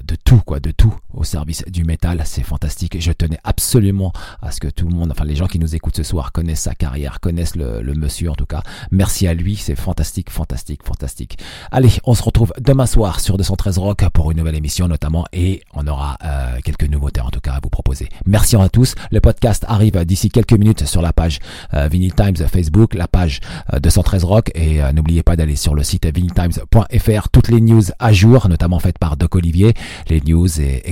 de 0.06 0.16
tout, 0.24 0.40
quoi, 0.44 0.60
de 0.60 0.70
tout 0.70 0.94
service 1.26 1.64
du 1.66 1.84
métal. 1.84 2.22
C'est 2.24 2.42
fantastique. 2.42 2.96
Je 2.98 3.12
tenais 3.12 3.38
absolument 3.44 4.12
à 4.40 4.50
ce 4.50 4.60
que 4.60 4.68
tout 4.68 4.88
le 4.88 4.94
monde, 4.94 5.10
enfin 5.10 5.24
les 5.24 5.36
gens 5.36 5.46
qui 5.46 5.58
nous 5.58 5.74
écoutent 5.74 5.96
ce 5.96 6.02
soir, 6.02 6.32
connaissent 6.32 6.62
sa 6.62 6.74
carrière, 6.74 7.20
connaissent 7.20 7.56
le, 7.56 7.82
monsieur 7.94 8.30
en 8.30 8.34
tout 8.34 8.46
cas. 8.46 8.62
Merci 8.90 9.26
à 9.26 9.34
lui. 9.34 9.56
C'est 9.56 9.76
fantastique, 9.76 10.30
fantastique, 10.30 10.82
fantastique. 10.84 11.38
Allez, 11.70 11.90
on 12.04 12.14
se 12.14 12.22
retrouve 12.22 12.52
demain 12.58 12.86
soir 12.86 13.20
sur 13.20 13.36
213 13.36 13.78
Rock 13.78 14.08
pour 14.12 14.30
une 14.30 14.38
nouvelle 14.38 14.54
émission 14.54 14.88
notamment 14.88 15.24
et 15.32 15.62
on 15.74 15.86
aura 15.86 16.16
euh, 16.24 16.58
quelques 16.64 16.84
nouveautés 16.84 17.20
en 17.20 17.30
tout 17.30 17.40
cas 17.40 17.52
à 17.52 17.60
vous 17.62 17.70
proposer. 17.70 18.08
Merci 18.24 18.56
à 18.56 18.68
tous. 18.68 18.94
Le 19.10 19.20
podcast 19.20 19.64
arrive 19.68 20.04
d'ici 20.04 20.30
quelques 20.30 20.52
minutes 20.52 20.86
sur 20.86 21.02
la 21.02 21.12
page 21.12 21.38
euh, 21.74 21.88
Vinyl 21.88 22.14
Times 22.14 22.36
Facebook, 22.36 22.94
la 22.94 23.08
page 23.08 23.40
213 23.78 24.24
euh, 24.24 24.26
Rock 24.26 24.50
et 24.54 24.80
n'oubliez 24.92 25.22
pas 25.22 25.36
d'aller 25.36 25.56
sur 25.56 25.74
le 25.74 25.82
site 25.82 26.06
vinyltimes.fr. 26.06 27.28
Toutes 27.30 27.48
les 27.48 27.60
news 27.60 27.82
à 27.98 28.12
jour, 28.12 28.48
notamment 28.48 28.78
faites 28.78 28.98
par 28.98 29.16
Doc 29.16 29.34
Olivier 29.34 29.74
les 30.08 30.20
news, 30.20 30.60
et 30.60 30.88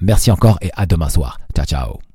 Merci 0.00 0.30
encore 0.30 0.58
et 0.60 0.70
à 0.74 0.86
demain 0.86 1.08
soir. 1.08 1.38
Ciao, 1.54 1.64
ciao. 1.66 2.06